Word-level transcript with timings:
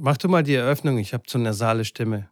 Mach 0.00 0.16
du 0.16 0.28
mal 0.28 0.44
die 0.44 0.54
Eröffnung, 0.54 0.96
ich 0.98 1.12
habe 1.12 1.24
so 1.26 1.38
eine 1.38 1.48
nasale 1.48 1.84
Stimme. 1.84 2.28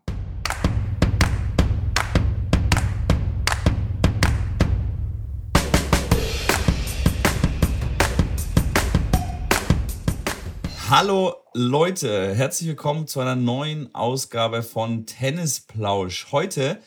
Hallo 10.88 11.34
Leute, 11.54 12.37
herzlich 12.37 12.68
willkommen 12.68 13.08
zu 13.08 13.18
einer 13.18 13.34
neuen 13.34 13.93
Ausgabe 13.96 14.62
von 14.62 15.05
Tennisplausch. 15.05 16.29
Heute, 16.30 16.80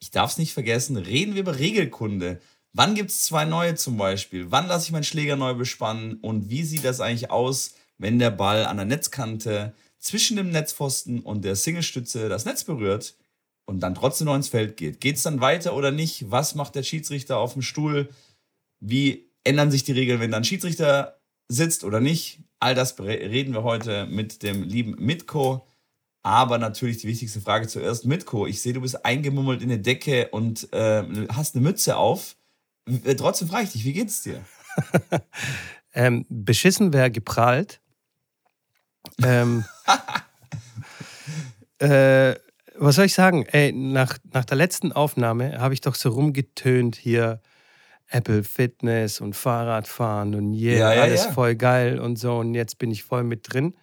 ich 0.00 0.10
darf 0.10 0.32
es 0.32 0.38
nicht 0.38 0.52
vergessen, 0.52 0.96
reden 0.96 1.34
wir 1.34 1.42
über 1.42 1.60
Regelkunde. 1.60 2.40
Wann 2.72 2.96
gibt 2.96 3.10
es 3.10 3.26
zwei 3.26 3.44
neue 3.44 3.76
zum 3.76 3.98
Beispiel? 3.98 4.50
Wann 4.50 4.66
lasse 4.66 4.86
ich 4.86 4.92
meinen 4.92 5.04
Schläger 5.04 5.36
neu 5.36 5.54
bespannen? 5.54 6.14
Und 6.14 6.50
wie 6.50 6.64
sieht 6.64 6.84
das 6.84 7.00
eigentlich 7.00 7.30
aus, 7.30 7.76
wenn 7.98 8.18
der 8.18 8.32
Ball 8.32 8.66
an 8.66 8.78
der 8.78 8.86
Netzkante 8.86 9.74
zwischen 10.02 10.36
dem 10.36 10.50
Netzpfosten 10.50 11.20
und 11.20 11.44
der 11.44 11.56
Singlestütze 11.56 12.28
das 12.28 12.44
Netz 12.44 12.64
berührt 12.64 13.16
und 13.64 13.80
dann 13.80 13.94
trotzdem 13.94 14.26
noch 14.26 14.34
ins 14.34 14.48
Feld 14.48 14.76
geht? 14.76 15.00
Geht 15.00 15.16
es 15.16 15.22
dann 15.22 15.40
weiter 15.40 15.74
oder 15.74 15.90
nicht? 15.90 16.30
Was 16.30 16.54
macht 16.54 16.74
der 16.74 16.82
Schiedsrichter 16.82 17.38
auf 17.38 17.54
dem 17.54 17.62
Stuhl? 17.62 18.10
Wie 18.80 19.30
ändern 19.44 19.70
sich 19.70 19.84
die 19.84 19.92
Regeln, 19.92 20.20
wenn 20.20 20.32
dann 20.32 20.44
Schiedsrichter 20.44 21.20
sitzt 21.48 21.84
oder 21.84 22.00
nicht? 22.00 22.40
All 22.58 22.74
das 22.74 22.98
reden 22.98 23.54
wir 23.54 23.62
heute 23.62 24.06
mit 24.06 24.42
dem 24.42 24.64
lieben 24.64 24.96
Mitko. 24.98 25.66
Aber 26.24 26.58
natürlich 26.58 26.98
die 26.98 27.08
wichtigste 27.08 27.40
Frage 27.40 27.66
zuerst. 27.66 28.04
Mitko, 28.04 28.46
ich 28.46 28.62
sehe, 28.62 28.72
du 28.72 28.80
bist 28.80 29.04
eingemummelt 29.04 29.62
in 29.62 29.70
der 29.70 29.78
Decke 29.78 30.28
und 30.28 30.72
äh, 30.72 31.02
hast 31.30 31.56
eine 31.56 31.64
Mütze 31.64 31.96
auf. 31.96 32.36
Trotzdem 33.16 33.48
frage 33.48 33.64
ich 33.64 33.72
dich, 33.72 33.84
wie 33.84 33.92
geht's 33.92 34.22
dir? 34.22 34.44
ähm, 35.94 36.24
beschissen 36.28 36.92
wäre 36.92 37.10
geprahlt. 37.10 37.80
Ähm, 39.22 39.64
äh, 41.78 42.34
was 42.76 42.96
soll 42.96 43.06
ich 43.06 43.14
sagen? 43.14 43.46
Ey, 43.46 43.72
nach, 43.72 44.18
nach 44.32 44.44
der 44.44 44.56
letzten 44.56 44.92
Aufnahme 44.92 45.58
habe 45.60 45.74
ich 45.74 45.80
doch 45.80 45.94
so 45.94 46.10
rumgetönt 46.10 46.96
hier 46.96 47.40
Apple 48.08 48.44
Fitness 48.44 49.20
und 49.20 49.34
Fahrradfahren 49.34 50.34
und 50.34 50.54
yeah, 50.54 50.78
ja, 50.78 50.94
ja, 50.94 51.02
alles 51.02 51.24
ja. 51.24 51.32
voll 51.32 51.54
geil 51.54 51.98
und 51.98 52.18
so. 52.18 52.38
Und 52.38 52.54
jetzt 52.54 52.78
bin 52.78 52.90
ich 52.90 53.04
voll 53.04 53.24
mit 53.24 53.52
drin. 53.52 53.74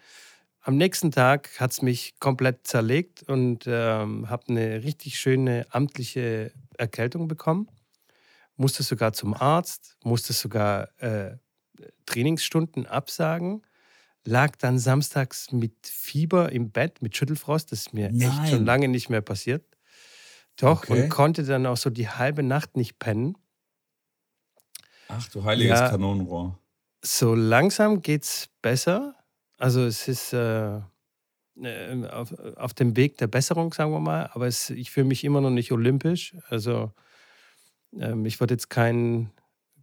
Am 0.62 0.78
nächsten 0.78 1.12
Tag 1.12 1.50
hat 1.60 1.72
es 1.72 1.82
mich 1.82 2.20
komplett 2.20 2.68
zerlegt 2.68 3.24
und 3.24 3.66
ähm, 3.68 4.30
habe 4.30 4.44
eine 4.50 4.84
richtig 4.84 5.20
schöne 5.20 5.66
amtliche 5.72 6.52
Erkältung 6.78 7.28
bekommen. 7.28 7.70
Musste 8.56 8.84
sogar 8.84 9.14
zum 9.14 9.34
Arzt, 9.34 9.98
musste 10.04 10.34
sogar 10.34 10.90
äh, 11.02 11.38
Trainingsstunden 12.06 12.86
absagen. 12.86 13.64
Lag 14.26 14.56
dann 14.58 14.80
samstags 14.80 15.52
mit 15.52 15.74
Fieber 15.84 16.52
im 16.52 16.72
Bett, 16.72 17.02
mit 17.02 17.16
Schüttelfrost. 17.16 17.72
Das 17.72 17.82
ist 17.82 17.94
mir 17.94 18.12
Nein. 18.12 18.30
echt 18.30 18.50
schon 18.50 18.66
lange 18.66 18.88
nicht 18.88 19.10
mehr 19.10 19.22
passiert. 19.22 19.66
Doch, 20.58 20.84
okay. 20.84 21.04
und 21.04 21.10
konnte 21.10 21.44
dann 21.44 21.66
auch 21.66 21.78
so 21.78 21.90
die 21.90 22.10
halbe 22.10 22.44
Nacht 22.44 22.76
nicht 22.76 23.00
pennen. 23.00 23.38
Ach 25.08 25.28
du 25.30 25.44
heiliges 25.44 25.80
ja, 25.80 25.90
Kanonenrohr. 25.90 26.60
So 27.02 27.34
langsam 27.34 28.02
geht's 28.02 28.50
besser. 28.62 29.16
Also 29.58 29.86
es 29.86 30.08
ist 30.08 30.34
äh, 30.34 30.78
äh, 31.62 32.08
auf, 32.12 32.34
auf, 32.58 32.74
dem 32.74 32.96
Weg 32.96 33.18
der 33.18 33.28
Besserung, 33.28 33.74
sagen 33.74 33.92
wir 33.92 34.00
mal. 34.00 34.30
Aber 34.34 34.48
es, 34.48 34.70
ich 34.70 34.92
fühle 34.92 35.08
mich 35.08 35.24
immer 35.24 35.42
noch 35.42 35.50
nicht 35.50 35.72
olympisch. 35.72 36.36
Also 36.50 36.94
ähm, 37.98 38.26
ich 38.26 38.40
würde 38.40 38.54
jetzt 38.54 38.70
keinen 38.70 39.32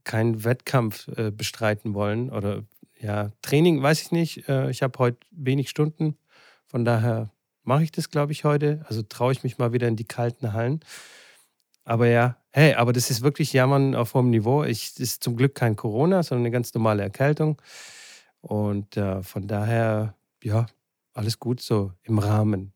keinen 0.04 0.44
Wettkampf 0.44 1.08
äh, 1.08 1.30
bestreiten 1.30 1.92
wollen. 1.92 2.30
Oder 2.30 2.62
ja, 3.00 3.30
Training 3.42 3.82
weiß 3.82 4.02
ich 4.02 4.12
nicht. 4.12 4.48
Äh, 4.48 4.70
ich 4.70 4.82
habe 4.82 4.98
heute 4.98 5.18
wenig 5.30 5.70
Stunden. 5.70 6.16
Von 6.66 6.84
daher 6.84 7.30
mache 7.62 7.82
ich 7.82 7.92
das, 7.92 8.10
glaube 8.10 8.32
ich, 8.32 8.44
heute. 8.44 8.84
Also 8.88 9.02
traue 9.02 9.32
ich 9.32 9.42
mich 9.42 9.58
mal 9.58 9.72
wieder 9.72 9.88
in 9.88 9.96
die 9.96 10.04
kalten 10.04 10.52
Hallen. 10.52 10.80
Aber 11.84 12.08
ja, 12.08 12.36
hey, 12.52 12.74
aber 12.74 12.92
das 12.92 13.10
ist 13.10 13.22
wirklich 13.22 13.52
Jammern 13.52 13.94
auf 13.94 14.14
hohem 14.14 14.30
Niveau. 14.30 14.64
Das 14.64 14.98
ist 14.98 15.22
zum 15.22 15.36
Glück 15.36 15.54
kein 15.54 15.76
Corona, 15.76 16.22
sondern 16.22 16.46
eine 16.46 16.52
ganz 16.52 16.74
normale 16.74 17.02
Erkältung. 17.02 17.60
Und 18.40 18.96
äh, 18.96 19.22
von 19.22 19.46
daher, 19.46 20.14
ja, 20.42 20.66
alles 21.14 21.38
gut 21.38 21.60
so 21.60 21.92
im 22.02 22.18
Rahmen. 22.18 22.75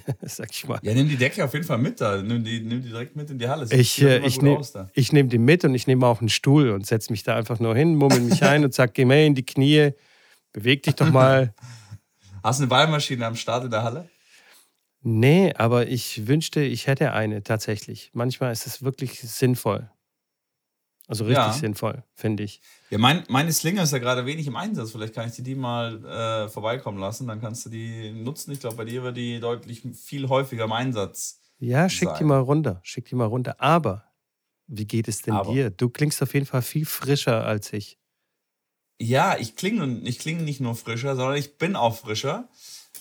Sag 0.22 0.50
ich 0.50 0.66
mal. 0.66 0.78
Ja, 0.82 0.94
nimm 0.94 1.08
die 1.08 1.16
Decke 1.16 1.44
auf 1.44 1.52
jeden 1.52 1.64
Fall 1.64 1.78
mit 1.78 2.00
da. 2.00 2.22
Nimm 2.22 2.44
die, 2.44 2.60
nimm 2.60 2.82
die 2.82 2.88
direkt 2.88 3.16
mit 3.16 3.30
in 3.30 3.38
die 3.38 3.48
Halle. 3.48 3.66
ich 3.70 4.02
äh, 4.02 4.18
ich 4.26 4.40
nehme 4.40 4.62
nehm 4.94 5.28
die 5.28 5.38
mit 5.38 5.64
und 5.64 5.74
ich 5.74 5.86
nehme 5.86 6.06
auch 6.06 6.20
einen 6.20 6.28
Stuhl 6.28 6.70
und 6.70 6.86
setze 6.86 7.12
mich 7.12 7.22
da 7.22 7.36
einfach 7.36 7.60
nur 7.60 7.74
hin, 7.74 7.96
mummel 7.96 8.20
mich 8.20 8.42
ein 8.42 8.64
und 8.64 8.74
sag, 8.74 8.94
geh 8.94 9.04
mal 9.04 9.18
in 9.18 9.34
die 9.34 9.44
Knie, 9.44 9.92
beweg 10.52 10.82
dich 10.82 10.94
doch 10.94 11.10
mal. 11.10 11.54
Hast 12.42 12.60
du 12.60 12.64
eine 12.64 12.68
Ballmaschine 12.70 13.26
am 13.26 13.36
Start 13.36 13.64
in 13.64 13.70
der 13.70 13.82
Halle? 13.82 14.08
Nee, 15.02 15.52
aber 15.54 15.88
ich 15.88 16.26
wünschte, 16.26 16.60
ich 16.60 16.86
hätte 16.86 17.12
eine 17.12 17.42
tatsächlich. 17.42 18.10
Manchmal 18.12 18.52
ist 18.52 18.66
es 18.66 18.82
wirklich 18.82 19.20
sinnvoll. 19.20 19.90
Also 21.10 21.24
richtig 21.24 21.44
ja. 21.44 21.52
sinnvoll, 21.52 22.04
finde 22.14 22.44
ich. 22.44 22.62
Ja, 22.88 22.98
mein, 22.98 23.24
meine 23.28 23.52
Slinger 23.52 23.82
ist 23.82 23.92
ja 23.92 23.98
gerade 23.98 24.26
wenig 24.26 24.46
im 24.46 24.54
Einsatz. 24.54 24.92
Vielleicht 24.92 25.12
kann 25.12 25.28
ich 25.28 25.34
dir 25.34 25.42
die 25.42 25.56
mal 25.56 26.04
äh, 26.04 26.48
vorbeikommen 26.48 26.98
lassen. 26.98 27.26
Dann 27.26 27.40
kannst 27.40 27.66
du 27.66 27.68
die 27.68 28.12
nutzen. 28.12 28.52
Ich 28.52 28.60
glaube, 28.60 28.76
bei 28.76 28.84
dir 28.84 29.02
wird 29.02 29.16
die 29.16 29.40
deutlich 29.40 29.82
viel 29.92 30.28
häufiger 30.28 30.64
im 30.66 30.72
Einsatz. 30.72 31.40
Ja, 31.58 31.88
schick 31.88 32.10
sein. 32.10 32.18
die 32.20 32.24
mal 32.24 32.38
runter. 32.38 32.78
Schick 32.84 33.06
die 33.06 33.16
mal 33.16 33.24
runter. 33.24 33.60
Aber 33.60 34.04
wie 34.68 34.84
geht 34.84 35.08
es 35.08 35.22
denn 35.22 35.34
Aber. 35.34 35.52
dir? 35.52 35.70
Du 35.70 35.88
klingst 35.88 36.22
auf 36.22 36.32
jeden 36.32 36.46
Fall 36.46 36.62
viel 36.62 36.86
frischer 36.86 37.44
als 37.44 37.72
ich. 37.72 37.98
Ja, 39.00 39.36
ich 39.36 39.56
klinge 39.56 40.02
ich 40.08 40.20
kling 40.20 40.44
nicht 40.44 40.60
nur 40.60 40.76
frischer, 40.76 41.16
sondern 41.16 41.38
ich 41.38 41.58
bin 41.58 41.74
auch 41.74 41.96
frischer. 41.96 42.48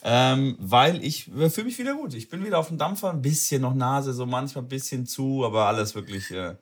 Ähm, 0.01 0.55
weil 0.59 1.03
ich 1.03 1.25
fühle 1.25 1.65
mich 1.65 1.77
wieder 1.77 1.93
gut. 1.93 2.15
Ich 2.15 2.27
bin 2.27 2.43
wieder 2.43 2.57
auf 2.57 2.69
dem 2.69 2.79
Dampfer, 2.79 3.11
ein 3.11 3.21
bisschen 3.21 3.61
noch 3.61 3.75
Nase, 3.75 4.13
so 4.13 4.25
manchmal 4.25 4.63
ein 4.63 4.69
bisschen 4.69 5.05
zu, 5.05 5.45
aber 5.45 5.67
alles 5.67 5.93
wirklich, 5.93 6.31
äh, 6.31 6.55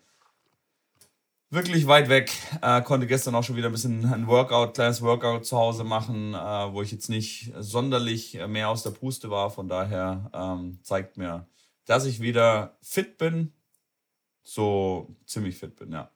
wirklich 1.50 1.88
weit 1.88 2.10
weg. 2.10 2.32
Äh, 2.62 2.82
konnte 2.82 3.08
gestern 3.08 3.36
auch 3.36 3.44
schon 3.44 3.56
wieder 3.56 3.68
ein 3.70 3.72
bisschen 3.72 4.06
ein 4.12 4.28
Workout, 4.28 4.74
kleines 4.74 5.02
Workout 5.02 5.46
zu 5.46 5.58
Hause 5.58 5.84
machen, 5.84 6.34
äh, 6.34 6.38
wo 6.38 6.82
ich 6.82 6.92
jetzt 6.92 7.10
nicht 7.10 7.54
sonderlich 7.58 8.40
mehr 8.48 8.70
aus 8.70 8.84
der 8.84 8.92
Puste 8.92 9.30
war. 9.30 9.50
Von 9.50 9.68
daher 9.68 10.30
ähm, 10.34 10.80
zeigt 10.84 11.18
mir, 11.18 11.48
dass 11.86 12.06
ich 12.06 12.22
wieder 12.22 12.78
fit 12.82 13.18
bin. 13.18 13.54
So 14.44 15.16
ziemlich 15.26 15.58
fit 15.58 15.76
bin, 15.76 15.92
ja. 15.92 16.10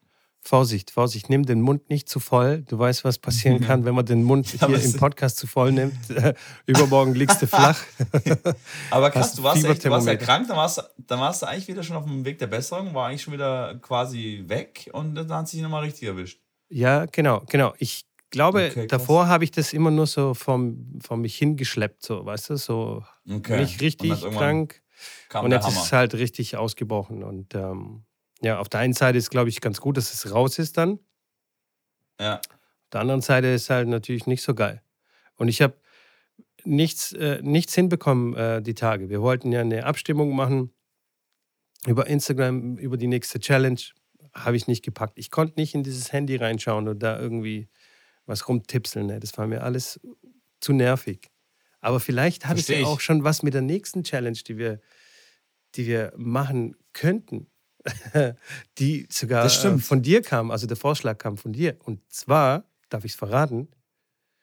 Vorsicht, 0.43 0.89
Vorsicht, 0.89 1.29
nimm 1.29 1.45
den 1.45 1.61
Mund 1.61 1.89
nicht 1.89 2.09
zu 2.09 2.19
voll. 2.19 2.63
Du 2.63 2.77
weißt, 2.79 3.05
was 3.05 3.19
passieren 3.19 3.61
kann, 3.61 3.85
wenn 3.85 3.93
man 3.93 4.05
den 4.05 4.23
Mund 4.23 4.47
hier 4.59 4.83
im 4.83 4.93
Podcast 4.93 5.37
zu 5.37 5.45
voll 5.45 5.71
nimmt. 5.71 5.95
Übermorgen 6.65 7.13
liegst 7.13 7.41
du 7.43 7.47
flach. 7.47 7.79
Aber 8.91 9.11
krass, 9.11 9.35
du 9.35 9.43
warst, 9.43 9.63
echt, 9.63 9.85
du 9.85 9.91
warst 9.91 10.07
ja 10.07 10.15
krank, 10.15 10.47
dann 10.47 10.57
warst, 10.57 10.83
dann 10.97 11.19
warst 11.19 11.43
du 11.43 11.47
eigentlich 11.47 11.67
wieder 11.67 11.83
schon 11.83 11.95
auf 11.95 12.05
dem 12.05 12.25
Weg 12.25 12.39
der 12.39 12.47
Besserung, 12.47 12.93
war 12.95 13.07
eigentlich 13.07 13.21
schon 13.21 13.33
wieder 13.33 13.75
quasi 13.81 14.43
weg 14.47 14.89
und 14.93 15.13
dann 15.13 15.31
hat 15.31 15.47
sich 15.47 15.61
nochmal 15.61 15.83
richtig 15.83 16.07
erwischt. 16.07 16.41
Ja, 16.69 17.05
genau, 17.05 17.43
genau. 17.47 17.73
Ich 17.77 18.07
glaube, 18.31 18.69
okay, 18.71 18.87
davor 18.87 19.27
habe 19.27 19.43
ich 19.43 19.51
das 19.51 19.73
immer 19.73 19.91
nur 19.91 20.07
so 20.07 20.33
vom, 20.33 20.99
vom 21.01 21.21
mich 21.21 21.37
hingeschleppt, 21.37 22.03
so, 22.03 22.25
weißt 22.25 22.49
du, 22.49 22.55
so 22.55 23.03
okay. 23.29 23.59
nicht 23.59 23.79
richtig 23.81 24.21
krank. 24.21 24.81
Und 25.33 25.51
jetzt 25.51 25.67
ist 25.67 25.83
es 25.83 25.91
halt 25.91 26.13
richtig 26.15 26.57
ausgebrochen 26.57 27.23
und 27.23 27.55
ähm, 27.55 28.05
ja, 28.41 28.59
auf 28.59 28.69
der 28.69 28.79
einen 28.79 28.93
Seite 28.93 29.17
ist, 29.17 29.29
glaube 29.29 29.49
ich, 29.49 29.61
ganz 29.61 29.79
gut, 29.79 29.97
dass 29.97 30.13
es 30.13 30.31
raus 30.31 30.59
ist 30.59 30.77
dann. 30.77 30.99
Ja. 32.19 32.35
Auf 32.37 32.89
der 32.91 33.01
anderen 33.01 33.21
Seite 33.21 33.47
ist 33.47 33.69
halt 33.69 33.87
natürlich 33.87 34.25
nicht 34.27 34.41
so 34.41 34.53
geil. 34.53 34.81
Und 35.35 35.47
ich 35.47 35.61
habe 35.61 35.75
nichts, 36.63 37.13
äh, 37.13 37.39
nichts 37.41 37.73
hinbekommen 37.75 38.35
äh, 38.35 38.61
die 38.61 38.73
Tage. 38.73 39.09
Wir 39.09 39.21
wollten 39.21 39.51
ja 39.51 39.61
eine 39.61 39.85
Abstimmung 39.85 40.35
machen 40.35 40.73
über 41.85 42.07
Instagram, 42.07 42.77
über 42.77 42.97
die 42.97 43.07
nächste 43.07 43.39
Challenge. 43.39 43.79
Habe 44.33 44.55
ich 44.55 44.67
nicht 44.67 44.83
gepackt. 44.83 45.17
Ich 45.17 45.31
konnte 45.31 45.59
nicht 45.59 45.73
in 45.73 45.83
dieses 45.83 46.11
Handy 46.11 46.35
reinschauen 46.35 46.87
und 46.87 46.99
da 46.99 47.19
irgendwie 47.19 47.69
was 48.25 48.47
rumtipseln. 48.47 49.07
Ne? 49.07 49.19
Das 49.19 49.37
war 49.37 49.47
mir 49.47 49.63
alles 49.63 49.99
zu 50.59 50.73
nervig. 50.73 51.31
Aber 51.79 51.99
vielleicht 51.99 52.45
hat 52.45 52.57
Versteh 52.57 52.75
es 52.75 52.81
ja 52.81 52.87
auch 52.87 52.99
schon 52.99 53.23
was 53.23 53.43
mit 53.43 53.53
der 53.53 53.63
nächsten 53.63 54.03
Challenge, 54.03 54.37
die 54.37 54.57
wir, 54.57 54.79
die 55.75 55.87
wir 55.87 56.13
machen 56.15 56.75
könnten. 56.93 57.47
die 58.77 59.07
sogar 59.09 59.45
äh, 59.45 59.77
von 59.79 60.01
dir 60.01 60.21
kam, 60.21 60.51
also 60.51 60.67
der 60.67 60.77
Vorschlag 60.77 61.17
kam 61.17 61.37
von 61.37 61.53
dir. 61.53 61.77
Und 61.83 61.99
zwar, 62.11 62.63
darf 62.89 63.05
ich 63.05 63.13
es 63.13 63.17
verraten? 63.17 63.67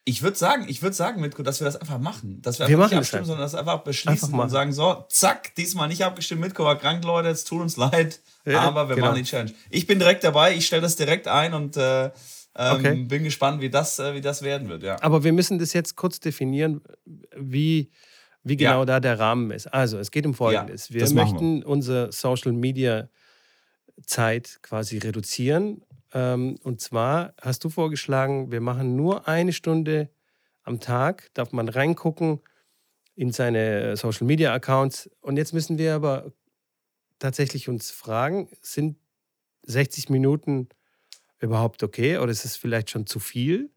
Ich 0.05 0.23
würde 0.23 0.39
sagen, 0.39 0.65
ich 0.69 0.81
würde 0.81 0.97
sagen, 0.97 1.21
Mitko, 1.21 1.43
dass 1.43 1.61
wir 1.61 1.67
das 1.67 1.77
einfach 1.77 1.99
machen. 1.99 2.41
Dass 2.41 2.59
wir, 2.59 2.67
wir 2.67 2.77
einfach 2.77 2.91
nicht 2.91 2.99
abstimmen, 2.99 3.27
sondern 3.27 3.45
das 3.45 3.55
einfach 3.55 3.85
beschließen 3.85 4.29
einfach 4.29 4.45
und 4.45 4.49
sagen, 4.49 4.73
so, 4.73 5.05
zack, 5.11 5.55
diesmal 5.57 5.89
nicht 5.89 6.03
abgestimmt, 6.03 6.41
Mitko 6.41 6.65
war 6.65 6.79
krank, 6.79 7.05
Leute, 7.05 7.29
es 7.29 7.45
tut 7.45 7.61
uns 7.61 7.77
leid, 7.77 8.21
ja, 8.47 8.61
aber 8.61 8.89
wir 8.89 8.97
genau. 8.97 9.09
machen 9.09 9.19
die 9.19 9.29
Challenge. 9.29 9.53
Ich 9.69 9.87
bin 9.87 9.99
direkt 9.99 10.25
dabei, 10.25 10.55
ich 10.55 10.67
stelle 10.67 10.81
das 10.81 10.97
direkt 10.97 11.29
ein 11.29 11.53
und 11.53 11.77
äh, 11.77 12.11
ähm, 12.59 12.77
okay. 12.77 12.95
bin 13.05 13.23
gespannt, 13.23 13.61
wie 13.61 13.71
das, 13.71 13.99
äh, 13.99 14.15
wie 14.15 14.21
das 14.21 14.43
werden 14.43 14.69
wird. 14.69 14.83
Ja. 14.83 14.97
Aber 15.03 15.23
wir 15.25 15.33
müssen 15.33 15.59
das 15.59 15.73
jetzt 15.75 15.95
kurz 15.95 16.19
definieren, 16.21 16.81
wie, 17.37 17.91
wie 18.43 18.57
genau 18.57 18.81
ja. 18.81 18.85
da 18.87 19.01
der 19.01 19.19
Rahmen 19.19 19.51
ist. 19.51 19.67
Also, 19.67 19.99
es 19.99 20.11
geht 20.11 20.27
um 20.27 20.35
Folgendes. 20.35 20.89
Ja, 20.89 20.95
wir 20.97 21.11
möchten 21.11 21.61
wir. 21.61 21.69
unser 21.69 22.11
Social 22.13 22.53
Media 22.53 23.09
Zeit 24.05 24.59
quasi 24.63 24.99
reduzieren. 24.99 25.83
Ähm, 26.13 26.59
und 26.63 26.81
zwar 26.81 27.35
hast 27.41 27.65
du 27.65 27.69
vorgeschlagen, 27.69 28.51
wir 28.51 28.61
machen 28.61 28.97
nur 28.97 29.29
eine 29.29 29.53
Stunde 29.53 30.11
am 30.63 30.81
Tag, 30.81 31.31
darf 31.35 31.53
man 31.53 31.69
reingucken, 31.69 32.41
in 33.15 33.33
seine 33.33 33.97
Social 33.97 34.27
Media 34.27 34.53
Accounts. 34.55 35.11
Und 35.21 35.37
jetzt 35.37 35.53
müssen 35.53 35.77
wir 35.77 35.95
aber 35.95 36.33
tatsächlich 37.19 37.69
uns 37.69 37.91
fragen, 37.91 38.49
sind 38.63 38.97
60 39.63 40.09
Minuten 40.09 40.69
überhaupt 41.41 41.83
okay 41.83 42.19
oder 42.19 42.31
ist 42.31 42.45
es 42.45 42.57
vielleicht 42.57 42.91
schon 42.91 43.07
zu 43.07 43.19
viel? 43.19 43.71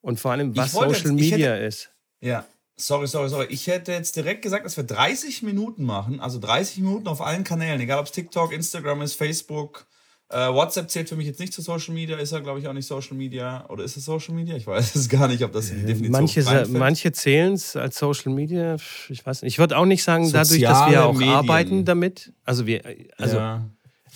Und 0.00 0.20
vor 0.20 0.32
allem, 0.32 0.56
was 0.56 0.72
Social 0.72 0.92
jetzt, 0.92 1.12
Media 1.12 1.54
hätte, 1.54 1.64
ist. 1.64 1.90
Ja, 2.20 2.46
sorry, 2.76 3.06
sorry, 3.06 3.28
sorry. 3.28 3.46
Ich 3.50 3.66
hätte 3.66 3.92
jetzt 3.92 4.16
direkt 4.16 4.42
gesagt, 4.42 4.64
dass 4.64 4.76
wir 4.76 4.84
30 4.84 5.42
Minuten 5.42 5.84
machen, 5.84 6.20
also 6.20 6.38
30 6.38 6.78
Minuten 6.78 7.08
auf 7.08 7.20
allen 7.20 7.44
Kanälen, 7.44 7.80
egal 7.80 7.98
ob 7.98 8.06
es 8.06 8.12
TikTok, 8.12 8.52
Instagram 8.52 9.02
ist, 9.02 9.14
Facebook, 9.14 9.86
äh, 10.30 10.48
WhatsApp 10.48 10.90
zählt 10.90 11.08
für 11.08 11.16
mich 11.16 11.26
jetzt 11.26 11.38
nicht 11.38 11.52
zu 11.52 11.62
Social 11.62 11.94
Media, 11.94 12.16
ist 12.16 12.32
ja, 12.32 12.40
glaube 12.40 12.58
ich, 12.58 12.66
auch 12.66 12.72
nicht 12.72 12.86
Social 12.86 13.16
Media. 13.16 13.64
Oder 13.68 13.84
ist 13.84 13.96
es 13.96 14.04
Social 14.04 14.34
Media? 14.34 14.56
Ich 14.56 14.66
weiß 14.66 14.94
es 14.94 15.08
gar 15.08 15.28
nicht, 15.28 15.44
ob 15.44 15.52
das 15.52 15.70
in 15.70 15.80
die 15.80 15.86
Definition 15.86 16.12
Manche, 16.12 16.66
manche 16.70 17.12
zählen 17.12 17.52
es 17.52 17.76
als 17.76 17.98
Social 17.98 18.32
Media. 18.32 18.76
Ich 19.08 19.24
weiß 19.24 19.42
nicht. 19.42 19.54
Ich 19.54 19.58
würde 19.58 19.76
auch 19.76 19.86
nicht 19.86 20.02
sagen, 20.02 20.24
Soziale 20.24 20.44
dadurch, 20.44 20.62
dass 20.62 20.90
wir 20.90 21.04
auch 21.04 21.14
Medien. 21.14 21.34
arbeiten 21.34 21.84
damit. 21.84 22.32
Also 22.44 22.66
wir, 22.66 22.82
also 23.16 23.36
ja. 23.36 23.64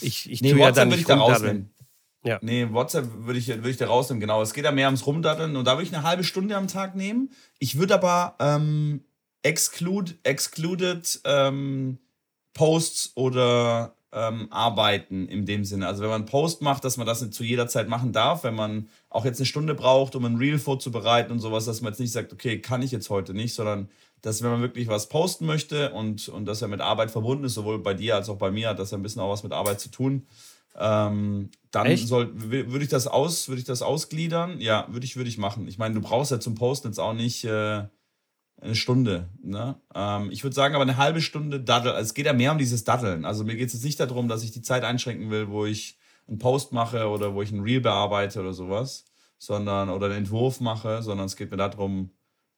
ich, 0.01 0.31
ich 0.31 0.41
nee, 0.41 0.51
tue 0.51 0.61
WhatsApp 0.61 0.77
ja 0.77 0.85
da 0.85 0.85
nicht 0.87 1.01
ich 1.01 1.07
da 1.07 1.17
rausnehmen. 1.17 1.71
Ja. 2.29 2.39
Nee, 2.43 2.69
WhatsApp 2.71 3.07
würde 3.25 3.39
ich, 3.39 3.49
würd 3.49 3.67
ich 3.67 3.77
da 3.79 3.87
rausnehmen, 3.87 4.21
genau. 4.21 4.43
Es 4.43 4.53
geht 4.53 4.65
ja 4.65 4.73
mehr 4.73 4.89
ums 4.89 5.07
Rumdatteln 5.07 5.57
und 5.57 5.65
da 5.65 5.73
würde 5.73 5.85
ich 5.85 5.95
eine 5.95 6.03
halbe 6.03 6.25
Stunde 6.25 6.57
am 6.57 6.69
Tag 6.69 6.95
nehmen. 6.95 7.31
Ich 7.59 7.79
würde 7.79 7.95
aber 7.95 8.35
ähm, 8.39 9.03
exclude, 9.43 10.13
excluded 10.25 11.21
ähm, 11.25 11.99
Posts 12.53 13.13
oder 13.15 13.95
ähm, 14.13 14.49
arbeiten 14.51 15.27
in 15.27 15.47
dem 15.47 15.65
Sinne. 15.65 15.87
Also 15.87 16.03
wenn 16.03 16.11
man 16.11 16.23
einen 16.23 16.31
Post 16.31 16.61
macht, 16.61 16.85
dass 16.85 16.99
man 16.99 17.07
das 17.07 17.23
nicht 17.23 17.33
zu 17.33 17.45
jeder 17.45 17.67
Zeit 17.67 17.89
machen 17.89 18.13
darf, 18.13 18.45
wenn 18.45 18.55
man 18.55 18.89
auch 19.09 19.25
jetzt 19.25 19.39
eine 19.39 19.47
Stunde 19.47 19.75
braucht, 19.75 20.15
um 20.15 20.25
ein 20.25 20.37
Reel 20.37 20.59
vorzubereiten 20.59 21.33
und 21.33 21.41
sowas, 21.41 21.65
dass 21.65 21.81
man 21.81 21.93
jetzt 21.93 22.01
nicht 22.01 22.13
sagt, 22.13 22.33
okay, 22.33 22.61
kann 22.61 22.83
ich 22.83 22.91
jetzt 22.91 23.09
heute 23.09 23.33
nicht, 23.33 23.55
sondern 23.55 23.89
dass 24.21 24.43
wenn 24.43 24.51
man 24.51 24.61
wirklich 24.61 24.89
was 24.89 25.09
posten 25.09 25.47
möchte 25.47 25.93
und, 25.93 26.29
und 26.29 26.45
das 26.47 26.61
ja 26.61 26.69
mit 26.69 26.81
Arbeit 26.81 27.11
verbunden 27.11 27.45
ist, 27.45 27.55
sowohl 27.55 27.79
bei 27.79 27.95
dir 27.95 28.17
als 28.17 28.29
auch 28.29 28.37
bei 28.37 28.51
mir, 28.51 28.69
hat 28.69 28.79
das 28.79 28.91
ja 28.91 28.99
ein 28.99 29.03
bisschen 29.03 29.23
auch 29.23 29.31
was 29.31 29.45
mit 29.45 29.53
Arbeit 29.53 29.81
zu 29.81 29.91
tun, 29.91 30.27
ähm, 30.77 31.51
dann 31.71 31.97
soll, 31.97 32.31
würde 32.35 32.83
ich 32.83 32.91
das 32.91 33.07
aus, 33.07 33.49
würde 33.49 33.61
ich 33.61 33.67
das 33.67 33.83
ausgliedern? 33.83 34.61
Ja, 34.61 34.87
würde 34.91 35.05
ich, 35.05 35.17
würde 35.17 35.29
ich 35.29 35.39
machen. 35.39 35.69
Ich 35.69 35.79
meine, 35.79 35.95
du 35.95 36.01
brauchst 36.01 36.31
ja 36.31 36.41
zum 36.41 36.55
Posten 36.55 36.89
jetzt 36.89 36.99
auch 36.99 37.13
nicht 37.13 37.45
äh, 37.45 37.85
eine 38.61 38.75
Stunde. 38.75 39.29
Ne? 39.43 39.81
Ähm, 39.95 40.31
ich 40.31 40.43
würde 40.43 40.55
sagen, 40.55 40.75
aber 40.75 40.83
eine 40.83 40.97
halbe 40.97 41.21
Stunde 41.21 41.61
Daddel. 41.61 41.93
Also 41.93 42.09
es 42.09 42.15
geht 42.15 42.27
ja 42.27 42.33
mehr 42.33 42.53
um 42.53 42.59
dieses 42.59 42.85
Daddeln. 42.85 43.25
Also 43.25 43.45
mir 43.45 43.57
geht 43.57 43.69
es 43.69 43.75
jetzt 43.75 43.85
nicht 43.85 44.01
darum, 44.01 44.29
dass 44.29 44.43
ich 44.43 44.53
die 44.53 44.63
Zeit 44.63 44.85
einschränken 44.85 45.31
will, 45.31 45.49
wo 45.49 45.67
ich 45.67 45.99
einen 46.27 46.39
Post 46.39 46.73
mache 46.73 47.09
oder 47.09 47.35
wo 47.35 47.43
ich 47.43 47.53
ein 47.53 47.63
Reel 47.63 47.81
bearbeite 47.81 48.41
oder 48.41 48.53
sowas, 48.53 49.05
sondern 49.39 49.91
oder 49.91 50.07
einen 50.07 50.17
Entwurf 50.17 50.61
mache, 50.61 51.03
sondern 51.03 51.27
es 51.27 51.37
geht 51.37 51.51
mir 51.51 51.57
darum, 51.57 52.11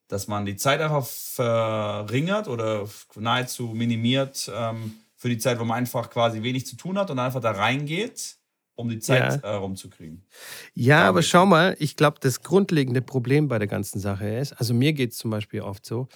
dass 0.09 0.27
man 0.27 0.45
die 0.45 0.57
Zeit 0.57 0.81
einfach 0.81 1.07
verringert 1.07 2.49
oder 2.49 2.89
nahezu 3.15 3.69
minimiert 3.69 4.51
ähm, 4.53 4.95
für 5.21 5.29
die 5.29 5.37
Zeit, 5.37 5.61
wo 5.61 5.65
man 5.65 5.77
einfach 5.77 6.09
quasi 6.09 6.43
wenig 6.43 6.67
zu 6.67 6.77
tun 6.77 6.97
hat 6.99 7.11
und 7.11 7.19
einfach 7.19 7.43
da 7.43 7.51
reingeht 7.51 8.39
um 8.75 8.89
die 8.89 9.01
Zeit 9.01 9.43
ja. 9.43 9.51
äh, 9.51 9.55
rumzukriegen. 9.57 10.25
Ja, 10.73 11.07
aber 11.07 11.23
schau 11.23 11.45
mal, 11.45 11.77
ich 11.79 11.97
glaube, 11.97 12.17
das 12.21 12.41
grundlegende 12.41 13.03
Problem 13.03 13.47
bei 13.47 13.59
der 13.59 13.69
ganzen 13.69 14.01
Sache 14.01 14.27
ist, 14.27 14.55
also 14.55 14.73
mir 14.73 14.95
geht 14.95 15.13
es 15.13 15.19
zum 15.19 15.31
Beispiel 15.31 15.61
oft 15.61 15.85
so, 15.85 16.09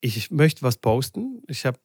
ich 0.00 0.32
möchte 0.32 0.62
was 0.62 0.78
posten, 0.78 1.44
ich 1.46 1.64
habe 1.64 1.78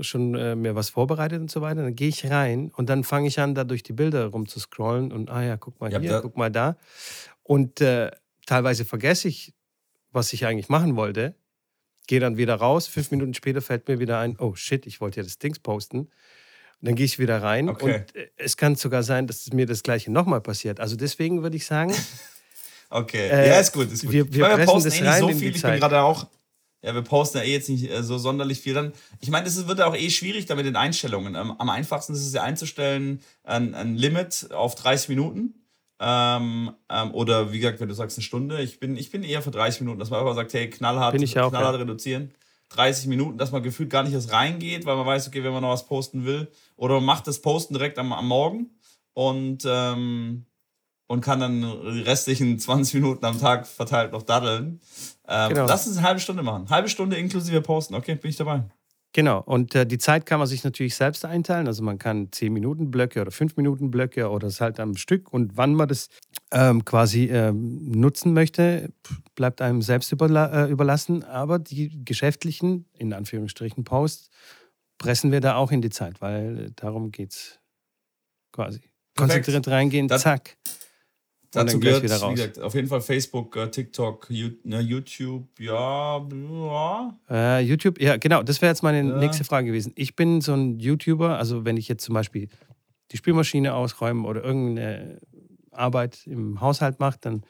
schon 0.00 0.34
äh, 0.34 0.56
mir 0.56 0.74
was 0.74 0.90
vorbereitet 0.90 1.40
und 1.40 1.52
so 1.52 1.60
weiter, 1.60 1.84
dann 1.84 1.94
gehe 1.94 2.08
ich 2.08 2.28
rein 2.28 2.72
und 2.76 2.88
dann 2.88 3.04
fange 3.04 3.28
ich 3.28 3.38
an, 3.38 3.54
da 3.54 3.62
durch 3.62 3.84
die 3.84 3.92
Bilder 3.92 4.26
rumzuscrollen 4.26 5.12
und, 5.12 5.30
ah 5.30 5.44
ja, 5.44 5.56
guck 5.56 5.80
mal 5.80 5.92
ja, 5.92 6.00
hier, 6.00 6.20
guck 6.20 6.36
mal 6.36 6.50
da. 6.50 6.76
Und 7.44 7.80
äh, 7.80 8.10
teilweise 8.46 8.84
vergesse 8.84 9.28
ich, 9.28 9.54
was 10.10 10.32
ich 10.32 10.44
eigentlich 10.44 10.68
machen 10.68 10.96
wollte, 10.96 11.36
gehe 12.08 12.18
dann 12.18 12.36
wieder 12.36 12.56
raus, 12.56 12.88
fünf 12.88 13.12
Minuten 13.12 13.34
später 13.34 13.62
fällt 13.62 13.86
mir 13.86 14.00
wieder 14.00 14.18
ein, 14.18 14.36
oh 14.40 14.56
shit, 14.56 14.86
ich 14.86 15.00
wollte 15.00 15.20
ja 15.20 15.22
das 15.22 15.38
Dings 15.38 15.60
posten. 15.60 15.98
Und 16.00 16.86
dann 16.86 16.94
gehe 16.94 17.06
ich 17.06 17.18
wieder 17.18 17.42
rein 17.42 17.68
okay. 17.68 17.84
und 17.84 18.16
äh, 18.16 18.30
es 18.36 18.56
kann 18.56 18.74
sogar 18.74 19.02
sein, 19.02 19.26
dass 19.26 19.52
mir 19.52 19.66
das 19.66 19.82
Gleiche 19.82 20.10
nochmal 20.10 20.40
passiert. 20.40 20.80
Also 20.80 20.96
deswegen 20.96 21.42
würde 21.42 21.56
ich 21.56 21.66
sagen. 21.66 21.94
okay, 22.90 23.28
äh, 23.28 23.48
ja, 23.48 23.60
ist 23.60 23.72
gut. 23.72 23.92
Ist 23.92 24.02
gut. 24.02 24.12
Wir, 24.12 24.32
wir, 24.32 24.58
wir 24.58 24.64
posten 24.64 24.92
eh 24.92 25.00
nicht 25.00 25.18
so 25.18 25.28
viel. 25.28 25.54
Ich 25.54 25.62
bin 25.62 25.78
gerade 25.78 26.00
auch. 26.02 26.26
Ja, 26.80 26.94
wir 26.94 27.02
posten 27.02 27.38
ja 27.38 27.44
eh 27.44 27.52
jetzt 27.52 27.68
nicht 27.68 27.90
äh, 27.90 28.02
so 28.04 28.16
sonderlich 28.16 28.60
viel. 28.60 28.74
Dann, 28.74 28.92
ich 29.20 29.30
meine, 29.30 29.48
es 29.48 29.66
wird 29.66 29.80
ja 29.80 29.86
auch 29.86 29.96
eh 29.96 30.10
schwierig 30.10 30.46
da 30.46 30.54
mit 30.54 30.66
den 30.66 30.76
Einstellungen. 30.76 31.34
Ähm, 31.34 31.52
am 31.58 31.68
einfachsten 31.68 32.12
ist 32.12 32.24
es 32.24 32.32
ja 32.32 32.44
einzustellen, 32.44 33.20
ein, 33.42 33.74
ein 33.74 33.96
Limit 33.96 34.52
auf 34.52 34.76
30 34.76 35.08
Minuten. 35.08 35.54
Ähm, 36.00 36.72
ähm, 36.88 37.14
oder 37.14 37.52
wie 37.52 37.58
gesagt, 37.58 37.80
wenn 37.80 37.88
du 37.88 37.94
sagst 37.94 38.18
eine 38.18 38.24
Stunde, 38.24 38.62
ich 38.62 38.78
bin, 38.78 38.96
ich 38.96 39.10
bin 39.10 39.22
eher 39.22 39.42
für 39.42 39.50
30 39.50 39.80
Minuten, 39.80 39.98
dass 39.98 40.10
man 40.10 40.20
einfach 40.20 40.34
sagt, 40.34 40.52
hey, 40.52 40.70
knallhart, 40.70 41.14
auch, 41.14 41.50
knallhart 41.50 41.74
ja. 41.74 41.80
reduzieren. 41.80 42.32
30 42.70 43.06
Minuten, 43.06 43.38
dass 43.38 43.50
man 43.50 43.62
gefühlt 43.62 43.90
gar 43.90 44.02
nicht 44.02 44.12
erst 44.12 44.32
reingeht, 44.32 44.84
weil 44.84 44.96
man 44.96 45.06
weiß, 45.06 45.28
okay, 45.28 45.42
wenn 45.42 45.52
man 45.52 45.62
noch 45.62 45.70
was 45.70 45.86
posten 45.86 46.24
will. 46.24 46.48
Oder 46.76 46.96
man 46.96 47.04
macht 47.04 47.26
das 47.26 47.40
Posten 47.40 47.74
direkt 47.74 47.98
am, 47.98 48.12
am 48.12 48.28
Morgen 48.28 48.70
und, 49.14 49.64
ähm, 49.66 50.44
und 51.06 51.20
kann 51.22 51.40
dann 51.40 51.62
die 51.62 52.02
restlichen 52.02 52.58
20 52.58 52.94
Minuten 52.94 53.24
am 53.24 53.40
Tag 53.40 53.66
verteilt 53.66 54.12
noch 54.12 54.22
daddeln. 54.22 54.80
Ähm, 55.26 55.48
genau. 55.48 55.66
Lass 55.66 55.86
uns 55.86 55.96
eine 55.96 56.06
halbe 56.06 56.20
Stunde 56.20 56.42
machen. 56.42 56.68
Halbe 56.68 56.88
Stunde 56.88 57.16
inklusive 57.16 57.62
Posten. 57.62 57.94
Okay, 57.94 58.14
bin 58.16 58.30
ich 58.30 58.36
dabei. 58.36 58.64
Genau, 59.18 59.40
und 59.40 59.74
äh, 59.74 59.84
die 59.84 59.98
Zeit 59.98 60.26
kann 60.26 60.38
man 60.38 60.46
sich 60.46 60.62
natürlich 60.62 60.94
selbst 60.94 61.24
einteilen. 61.24 61.66
Also 61.66 61.82
man 61.82 61.98
kann 61.98 62.30
10 62.30 62.52
Minuten 62.52 62.92
Blöcke 62.92 63.20
oder 63.20 63.32
5 63.32 63.56
Minuten 63.56 63.90
Blöcke 63.90 64.30
oder 64.30 64.46
es 64.46 64.60
halt 64.60 64.78
am 64.78 64.96
Stück. 64.96 65.32
Und 65.32 65.56
wann 65.56 65.74
man 65.74 65.88
das 65.88 66.08
ähm, 66.52 66.84
quasi 66.84 67.24
ähm, 67.24 67.90
nutzen 67.90 68.32
möchte, 68.32 68.92
bleibt 69.34 69.60
einem 69.60 69.82
selbst 69.82 70.12
überla 70.12 70.66
äh, 70.66 70.70
überlassen. 70.70 71.24
Aber 71.24 71.58
die 71.58 72.04
geschäftlichen, 72.04 72.86
in 72.96 73.12
Anführungsstrichen, 73.12 73.82
Posts 73.82 74.30
pressen 74.98 75.32
wir 75.32 75.40
da 75.40 75.56
auch 75.56 75.72
in 75.72 75.82
die 75.82 75.90
Zeit, 75.90 76.20
weil 76.20 76.70
darum 76.76 77.10
geht 77.10 77.32
es 77.32 77.58
quasi. 78.52 78.82
Konzentriert 79.16 79.66
reingehen, 79.66 80.06
das, 80.06 80.22
zack. 80.22 80.56
Dazu 81.50 81.80
gehört, 81.80 82.02
wieder 82.02 82.18
raus. 82.18 82.34
Gesagt, 82.34 82.60
auf 82.60 82.74
jeden 82.74 82.88
Fall 82.88 83.00
Facebook, 83.00 83.56
uh, 83.56 83.66
TikTok, 83.66 84.28
ne, 84.28 84.80
YouTube, 84.80 85.48
ja. 85.58 86.18
ja. 86.18 87.18
Äh, 87.30 87.60
YouTube, 87.64 88.00
ja, 88.00 88.18
genau. 88.18 88.42
Das 88.42 88.60
wäre 88.60 88.70
jetzt 88.70 88.82
meine 88.82 89.08
ja. 89.08 89.16
nächste 89.16 89.44
Frage 89.44 89.68
gewesen. 89.68 89.92
Ich 89.96 90.14
bin 90.14 90.42
so 90.42 90.52
ein 90.52 90.78
YouTuber, 90.78 91.38
also 91.38 91.64
wenn 91.64 91.78
ich 91.78 91.88
jetzt 91.88 92.04
zum 92.04 92.14
Beispiel 92.14 92.48
die 93.12 93.16
Spülmaschine 93.16 93.72
ausräume 93.72 94.28
oder 94.28 94.44
irgendeine 94.44 95.20
Arbeit 95.72 96.26
im 96.26 96.60
Haushalt 96.60 97.00
mache, 97.00 97.16
dann 97.20 97.44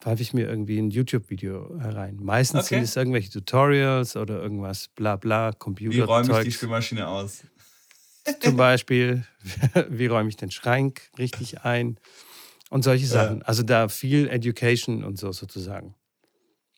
pfeife 0.00 0.22
ich 0.22 0.32
mir 0.32 0.48
irgendwie 0.48 0.78
ein 0.78 0.90
YouTube-Video 0.90 1.78
herein. 1.80 2.18
Meistens 2.20 2.66
okay. 2.66 2.76
sind 2.76 2.84
es 2.84 2.96
irgendwelche 2.96 3.30
Tutorials 3.30 4.16
oder 4.16 4.42
irgendwas, 4.42 4.88
bla 4.88 5.14
bla, 5.14 5.52
Computer. 5.52 5.96
Wie 5.96 6.00
räume 6.00 6.38
ich 6.38 6.44
die 6.44 6.52
Spülmaschine 6.52 7.06
aus? 7.06 7.44
Zum 8.40 8.56
Beispiel, 8.56 9.24
wie 9.88 10.06
räume 10.06 10.28
ich 10.28 10.36
den 10.36 10.50
Schrank 10.50 11.02
richtig 11.18 11.62
ein? 11.62 11.98
Und 12.68 12.82
solche 12.82 13.06
Sachen. 13.06 13.42
Also 13.42 13.62
da 13.62 13.88
viel 13.88 14.28
Education 14.28 15.04
und 15.04 15.18
so 15.18 15.32
sozusagen. 15.32 15.94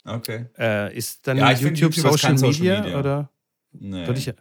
Okay. 0.05 0.47
Äh, 0.59 0.97
ist 0.97 1.27
dann 1.27 1.37
ja, 1.37 1.51
YouTube, 1.53 1.95
YouTube 1.95 2.13
Social, 2.13 2.35
Media, 2.35 2.81
Media, 2.81 2.99
oder? 2.99 3.31
Nee. 3.73 4.11
Ich, 4.13 4.33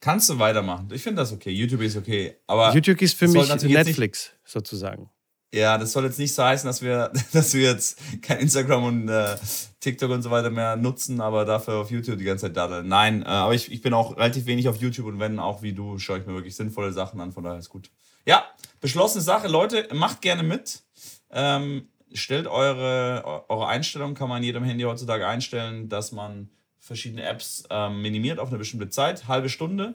Kannst 0.00 0.30
du 0.30 0.38
weitermachen. 0.38 0.88
Ich 0.92 1.02
finde 1.02 1.22
das 1.22 1.32
okay. 1.32 1.50
YouTube 1.50 1.82
ist 1.82 1.96
okay. 1.96 2.36
Aber 2.46 2.72
YouTube 2.74 3.00
ist 3.02 3.16
für 3.16 3.28
mich 3.28 3.62
Netflix 3.62 4.32
sozusagen. 4.44 5.10
Ja, 5.52 5.78
das 5.78 5.92
soll 5.92 6.04
jetzt 6.04 6.18
nicht 6.18 6.32
so 6.32 6.44
heißen, 6.44 6.66
dass 6.66 6.80
wir, 6.80 7.10
dass 7.32 7.54
wir 7.54 7.62
jetzt 7.62 7.98
kein 8.22 8.38
Instagram 8.38 8.84
und 8.84 9.08
äh, 9.08 9.36
TikTok 9.80 10.10
und 10.10 10.22
so 10.22 10.30
weiter 10.30 10.50
mehr 10.50 10.76
nutzen, 10.76 11.20
aber 11.20 11.44
dafür 11.44 11.74
auf 11.74 11.90
YouTube 11.90 12.18
die 12.18 12.24
ganze 12.24 12.46
Zeit 12.46 12.56
daddeln. 12.56 12.86
Nein, 12.86 13.22
äh, 13.22 13.26
aber 13.26 13.54
ich, 13.54 13.70
ich 13.72 13.82
bin 13.82 13.92
auch 13.92 14.16
relativ 14.16 14.46
wenig 14.46 14.68
auf 14.68 14.76
YouTube 14.76 15.06
und 15.06 15.18
wenn 15.18 15.38
auch 15.38 15.62
wie 15.62 15.72
du, 15.72 15.98
schaue 15.98 16.20
ich 16.20 16.26
mir 16.26 16.34
wirklich 16.34 16.54
sinnvolle 16.54 16.92
Sachen 16.92 17.20
an, 17.20 17.32
von 17.32 17.42
daher 17.42 17.58
ist 17.58 17.68
gut. 17.68 17.90
Ja, 18.26 18.44
beschlossene 18.80 19.22
Sache. 19.22 19.48
Leute, 19.48 19.88
macht 19.92 20.20
gerne 20.20 20.42
mit. 20.42 20.82
Ähm, 21.30 21.88
stellt 22.12 22.46
eure, 22.46 23.44
eure 23.48 23.66
Einstellung, 23.68 24.14
kann 24.14 24.28
man 24.28 24.38
in 24.38 24.44
jedem 24.44 24.64
Handy 24.64 24.84
heutzutage 24.84 25.26
einstellen, 25.26 25.88
dass 25.88 26.12
man 26.12 26.50
verschiedene 26.78 27.22
Apps 27.22 27.64
ähm, 27.70 28.02
minimiert 28.02 28.38
auf 28.38 28.48
eine 28.48 28.58
bestimmte 28.58 28.88
Zeit, 28.88 29.28
halbe 29.28 29.48
Stunde. 29.48 29.94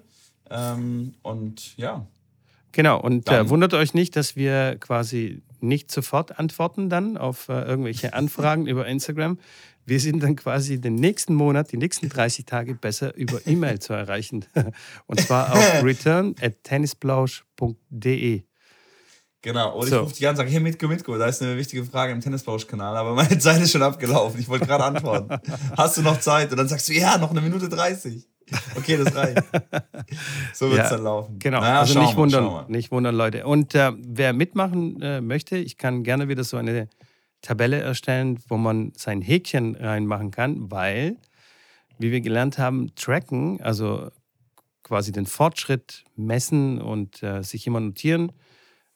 Ähm, 0.49 1.15
und 1.23 1.75
ja. 1.77 2.05
Genau, 2.71 2.99
und 2.99 3.29
äh, 3.29 3.49
wundert 3.49 3.73
euch 3.73 3.93
nicht, 3.93 4.15
dass 4.15 4.35
wir 4.35 4.77
quasi 4.79 5.41
nicht 5.61 5.91
sofort 5.91 6.39
antworten 6.39 6.89
dann 6.89 7.17
auf 7.17 7.49
äh, 7.49 7.61
irgendwelche 7.61 8.13
Anfragen 8.13 8.67
über 8.67 8.85
Instagram. 8.85 9.39
Wir 9.85 9.99
sind 9.99 10.23
dann 10.23 10.35
quasi 10.35 10.81
den 10.81 10.95
nächsten 10.95 11.35
Monat, 11.35 11.71
die 11.71 11.77
nächsten 11.77 12.09
30 12.09 12.45
Tage 12.45 12.73
besser 12.73 13.15
über 13.15 13.39
E-Mail 13.45 13.79
zu 13.79 13.93
erreichen. 13.93 14.45
und 15.05 15.19
zwar 15.19 15.53
auf 15.53 15.59
return 15.83 16.35
at 16.41 16.63
tennisblausch.de. 16.63 18.43
Genau, 19.43 19.77
und 19.77 19.87
so. 19.87 19.97
ich 19.97 20.01
rufe 20.01 20.15
dich 20.15 20.25
an 20.25 20.31
und 20.31 20.37
sage, 20.37 20.49
hey 20.49 20.59
Mitko, 20.59 20.87
Mitko, 20.87 21.15
da 21.19 21.27
ist 21.27 21.39
eine 21.43 21.55
wichtige 21.55 21.85
Frage 21.85 22.11
im 22.11 22.19
Tennisbausch-Kanal, 22.19 22.97
aber 22.97 23.13
meine 23.13 23.37
Zeit 23.37 23.61
ist 23.61 23.71
schon 23.71 23.83
abgelaufen. 23.83 24.39
Ich 24.39 24.47
wollte 24.47 24.65
gerade 24.65 24.83
antworten. 24.83 25.39
Hast 25.77 25.97
du 25.97 26.01
noch 26.01 26.19
Zeit? 26.19 26.49
Und 26.49 26.57
dann 26.57 26.67
sagst 26.67 26.89
du, 26.89 26.93
ja, 26.93 27.19
noch 27.19 27.29
eine 27.29 27.41
Minute 27.41 27.69
30. 27.69 28.27
Okay, 28.75 28.97
das 28.97 29.13
reicht. 29.15 29.43
So 30.53 30.71
wird 30.71 30.83
es 30.83 30.89
ja, 30.89 30.95
dann 30.95 31.03
laufen. 31.03 31.37
Genau, 31.37 31.61
naja, 31.61 31.81
also 31.81 31.99
nicht 31.99 32.15
wundern, 32.15 32.65
nicht 32.69 32.91
wundern, 32.91 33.15
Leute. 33.15 33.45
Und 33.45 33.75
äh, 33.75 33.91
wer 33.99 34.33
mitmachen 34.33 34.99
äh, 35.01 35.21
möchte, 35.21 35.57
ich 35.57 35.77
kann 35.77 36.03
gerne 36.03 36.27
wieder 36.27 36.43
so 36.43 36.57
eine 36.57 36.89
Tabelle 37.45 37.79
erstellen, 37.79 38.39
wo 38.47 38.57
man 38.57 38.91
sein 38.97 39.21
Häkchen 39.21 39.75
reinmachen 39.75 40.31
kann, 40.31 40.71
weil 40.71 41.17
wie 41.99 42.11
wir 42.11 42.21
gelernt 42.21 42.57
haben, 42.57 42.93
tracken, 42.95 43.61
also 43.61 44.11
quasi 44.83 45.11
den 45.11 45.27
Fortschritt 45.27 46.03
messen 46.15 46.81
und 46.81 47.23
äh, 47.23 47.43
sich 47.43 47.67
immer 47.67 47.79
notieren, 47.79 48.31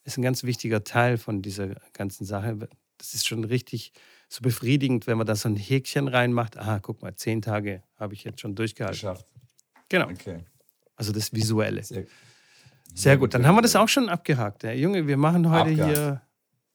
ist 0.03 0.18
ein 0.18 0.24
ganz 0.24 0.44
wichtiger 0.44 0.84
Teil 0.84 1.18
von 1.18 1.41
dieser 1.41 1.75
ganzen 1.94 2.25
Sache. 2.25 2.68
Das 2.98 3.13
ist 3.13 3.27
schon 3.27 3.44
richtig 3.44 3.94
so 4.27 4.41
befriedigend, 4.41 5.08
wenn 5.08 5.18
man 5.18 5.27
da 5.27 5.36
so 5.36 5.48
ein 5.48 5.56
Häkchen 5.56 6.08
reinmacht. 6.08 6.58
Aha, 6.58 6.79
guck 6.79 7.01
mal, 7.01 7.15
zehn 7.15 7.41
Tage 7.41 7.84
habe 7.98 8.13
ich 8.15 8.24
jetzt 8.24 8.41
schon 8.41 8.56
durchgehalten. 8.56 8.96
Geschafft. 8.96 9.27
Genau. 9.89 10.10
Okay. 10.10 10.44
Also 10.96 11.12
das 11.12 11.32
Visuelle. 11.34 11.84
Sehr, 11.84 12.06
Sehr 12.94 13.18
gut, 13.18 13.34
dann 13.34 13.46
haben 13.46 13.56
wir 13.56 13.62
das 13.62 13.75
auch 13.75 13.88
schon 13.88 14.10
abgehakt. 14.10 14.63
Ja, 14.63 14.72
Junge, 14.72 15.08
wir 15.08 15.18
machen 15.18 15.50
heute 15.50 15.70
Abgehakt. 15.72 15.96
hier 15.96 16.22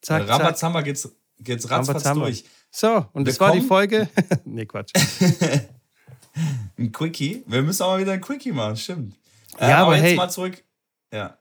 zack. 0.00 0.28
Rambazamba 0.28 0.80
geht's, 0.80 1.08
geht's 1.40 1.70
ratzfatz 1.70 2.02
durch. 2.14 2.44
So, 2.70 3.06
und 3.12 3.24
Wir 3.24 3.32
das 3.32 3.40
war 3.40 3.52
die 3.52 3.60
Folge. 3.60 4.08
nee, 4.44 4.66
Quatsch. 4.66 4.92
Ein 6.78 6.90
Quickie. 6.90 7.44
Wir 7.46 7.62
müssen 7.62 7.82
auch 7.84 7.92
mal 7.92 8.00
wieder 8.00 8.12
ein 8.12 8.20
Quickie 8.20 8.50
machen, 8.50 8.76
stimmt. 8.76 9.14
Ja, 9.60 9.78
aber 9.84 9.94
jetzt 9.94 10.04
hey. 10.04 10.16
mal 10.16 10.28
zurück. 10.28 10.64
Ja. 11.12 11.38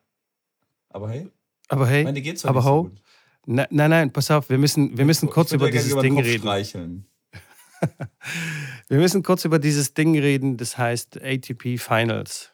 Aber 0.90 1.10
hey, 1.10 1.28
Aber 1.70 1.88
hey, 1.88 2.04
meine 2.04 2.22
geht's 2.22 2.46
aber 2.46 2.60
nicht 2.60 2.70
ho, 2.70 2.84
so 2.84 2.90
gut. 2.90 3.02
na, 3.48 3.68
nein, 3.72 3.90
nein, 3.90 4.14
pass 4.14 4.30
auf, 4.30 4.48
wir 4.50 4.60
müssen, 4.60 4.96
wir 4.96 5.06
müssen 5.06 5.30
Ich 5.30 5.32
kurz 5.34 5.52
über 5.52 5.72
dieses 5.72 5.90
den 5.94 6.02
Ding 6.02 6.16
Kopf 6.16 6.26
reden. 6.26 6.42
Streicheln. 6.42 7.06
Wir 8.88 8.98
müssen 9.00 9.24
kurz 9.24 9.44
über 9.44 9.60
dieses 9.60 9.94
Ding 9.94 10.18
reden, 10.18 10.56
das 10.58 10.78
heißt 10.78 11.20
ATP 11.22 11.78
Finals. 11.78 12.52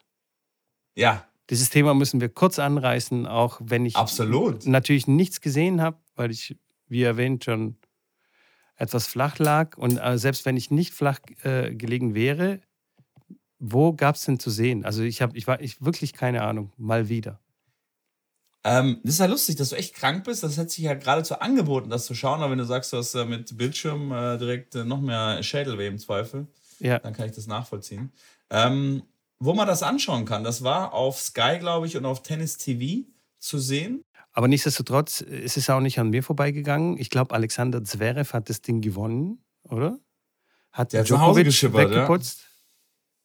Ja, 0.96 1.25
Dieses 1.50 1.69
Thema 1.69 1.93
müssen 1.93 2.19
wir 2.22 2.29
kurz 2.29 2.58
anreißen, 2.60 3.27
auch 3.27 3.60
wenn 3.63 3.86
ich 3.86 3.96
absolut. 3.96 4.65
natürlich 4.65 5.05
nichts 5.08 5.41
gesehen 5.41 5.81
habe, 5.81 5.98
weil 6.15 6.31
ich, 6.31 6.55
wie 6.89 7.03
erwähnt, 7.03 7.46
schon 7.46 7.77
etwas 8.75 9.08
flach 9.08 9.39
lag. 9.39 9.77
Und 9.77 9.98
äh, 9.98 10.17
selbst 10.17 10.46
wenn 10.46 10.58
ich 10.58 10.72
nicht 10.72 10.93
flach 10.93 11.19
äh, 11.43 11.74
gelegen 11.75 12.15
wäre, 12.15 12.62
wo 13.60 13.93
gab 13.93 14.15
es 14.15 14.24
denn 14.24 14.39
zu 14.39 14.50
sehen? 14.50 14.86
Also 14.86 15.03
ich 15.03 15.22
habe, 15.22 15.38
ich 15.38 15.48
war 15.48 15.62
ich 15.62 15.84
wirklich 15.84 16.13
keine 16.13 16.43
Ahnung, 16.43 16.72
mal 16.77 17.10
wieder. 17.10 17.39
Ähm, 18.63 19.00
das 19.03 19.13
ist 19.13 19.19
ja 19.19 19.25
lustig, 19.25 19.55
dass 19.55 19.69
du 19.69 19.75
echt 19.75 19.96
krank 19.96 20.25
bist. 20.25 20.43
Das 20.43 20.58
hätte 20.58 20.69
sich 20.69 20.84
ja 20.84 20.93
geradezu 20.93 21.39
angeboten, 21.39 21.89
das 21.89 22.05
zu 22.05 22.15
schauen. 22.15 22.41
Aber 22.41 22.51
wenn 22.51 22.58
du 22.58 22.65
sagst, 22.65 22.91
du 22.91 22.98
hast 22.98 23.15
äh, 23.15 23.25
mit 23.25 23.58
Bildschirm 23.58 24.12
äh, 24.12 24.38
direkt 24.38 24.75
äh, 24.75 24.84
noch 24.84 25.01
mehr 25.01 25.41
Schädelweh 25.43 25.88
im 25.88 25.98
Zweifel, 25.98 26.48
Ja, 26.79 27.00
dann 27.00 27.13
kann 27.13 27.27
ich 27.27 27.36
das 27.36 27.48
nachvollziehen. 27.48 28.12
Ähm, 28.50 29.03
wo 29.39 29.53
man 29.53 29.67
das 29.67 29.84
anschauen 29.84 30.25
kann, 30.25 30.43
das 30.43 30.63
war 30.63 30.93
auf 30.93 31.19
Sky, 31.19 31.58
glaube 31.60 31.88
ich, 31.88 31.96
und 31.96 32.05
auf 32.05 32.24
Tennis 32.24 32.58
TV 32.58 33.08
zu 33.39 33.58
sehen. 33.58 34.03
Aber 34.39 34.48
nichtsdestotrotz 34.48 35.19
ist 35.19 35.58
es 35.58 35.69
auch 35.69 35.81
nicht 35.81 36.00
an 36.00 36.12
mir 36.12 36.24
vorbeigegangen. 36.24 36.98
Ich 36.98 37.10
glaube, 37.10 37.36
Alexander 37.36 37.84
Zverev 37.84 38.31
hat 38.31 38.50
das 38.50 38.62
Ding 38.62 38.79
gewonnen, 38.79 39.43
oder? 39.63 40.00
Hat 40.72 40.93
Der 40.93 41.03
Djokovic 41.03 41.43
geschippert, 41.43 41.91
ja. 41.91 41.98
weggeputzt. 41.98 42.48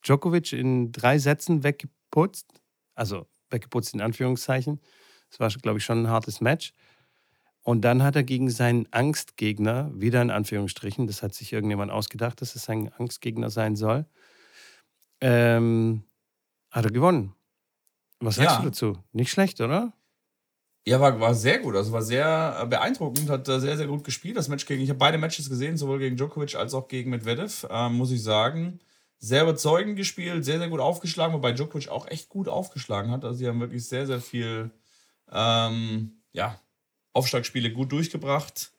Djokovic 0.05 0.53
in 0.53 0.91
drei 0.91 1.21
Sätzen 1.21 1.63
weggeputzt. 1.63 2.61
Also 2.97 3.29
weggeputzt 3.49 3.95
in 3.95 4.01
Anführungszeichen. 4.01 4.81
Das 5.31 5.39
war, 5.39 5.49
glaube 5.51 5.79
ich, 5.79 5.85
schon 5.85 6.03
ein 6.03 6.09
hartes 6.09 6.41
Match. 6.41 6.73
Und 7.63 7.83
dann 7.83 8.03
hat 8.03 8.17
er 8.17 8.25
gegen 8.25 8.51
seinen 8.51 8.89
Angstgegner, 8.93 9.93
wieder 9.95 10.21
in 10.21 10.33
Anführungsstrichen, 10.33 11.07
das 11.07 11.23
hat 11.23 11.33
sich 11.33 11.53
irgendjemand 11.53 11.93
ausgedacht, 11.93 12.41
dass 12.41 12.57
es 12.57 12.65
sein 12.65 12.93
Angstgegner 12.99 13.51
sein 13.51 13.77
soll, 13.77 14.05
ähm, 15.21 16.03
hat 16.73 16.87
er 16.87 16.91
gewonnen. 16.91 17.37
Was 18.19 18.35
sagst 18.35 18.57
Ja. 18.57 18.63
du 18.63 18.65
dazu? 18.71 18.99
Nicht 19.13 19.31
schlecht, 19.31 19.61
oder? 19.61 19.93
Ja, 20.87 21.01
war, 21.01 21.19
war 21.19 21.35
sehr 21.35 21.61
gut. 21.61 21.77
Also 21.77 21.93
war 21.93 22.03
sehr 22.03 22.59
äh, 22.63 22.67
beeindruckend, 22.67 23.31
hat 23.31 23.49
äh, 23.49 23.59
sehr, 23.59 23.77
sehr 23.79 23.87
gut 23.87 24.05
gespielt. 24.05 24.37
Das 24.37 24.49
Match 24.49 24.67
gegen, 24.67 24.83
ich 24.83 24.91
habe 24.91 24.99
beide 24.99 25.17
Matches 25.17 25.49
gesehen, 25.49 25.79
sowohl 25.79 25.99
gegen 25.99 26.17
Djokovic 26.17 26.57
als 26.57 26.75
auch 26.75 26.89
gegen 26.89 27.11
Medvedev, 27.11 27.67
ähm, 27.71 27.95
muss 27.95 28.11
ich 28.11 28.23
sagen. 28.23 28.81
Sehr 29.19 29.43
überzeugend 29.45 29.97
gespielt, 29.97 30.45
sehr, 30.45 30.59
sehr 30.59 30.69
gut 30.69 30.81
aufgeschlagen, 30.81 31.33
wobei 31.35 31.53
Djokovic 31.53 31.89
auch 31.89 32.07
echt 32.09 32.29
gut 32.29 32.49
aufgeschlagen 32.49 33.11
hat. 33.13 33.25
Also 33.25 33.39
sie 33.39 33.49
haben 33.49 33.61
wirklich 33.61 33.89
sehr, 33.89 34.07
sehr 34.07 34.21
viel 34.21 34.71
ähm, 35.33 36.21
ja, 36.33 36.61
Aufschlagspiele 37.15 37.73
gut 37.73 37.91
durchgebracht. 37.93 38.74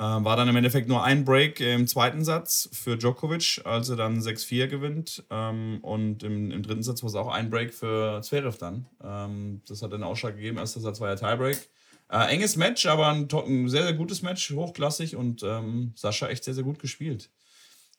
Ähm, 0.00 0.24
war 0.24 0.36
dann 0.36 0.48
im 0.48 0.54
Endeffekt 0.54 0.88
nur 0.88 1.02
ein 1.02 1.24
Break 1.24 1.58
im 1.60 1.88
zweiten 1.88 2.24
Satz 2.24 2.68
für 2.72 2.96
Djokovic, 2.96 3.62
als 3.64 3.88
er 3.88 3.96
dann 3.96 4.20
6-4 4.20 4.68
gewinnt. 4.68 5.24
Ähm, 5.28 5.80
und 5.82 6.22
im, 6.22 6.52
im 6.52 6.62
dritten 6.62 6.84
Satz 6.84 7.02
war 7.02 7.08
es 7.08 7.16
auch 7.16 7.26
ein 7.26 7.50
Break 7.50 7.74
für 7.74 8.20
Zverev 8.22 8.58
dann. 8.58 8.86
Ähm, 9.02 9.60
das 9.66 9.82
hat 9.82 9.92
einen 9.92 10.04
Ausschlag 10.04 10.36
gegeben. 10.36 10.58
Erster 10.58 10.78
Satz 10.80 11.00
war 11.00 11.08
ja 11.08 11.16
Tiebreak. 11.16 11.68
Äh, 12.10 12.32
enges 12.32 12.54
Match, 12.54 12.86
aber 12.86 13.08
ein, 13.08 13.28
ein 13.32 13.68
sehr, 13.68 13.82
sehr 13.82 13.92
gutes 13.92 14.22
Match, 14.22 14.50
hochklassig 14.52 15.16
und 15.16 15.42
ähm, 15.42 15.92
Sascha 15.96 16.28
echt 16.28 16.44
sehr, 16.44 16.54
sehr 16.54 16.64
gut 16.64 16.78
gespielt. 16.78 17.30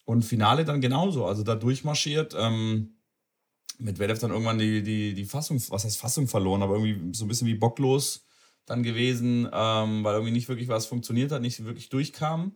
Und 0.05 0.23
Finale 0.23 0.63
dann 0.63 0.79
genauso, 0.79 1.25
also 1.25 1.43
da 1.43 1.55
durchmarschiert. 1.55 2.33
Ähm, 2.37 2.95
Medvedev 3.77 4.19
dann 4.19 4.31
irgendwann 4.31 4.57
die, 4.57 4.83
die, 4.83 5.13
die 5.13 5.25
Fassung, 5.25 5.61
was 5.69 5.83
heißt 5.83 5.99
Fassung 5.99 6.29
verloren, 6.29 6.63
aber 6.63 6.75
irgendwie 6.75 7.13
so 7.13 7.25
ein 7.25 7.27
bisschen 7.27 7.47
wie 7.47 7.55
bocklos 7.55 8.25
dann 8.69 8.83
gewesen, 8.83 9.49
ähm, 9.51 10.03
weil 10.03 10.13
irgendwie 10.13 10.33
nicht 10.33 10.49
wirklich 10.49 10.67
was 10.67 10.85
funktioniert 10.85 11.31
hat, 11.31 11.41
nicht 11.41 11.63
wirklich 11.65 11.89
durchkam. 11.89 12.53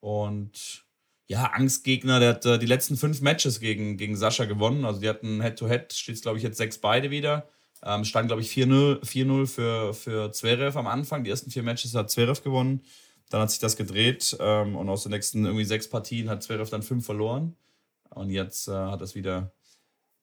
Und 0.00 0.84
ja, 1.28 1.46
Angstgegner, 1.46 2.20
der 2.20 2.30
hat 2.30 2.46
äh, 2.46 2.58
die 2.58 2.66
letzten 2.66 2.96
fünf 2.96 3.20
Matches 3.20 3.60
gegen, 3.60 3.96
gegen 3.96 4.16
Sascha 4.16 4.44
gewonnen. 4.44 4.84
Also 4.84 5.00
die 5.00 5.08
hatten 5.08 5.40
Head-to-Head, 5.40 5.92
steht 5.92 6.16
es 6.16 6.22
glaube 6.22 6.38
ich 6.38 6.44
jetzt 6.44 6.58
sechs 6.58 6.78
beide 6.78 7.10
wieder. 7.10 7.48
Ähm, 7.84 8.04
stand 8.04 8.28
glaube 8.28 8.42
ich 8.42 8.50
4-0 8.50 9.02
4-0 9.04 9.46
für, 9.46 9.94
für 9.94 10.32
Zverev 10.32 10.78
am 10.78 10.86
Anfang. 10.86 11.24
Die 11.24 11.30
ersten 11.30 11.50
vier 11.50 11.62
Matches 11.62 11.94
hat 11.94 12.10
Zverev 12.10 12.42
gewonnen. 12.42 12.82
Dann 13.30 13.40
hat 13.40 13.50
sich 13.50 13.60
das 13.60 13.76
gedreht 13.76 14.36
ähm, 14.40 14.76
und 14.76 14.88
aus 14.88 15.04
den 15.04 15.12
nächsten 15.12 15.44
irgendwie 15.44 15.64
sechs 15.64 15.88
Partien 15.88 16.28
hat 16.28 16.42
Zverev 16.42 16.70
dann 16.70 16.82
fünf 16.82 17.06
verloren. 17.06 17.56
Und 18.10 18.30
jetzt 18.30 18.68
äh, 18.68 18.72
hat 18.72 19.00
das 19.00 19.14
wieder 19.14 19.52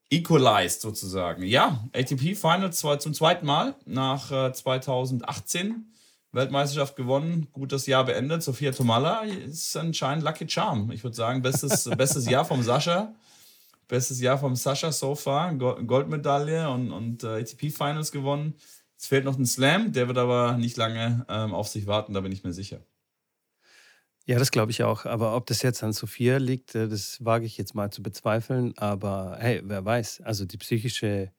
equalized 0.09 0.81
sozusagen. 0.81 1.43
Ja, 1.43 1.83
ATP 1.93 2.35
Finals 2.35 2.77
zwar 2.79 2.99
zum 2.99 3.13
zweiten 3.13 3.45
Mal 3.45 3.75
nach 3.85 4.31
äh, 4.31 4.51
2018. 4.53 5.85
Weltmeisterschaft 6.31 6.95
gewonnen, 6.95 7.47
gut 7.53 7.71
das 7.71 7.87
Jahr 7.87 8.05
beendet. 8.05 8.43
Sofia 8.43 8.71
Tomala 8.71 9.21
ist 9.23 9.75
anscheinend 9.75 10.23
Lucky 10.23 10.47
Charm. 10.47 10.91
Ich 10.91 11.03
würde 11.03 11.15
sagen, 11.15 11.41
bestes, 11.41 11.89
bestes 11.97 12.29
Jahr 12.29 12.45
vom 12.45 12.61
Sascha. 12.61 13.13
Bestes 13.87 14.21
Jahr 14.21 14.37
vom 14.37 14.55
Sascha 14.55 14.91
so 14.91 15.15
far. 15.15 15.55
Go- 15.55 15.83
Goldmedaille 15.83 16.69
und, 16.69 16.91
und 16.91 17.23
äh, 17.23 17.39
ATP 17.41 17.71
Finals 17.71 18.11
gewonnen. 18.11 18.53
Es 18.95 19.07
fehlt 19.07 19.25
noch 19.25 19.39
ein 19.39 19.45
Slam, 19.47 19.91
der 19.91 20.07
wird 20.07 20.19
aber 20.19 20.57
nicht 20.57 20.77
lange 20.77 21.25
ähm, 21.29 21.53
auf 21.55 21.67
sich 21.67 21.87
warten, 21.87 22.13
da 22.13 22.19
bin 22.21 22.31
ich 22.31 22.43
mir 22.43 22.53
sicher. 22.53 22.81
Ja, 24.29 24.37
das 24.37 24.51
glaube 24.51 24.69
ich 24.69 24.83
auch. 24.83 25.07
Aber 25.07 25.35
ob 25.35 25.47
das 25.47 25.63
jetzt 25.63 25.81
an 25.81 25.91
Sophia 25.91 26.37
liegt, 26.37 26.75
äh, 26.75 26.87
das 26.87 27.17
wage 27.25 27.47
ich 27.47 27.57
jetzt 27.57 27.73
mal 27.73 27.89
zu 27.89 28.03
bezweifeln. 28.03 28.77
Aber 28.77 29.37
hey, 29.39 29.63
wer 29.63 29.83
weiß. 29.83 30.21
Also 30.21 30.45
die 30.45 30.57
psychische 30.57 31.31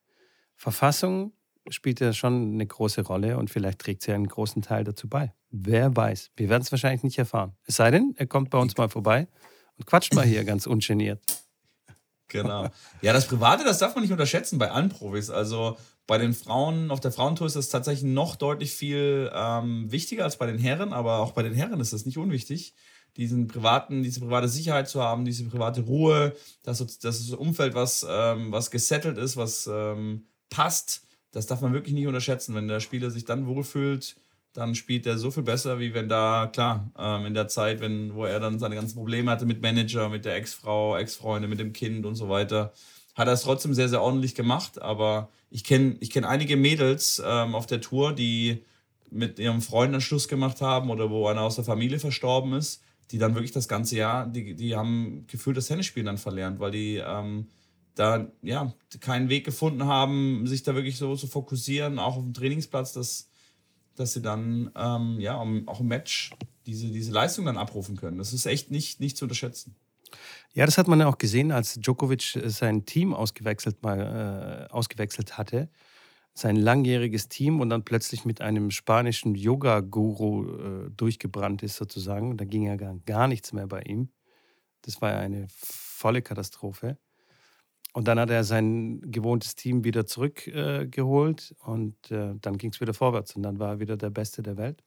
Verfassung 0.57 1.33
spielt 1.69 2.01
ja 2.01 2.13
schon 2.13 2.55
eine 2.55 2.67
große 2.67 3.03
Rolle 3.03 3.39
und 3.39 3.49
vielleicht 3.49 3.79
trägt 3.79 4.03
sie 4.03 4.13
einen 4.13 4.27
großen 4.27 4.63
Teil 4.63 4.83
dazu 4.83 5.09
bei. 5.09 5.33
Wer 5.53 5.95
weiß. 5.95 6.33
Wir 6.35 6.49
werden 6.49 6.63
es 6.63 6.73
wahrscheinlich 6.73 7.05
nicht 7.05 7.17
erfahren. 7.17 7.53
Es 7.65 7.77
sei 7.77 7.93
denn, 7.93 8.13
er 8.17 8.27
kommt 8.27 8.51
bei 8.51 8.59
uns 8.59 8.77
mal 8.77 8.89
vorbei 8.89 9.29
und 9.77 9.87
quatscht 9.87 10.13
mal 10.15 10.27
hier 10.27 10.43
ganz 10.43 10.67
ungeniert. 10.67 11.23
Genau. 12.31 12.69
Ja, 13.03 13.13
das 13.13 13.27
Private, 13.27 13.65
das 13.65 13.79
darf 13.79 13.95
man 13.95 14.03
nicht 14.03 14.13
unterschätzen 14.13 14.59
bei 14.59 14.71
allen 14.71 14.89
Profis. 14.89 15.31
Also 15.31 15.77
bei 16.07 16.19
den 16.19 16.33
Frauen, 16.33 16.91
auf 16.91 17.01
der 17.01 17.13
Frauentour 17.13 17.47
ist 17.47 17.57
das 17.57 17.69
tatsächlich 17.69 18.11
noch 18.11 18.37
deutlich 18.37 18.73
viel 18.73 19.31
ähm, 19.33 19.93
wichtiger 19.93 20.25
als 20.25 20.39
bei 20.39 20.47
den 20.47 20.59
Herren, 20.59 20.93
aber 20.93 21.19
auch 21.19 21.33
bei 21.33 21.43
den 21.43 21.55
Herren 21.55 21.79
ist 21.81 21.93
das 21.93 22.07
nicht 22.07 22.19
unwichtig, 22.19 22.75
diesen 23.17 23.47
privaten, 23.47 24.03
diese 24.03 24.21
private 24.21 24.49
Sicherheit 24.49 24.89
zu 24.89 25.03
haben, 25.03 25.25
diese 25.25 25.45
private 25.45 25.83
Ruhe, 25.83 26.35
dass 26.63 26.85
das 26.99 27.31
Umfeld, 27.31 27.75
was, 27.75 28.07
ähm, 28.09 28.51
was 28.51 28.71
gesettelt 28.71 29.19
ist, 29.19 29.37
was 29.37 29.69
ähm, 29.73 30.27
passt, 30.49 31.03
das 31.33 31.47
darf 31.47 31.61
man 31.61 31.73
wirklich 31.73 31.95
nicht 31.95 32.07
unterschätzen. 32.07 32.55
Wenn 32.55 32.69
der 32.69 32.81
Spieler 32.81 33.11
sich 33.11 33.25
dann 33.25 33.47
wohlfühlt, 33.47 34.17
dann 34.52 34.75
spielt 34.75 35.07
er 35.07 35.19
so 35.19 35.30
viel 35.30 35.42
besser, 35.42 35.78
wie 35.78 35.95
wenn 35.95 36.09
da, 36.09 36.50
klar, 36.52 36.90
ähm, 36.99 37.26
in 37.26 37.35
der 37.35 37.49
Zeit, 37.49 37.80
wenn, 37.80 38.14
wo 38.14 38.25
er 38.25 38.40
dann 38.40 38.59
seine 38.59 38.75
ganzen 38.75 38.97
Probleme 38.97 39.30
hatte 39.30 39.47
mit 39.47 39.62
Manager, 39.62 40.09
mit 40.09 40.25
der 40.25 40.37
Ex-Frau, 40.37 40.97
Ex-Freunde, 40.97 41.49
mit 41.49 41.61
dem 41.61 41.73
Kind 41.73 42.04
und 42.04 42.16
so 42.16 42.28
weiter, 42.28 42.73
hat 43.14 43.28
er 43.28 43.35
es 43.35 43.42
trotzdem 43.42 43.75
sehr, 43.75 43.88
sehr 43.88 44.02
ordentlich 44.02 44.35
gemacht. 44.35 44.83
Aber 44.83 45.30
ich 45.50 45.64
kenne 45.64 45.97
ich 46.00 46.11
kenn 46.11 46.25
einige 46.25 46.57
Mädels 46.57 47.23
ähm, 47.25 47.54
auf 47.54 47.66
der 47.66 47.80
Tour, 47.80 48.12
die 48.12 48.64
mit 49.11 49.38
ihrem 49.38 49.61
Freund 49.61 49.92
einen 49.92 50.00
Schluss 50.00 50.28
gemacht 50.28 50.61
haben 50.61 50.90
oder 50.90 51.11
wo 51.11 51.26
einer 51.26 51.42
aus 51.42 51.57
der 51.57 51.64
Familie 51.64 51.99
verstorben 51.99 52.52
ist, 52.54 52.83
die 53.11 53.19
dann 53.19 53.35
wirklich 53.35 53.52
das 53.52 53.69
ganze 53.69 53.97
Jahr, 53.97 54.26
die, 54.26 54.54
die 54.54 54.76
haben 54.76 55.25
gefühlt 55.26 55.57
das 55.57 55.66
Tennisspielen 55.66 56.07
dann 56.07 56.19
verlernt, 56.19 56.61
weil 56.61 56.71
die 56.71 56.97
ähm, 56.97 57.49
da 57.95 58.30
ja 58.42 58.73
keinen 59.00 59.28
Weg 59.28 59.45
gefunden 59.45 59.85
haben, 59.85 60.47
sich 60.47 60.62
da 60.62 60.75
wirklich 60.75 60.97
so 60.97 61.16
zu 61.16 61.26
fokussieren, 61.26 61.99
auch 61.99 62.16
auf 62.16 62.23
dem 62.23 62.35
Trainingsplatz, 62.35 62.92
dass, 62.92 63.30
dass 64.00 64.14
sie 64.14 64.23
dann 64.23 64.71
ähm, 64.75 65.21
ja 65.21 65.37
auch 65.66 65.80
im 65.80 65.87
Match 65.87 66.30
diese, 66.66 66.88
diese 66.88 67.12
Leistung 67.12 67.45
dann 67.45 67.57
abrufen 67.57 67.97
können. 67.97 68.19
Das 68.19 68.33
ist 68.33 68.47
echt 68.47 68.71
nicht, 68.71 69.00
nicht 69.00 69.16
zu 69.16 69.26
unterschätzen. 69.26 69.76
Ja, 70.52 70.66
das 70.66 70.78
hat 70.78 70.88
man 70.88 71.00
ja 71.00 71.07
auch 71.07 71.19
gesehen, 71.19 71.52
als 71.52 71.75
Djokovic 71.75 72.37
äh, 72.37 72.49
sein 72.49 72.85
Team 72.85 73.14
ausgewechselt, 73.14 73.83
mal, 73.83 74.69
äh, 74.69 74.73
ausgewechselt 74.73 75.38
hatte. 75.38 75.69
Sein 76.35 76.57
langjähriges 76.57 77.28
Team 77.28 77.61
und 77.61 77.71
dann 77.71 77.85
plötzlich 77.85 78.25
mit 78.25 78.40
einem 78.40 78.71
spanischen 78.71 79.35
Yoga-Guru 79.35 80.87
äh, 80.87 80.90
durchgebrannt 80.90 81.62
ist, 81.62 81.76
sozusagen. 81.76 82.37
Da 82.37 82.45
ging 82.45 82.62
ja 82.62 82.76
gar, 82.76 82.97
gar 83.07 83.28
nichts 83.28 83.52
mehr 83.52 83.66
bei 83.66 83.83
ihm. 83.83 84.11
Das 84.83 85.00
war 85.02 85.11
ja 85.11 85.19
eine 85.19 85.47
volle 85.50 86.23
Katastrophe. 86.23 86.97
Und 87.93 88.07
dann 88.07 88.21
hat 88.21 88.31
er 88.31 88.45
sein 88.45 89.01
gewohntes 89.11 89.57
Team 89.57 89.85
wieder 89.85 90.07
zurückgeholt 90.07 91.55
äh, 91.59 91.65
und 91.69 92.11
äh, 92.11 92.35
dann 92.41 92.57
ging 92.57 92.71
es 92.71 92.81
wieder 92.81 92.95
vorwärts 92.95 93.35
und 93.35 93.43
dann 93.43 93.59
war 93.59 93.71
er 93.71 93.81
wieder 93.81 93.97
der 93.97 94.11
Beste 94.11 94.43
der 94.43 94.57
Welt. 94.57 94.83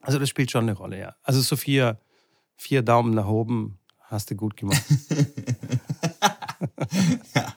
Also 0.00 0.18
das 0.18 0.28
spielt 0.28 0.50
schon 0.50 0.64
eine 0.64 0.74
Rolle, 0.74 0.98
ja. 0.98 1.14
Also 1.22 1.40
so 1.40 1.56
vier, 1.56 1.98
Daumen 2.82 3.14
nach 3.14 3.28
oben 3.28 3.78
hast 4.00 4.30
du 4.30 4.34
gut 4.34 4.56
gemacht. 4.56 4.82
ja. 7.34 7.54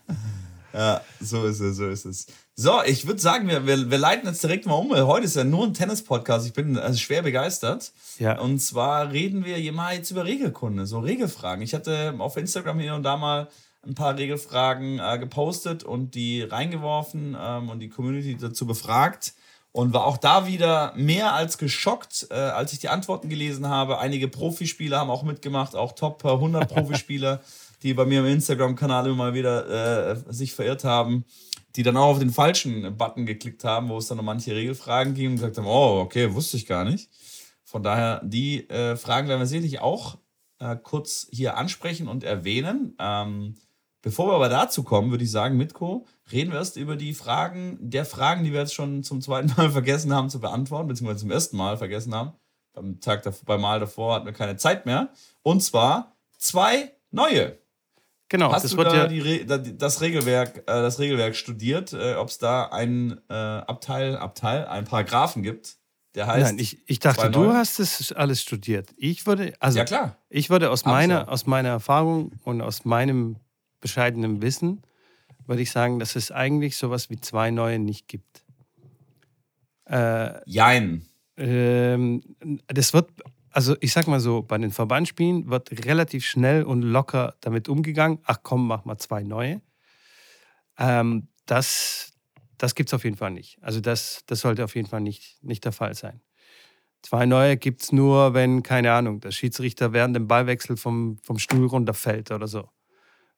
ja, 0.73 1.01
so 1.21 1.45
ist 1.45 1.59
es, 1.59 1.77
so 1.77 1.87
ist 1.87 2.05
es. 2.05 2.27
So, 2.55 2.81
ich 2.85 3.05
würde 3.05 3.19
sagen, 3.19 3.47
wir, 3.47 3.67
wir, 3.67 3.91
wir 3.91 3.97
leiten 3.97 4.27
jetzt 4.27 4.43
direkt 4.43 4.65
mal 4.65 4.75
um, 4.75 4.91
heute 4.91 5.25
ist 5.25 5.35
ja 5.35 5.43
nur 5.43 5.65
ein 5.65 5.73
Tennis-Podcast. 5.73 6.47
Ich 6.47 6.53
bin 6.53 6.77
also 6.77 6.97
schwer 6.97 7.21
begeistert. 7.21 7.91
Ja. 8.17 8.39
Und 8.39 8.59
zwar 8.59 9.11
reden 9.11 9.45
wir 9.45 9.71
mal 9.71 9.95
jetzt 9.95 10.11
über 10.11 10.25
Regelkunde, 10.25 10.85
so 10.85 10.99
Regelfragen. 10.99 11.61
Ich 11.61 11.73
hatte 11.73 12.15
auf 12.17 12.35
Instagram 12.37 12.79
hier 12.79 12.95
und 12.95 13.03
da 13.03 13.15
mal 13.17 13.49
ein 13.87 13.95
paar 13.95 14.17
Regelfragen 14.17 14.99
äh, 14.99 15.17
gepostet 15.17 15.83
und 15.83 16.15
die 16.15 16.41
reingeworfen 16.41 17.35
ähm, 17.39 17.69
und 17.69 17.79
die 17.79 17.89
Community 17.89 18.37
dazu 18.37 18.67
befragt 18.67 19.33
und 19.71 19.93
war 19.93 20.05
auch 20.05 20.17
da 20.17 20.47
wieder 20.47 20.93
mehr 20.95 21.33
als 21.33 21.57
geschockt, 21.57 22.27
äh, 22.31 22.33
als 22.33 22.73
ich 22.73 22.79
die 22.79 22.89
Antworten 22.89 23.29
gelesen 23.29 23.67
habe. 23.67 23.99
Einige 23.99 24.27
Profispieler 24.27 24.99
haben 24.99 25.09
auch 25.09 25.23
mitgemacht, 25.23 25.75
auch 25.75 25.93
Top 25.93 26.25
100 26.25 26.67
Profispieler, 26.73 27.41
die 27.83 27.93
bei 27.93 28.05
mir 28.05 28.21
im 28.21 28.25
Instagram-Kanal 28.25 29.05
immer 29.05 29.15
mal 29.15 29.33
wieder 29.33 30.09
äh, 30.09 30.33
sich 30.33 30.53
verirrt 30.53 30.83
haben, 30.83 31.25
die 31.75 31.83
dann 31.83 31.95
auch 31.95 32.07
auf 32.07 32.19
den 32.19 32.31
falschen 32.31 32.97
Button 32.97 33.25
geklickt 33.25 33.63
haben, 33.63 33.89
wo 33.89 33.97
es 33.97 34.07
dann 34.07 34.19
um 34.19 34.25
manche 34.25 34.55
Regelfragen 34.55 35.13
ging 35.13 35.27
und 35.27 35.35
gesagt 35.35 35.57
haben, 35.57 35.67
oh, 35.67 35.99
okay, 36.01 36.33
wusste 36.33 36.57
ich 36.57 36.65
gar 36.65 36.83
nicht. 36.83 37.09
Von 37.63 37.83
daher, 37.83 38.21
die 38.23 38.67
äh, 38.69 38.95
Fragen 38.95 39.27
werden 39.27 39.41
wir 39.41 39.45
sicherlich 39.45 39.79
auch 39.79 40.17
äh, 40.59 40.75
kurz 40.75 41.27
hier 41.31 41.57
ansprechen 41.57 42.07
und 42.07 42.23
erwähnen. 42.23 42.95
Ähm, 42.97 43.55
Bevor 44.01 44.27
wir 44.27 44.35
aber 44.35 44.49
dazu 44.49 44.83
kommen, 44.83 45.11
würde 45.11 45.23
ich 45.23 45.31
sagen, 45.31 45.57
Mitko, 45.57 46.05
reden 46.31 46.51
wir 46.51 46.59
erst 46.59 46.77
über 46.77 46.95
die 46.95 47.13
Fragen 47.13 47.77
der 47.81 48.05
Fragen, 48.05 48.43
die 48.43 48.53
wir 48.53 48.59
jetzt 48.59 48.73
schon 48.73 49.03
zum 49.03 49.21
zweiten 49.21 49.53
Mal 49.57 49.71
vergessen 49.71 50.13
haben 50.13 50.29
zu 50.29 50.39
beantworten, 50.39 50.87
beziehungsweise 50.87 51.21
zum 51.21 51.31
ersten 51.31 51.57
Mal 51.57 51.77
vergessen 51.77 52.13
haben. 52.13 52.33
Beim 52.73 52.99
Tag 52.99 53.23
davor, 53.23 53.45
beim 53.45 53.61
Mal 53.61 53.79
davor 53.79 54.15
hatten 54.15 54.25
wir 54.25 54.33
keine 54.33 54.55
Zeit 54.55 54.85
mehr. 54.85 55.09
Und 55.41 55.63
zwar 55.63 56.15
zwei 56.37 56.93
neue. 57.11 57.57
Genau, 58.29 58.51
Hast 58.51 58.65
das 58.65 58.71
du 58.71 58.83
da 58.83 58.93
ja 58.93 59.07
die, 59.07 59.77
das, 59.77 60.01
Regelwerk, 60.01 60.57
äh, 60.57 60.63
das 60.65 60.99
Regelwerk 60.99 61.35
studiert, 61.35 61.93
äh, 61.93 62.15
ob 62.15 62.27
es 62.27 62.37
da 62.37 62.65
einen 62.65 63.21
äh, 63.29 63.33
Abteil, 63.33 64.17
Abteil, 64.17 64.65
einen 64.67 64.85
Paragraphen 64.85 65.43
gibt, 65.43 65.77
der 66.13 66.27
heißt. 66.27 66.45
Nein, 66.45 66.59
ich, 66.59 66.81
ich 66.89 66.99
dachte, 66.99 67.31
du 67.31 67.53
hast 67.53 67.79
das 67.79 68.11
alles 68.11 68.41
studiert. 68.41 68.89
Ich 68.97 69.25
würde, 69.25 69.53
also, 69.59 69.77
ja 69.77 69.85
klar. 69.85 70.17
Ich 70.29 70.49
würde 70.49 70.71
aus 70.71 70.83
meiner, 70.83 71.29
aus 71.29 71.45
meiner 71.45 71.69
Erfahrung 71.69 72.33
und 72.43 72.61
aus 72.61 72.83
meinem 72.83 73.37
bescheidenem 73.79 74.41
Wissen 74.41 74.81
würde 75.45 75.61
ich 75.61 75.71
sagen, 75.71 75.99
dass 75.99 76.15
es 76.15 76.31
eigentlich 76.31 76.75
sowas 76.75 77.09
wie 77.09 77.21
zwei 77.21 77.51
neue 77.51 77.79
nicht 77.79 78.07
gibt. 78.07 78.43
Äh, 79.85 80.41
Jein. 80.49 81.05
Ähm, 81.37 82.21
das 82.67 82.93
wird, 82.93 83.11
also 83.51 83.77
ich 83.79 83.93
sag 83.93 84.07
mal 84.07 84.19
so, 84.19 84.41
bei 84.41 84.57
den 84.57 84.71
Verbandsspielen 84.71 85.49
wird 85.49 85.85
relativ 85.85 86.25
schnell 86.25 86.63
und 86.63 86.81
locker 86.81 87.35
damit 87.39 87.69
umgegangen. 87.69 88.19
Ach 88.23 88.39
komm, 88.43 88.67
mach 88.67 88.83
mal 88.83 88.97
zwei 88.97 89.23
neue. 89.23 89.61
Ähm, 90.77 91.29
das 91.45 92.17
das 92.57 92.75
gibt 92.75 92.89
es 92.89 92.93
auf 92.93 93.03
jeden 93.03 93.17
Fall 93.17 93.31
nicht. 93.31 93.57
Also 93.61 93.79
das, 93.79 94.23
das 94.25 94.41
sollte 94.41 94.63
auf 94.63 94.75
jeden 94.75 94.87
Fall 94.87 95.01
nicht, 95.01 95.43
nicht 95.43 95.63
der 95.65 95.71
Fall 95.71 95.93
sein. 95.93 96.21
Zwei 97.03 97.25
neue 97.25 97.57
gibt 97.57 97.83
es 97.83 97.91
nur, 97.91 98.33
wenn, 98.33 98.63
keine 98.63 98.91
Ahnung, 98.91 99.19
der 99.19 99.31
Schiedsrichter 99.31 99.93
während 99.93 100.15
dem 100.15 100.27
Ballwechsel 100.27 100.77
vom, 100.77 101.19
vom 101.23 101.37
Stuhl 101.37 101.67
runterfällt 101.67 102.31
oder 102.31 102.47
so. 102.47 102.69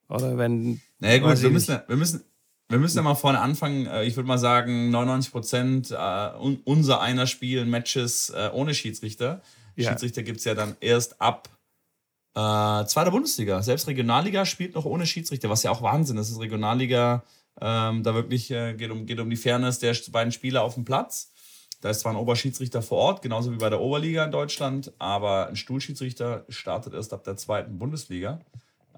Oder 0.09 0.37
wenn. 0.37 0.81
Naja, 0.99 1.19
gut, 1.19 1.41
wir 1.41 1.49
müssen, 1.51 1.79
wir, 1.87 1.95
müssen, 1.95 2.23
wir 2.67 2.79
müssen 2.79 2.97
ja 2.97 3.03
mal 3.03 3.15
vorne 3.15 3.39
anfangen. 3.39 3.85
Äh, 3.85 4.03
ich 4.05 4.15
würde 4.15 4.27
mal 4.27 4.39
sagen, 4.39 4.89
99 4.89 5.31
Prozent 5.31 5.91
äh, 5.91 6.29
unser 6.65 6.99
einer 7.01 7.27
spielen 7.27 7.69
Matches 7.69 8.31
äh, 8.31 8.49
ohne 8.51 8.73
Schiedsrichter. 8.73 9.41
Ja. 9.75 9.91
Schiedsrichter 9.91 10.23
gibt 10.23 10.39
es 10.39 10.45
ja 10.45 10.55
dann 10.55 10.75
erst 10.81 11.21
ab 11.21 11.47
äh, 12.35 12.85
zweiter 12.85 13.11
Bundesliga. 13.11 13.61
Selbst 13.61 13.87
Regionalliga 13.87 14.45
spielt 14.45 14.75
noch 14.75 14.85
ohne 14.85 15.05
Schiedsrichter, 15.05 15.49
was 15.49 15.63
ja 15.63 15.71
auch 15.71 15.81
Wahnsinn 15.81 16.17
ist. 16.17 16.27
Das 16.27 16.35
ist 16.35 16.41
Regionalliga, 16.41 17.23
ähm, 17.61 18.03
da 18.03 18.13
wirklich 18.15 18.49
äh, 18.51 18.73
geht, 18.73 18.91
um, 18.91 19.05
geht 19.05 19.19
um 19.19 19.29
die 19.29 19.37
Fairness 19.37 19.79
der 19.79 19.95
beiden 20.11 20.31
Spieler 20.31 20.63
auf 20.63 20.73
dem 20.73 20.85
Platz. 20.85 21.31
Da 21.81 21.89
ist 21.89 22.01
zwar 22.01 22.11
ein 22.11 22.17
Oberschiedsrichter 22.17 22.81
vor 22.81 22.97
Ort, 22.97 23.21
genauso 23.21 23.51
wie 23.51 23.57
bei 23.57 23.69
der 23.69 23.79
Oberliga 23.79 24.25
in 24.25 24.31
Deutschland, 24.31 24.91
aber 24.99 25.47
ein 25.47 25.55
Stuhlschiedsrichter 25.55 26.43
startet 26.49 26.93
erst 26.93 27.13
ab 27.13 27.23
der 27.23 27.37
zweiten 27.37 27.77
Bundesliga 27.77 28.41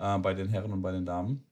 äh, 0.02 0.18
bei 0.18 0.34
den 0.34 0.50
Herren 0.50 0.74
und 0.74 0.82
bei 0.82 0.92
den 0.92 1.06
Damen. 1.06 1.46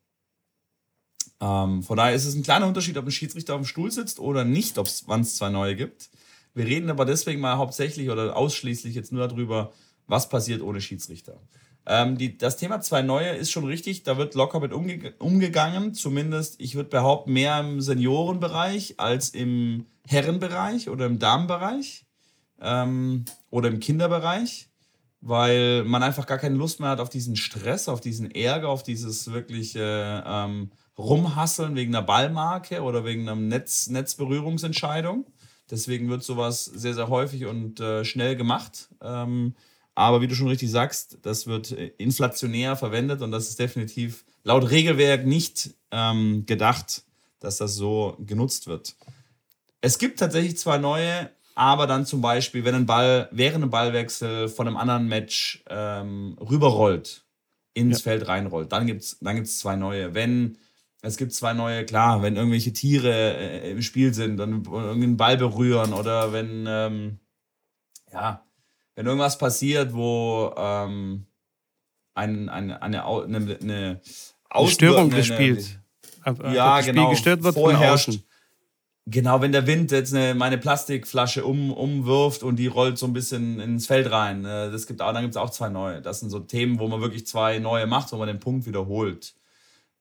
Ähm, 1.40 1.84
von 1.84 1.98
daher 1.98 2.16
ist 2.16 2.26
es 2.26 2.36
ein 2.36 2.44
kleiner 2.44 2.68
Unterschied, 2.68 2.98
ob 2.98 3.06
ein 3.06 3.12
Schiedsrichter 3.12 3.54
auf 3.56 3.62
dem 3.62 3.66
Stuhl 3.66 3.92
sitzt 3.92 4.20
oder 4.20 4.44
nicht, 4.44 4.76
wann 5.08 5.22
es 5.22 5.36
zwei 5.36 5.50
neue 5.50 5.76
gibt. 5.76 6.10
Wir 6.54 6.66
reden 6.66 6.90
aber 6.90 7.06
deswegen 7.06 7.40
mal 7.40 7.58
hauptsächlich 7.58 8.10
oder 8.10 8.36
ausschließlich 8.36 8.96
jetzt 8.96 9.12
nur 9.12 9.26
darüber, 9.28 9.72
was 10.08 10.28
passiert 10.28 10.62
ohne 10.62 10.82
Schiedsrichter. 10.82 11.40
Ähm, 11.86 12.18
die, 12.18 12.38
das 12.38 12.58
Thema 12.58 12.82
zwei 12.82 13.02
neue 13.02 13.30
ist 13.30 13.52
schon 13.52 13.66
richtig, 13.66 14.04
da 14.04 14.18
wird 14.18 14.36
locker 14.36 14.60
mit 14.60 14.74
umge 14.74 15.14
umgegangen. 15.20 15.94
Zumindest, 15.94 16.60
ich 16.60 16.76
würde 16.76 16.90
behaupten, 16.90 17.34
mehr 17.34 17.60
im 17.60 17.82
Seniorenbereich 17.82 18.96
als 19.00 19.30
im 19.30 19.86
Herrenbereich 20.08 20.90
oder 20.90 21.06
im 21.06 21.20
Damenbereich 21.20 22.06
ähm, 22.60 23.26
oder 23.50 23.70
im 23.70 23.80
Kinderbereich 23.80 24.69
weil 25.22 25.84
man 25.84 26.04
einfach 26.04 26.26
gar 26.26 26.38
keine 26.38 26.56
Lust 26.56 26.80
mehr 26.80 26.90
hat 26.90 27.00
auf 27.00 27.10
diesen 27.10 27.36
Stress, 27.36 27.90
auf 27.90 28.02
diesen 28.02 28.32
Ärger, 28.32 28.70
auf 28.70 28.84
dieses 28.84 29.32
wirkliche 29.32 30.24
ähm, 30.26 30.72
Rumhasseln 30.98 31.76
wegen 31.76 31.94
einer 31.94 32.06
Ballmarke 32.06 32.82
oder 32.82 33.06
wegen 33.06 33.28
einer 33.28 33.36
Netz, 33.36 33.88
Netzberührungsentscheidung. 33.88 35.26
Deswegen 35.70 36.10
wird 36.10 36.24
sowas 36.24 36.66
sehr, 36.66 36.94
sehr 36.94 37.10
häufig 37.10 37.46
und 37.46 37.80
äh, 37.80 38.04
schnell 38.04 38.36
gemacht. 38.36 38.90
Ähm, 39.02 39.56
aber 39.94 40.22
wie 40.22 40.28
du 40.28 40.36
schon 40.36 40.48
richtig 40.48 40.72
sagst, 40.72 41.18
das 41.24 41.46
wird 41.46 41.72
inflationär 41.72 42.76
verwendet 42.76 43.22
und 43.22 43.32
das 43.32 43.50
ist 43.50 43.60
definitiv 43.60 44.24
laut 44.44 44.70
Regelwerk 44.70 45.26
nicht 45.26 45.72
ähm, 45.92 46.46
gedacht, 46.46 47.04
dass 47.40 47.58
das 47.58 47.76
so 47.76 48.18
genutzt 48.20 48.68
wird. 48.68 48.96
Es 49.82 49.98
gibt 49.98 50.20
tatsächlich 50.20 50.58
zwei 50.58 50.78
neue 50.78 51.30
aber 51.56 51.88
dann 51.88 52.06
zum 52.06 52.22
Beispiel, 52.22 52.64
wenn 52.64 52.76
ein 52.76 52.86
Ball 52.86 53.28
während 53.32 53.64
einem 53.64 53.70
Ballwechsel 53.70 54.50
von 54.50 54.68
einem 54.68 54.78
anderen 54.78 55.08
Match 55.08 55.64
ähm, 55.70 56.38
rüberrollt, 56.40 57.24
ins 57.74 58.00
ja. 58.00 58.12
Feld 58.12 58.28
reinrollt, 58.28 58.72
dann 58.72 58.88
gibt 58.88 59.02
es 59.02 59.18
dann 59.20 59.36
gibt's 59.36 59.60
zwei 59.60 59.76
neue. 59.76 60.14
Wenn 60.14 60.58
es 61.02 61.18
gibt 61.18 61.34
zwei 61.34 61.54
neue, 61.54 61.86
klar, 61.86 62.22
wenn 62.22 62.36
irgendwelche 62.36 62.74
Tiere 62.74 63.38
äh, 63.38 63.72
im 63.72 63.82
Spiel 63.82 64.14
sind, 64.14 64.38
dann 64.38 64.66
irgendeinen 64.66 65.18
Ball 65.18 65.38
berühren 65.38 65.94
oder 65.94 66.34
wenn, 66.34 66.66
ähm, 66.68 67.20
ja, 68.12 68.44
wenn 68.96 69.06
irgendwas 69.06 69.38
passiert, 69.38 69.94
wo 69.94 70.54
ähm, 70.58 71.26
ein, 72.16 72.50
eine, 72.50 72.82
eine, 72.82 73.06
eine, 73.06 73.58
eine 73.62 74.02
Störung 74.68 75.10
des 75.10 75.28
Spiels. 75.28 75.78
Ja, 76.26 76.78
das 76.78 76.86
genau. 76.86 77.04
Spiel 77.04 77.16
gestört 77.16 77.44
wird 77.44 77.58
außen. 77.58 78.24
Genau, 79.12 79.42
wenn 79.42 79.52
der 79.52 79.66
Wind 79.66 79.92
jetzt 79.92 80.14
eine, 80.14 80.36
meine 80.36 80.58
Plastikflasche 80.58 81.44
um, 81.44 81.72
umwirft 81.72 82.44
und 82.44 82.58
die 82.58 82.68
rollt 82.68 82.98
so 83.00 83.08
ein 83.08 83.14
bisschen 83.14 83.60
ins 83.60 83.88
Feld 83.88 84.12
rein. 84.12 84.46
Äh, 84.46 84.72
das 84.72 84.86
gibt 84.86 85.02
auch, 85.02 85.14
dann 85.14 85.24
gibt 85.24 85.34
es 85.34 85.38
auch 85.38 85.50
zwei 85.50 85.70
neue. 85.70 86.02
Das 86.02 86.20
sind 86.20 86.30
so 86.30 86.40
Themen, 86.40 86.80
wo 86.80 86.88
man 86.88 87.02
wirklich 87.02 87.26
zwei 87.26 87.60
neue 87.60 87.88
macht, 87.88 88.12
wo 88.12 88.18
man 88.18 88.28
den 88.28 88.40
Punkt 88.40 88.68
wiederholt. 88.68 89.34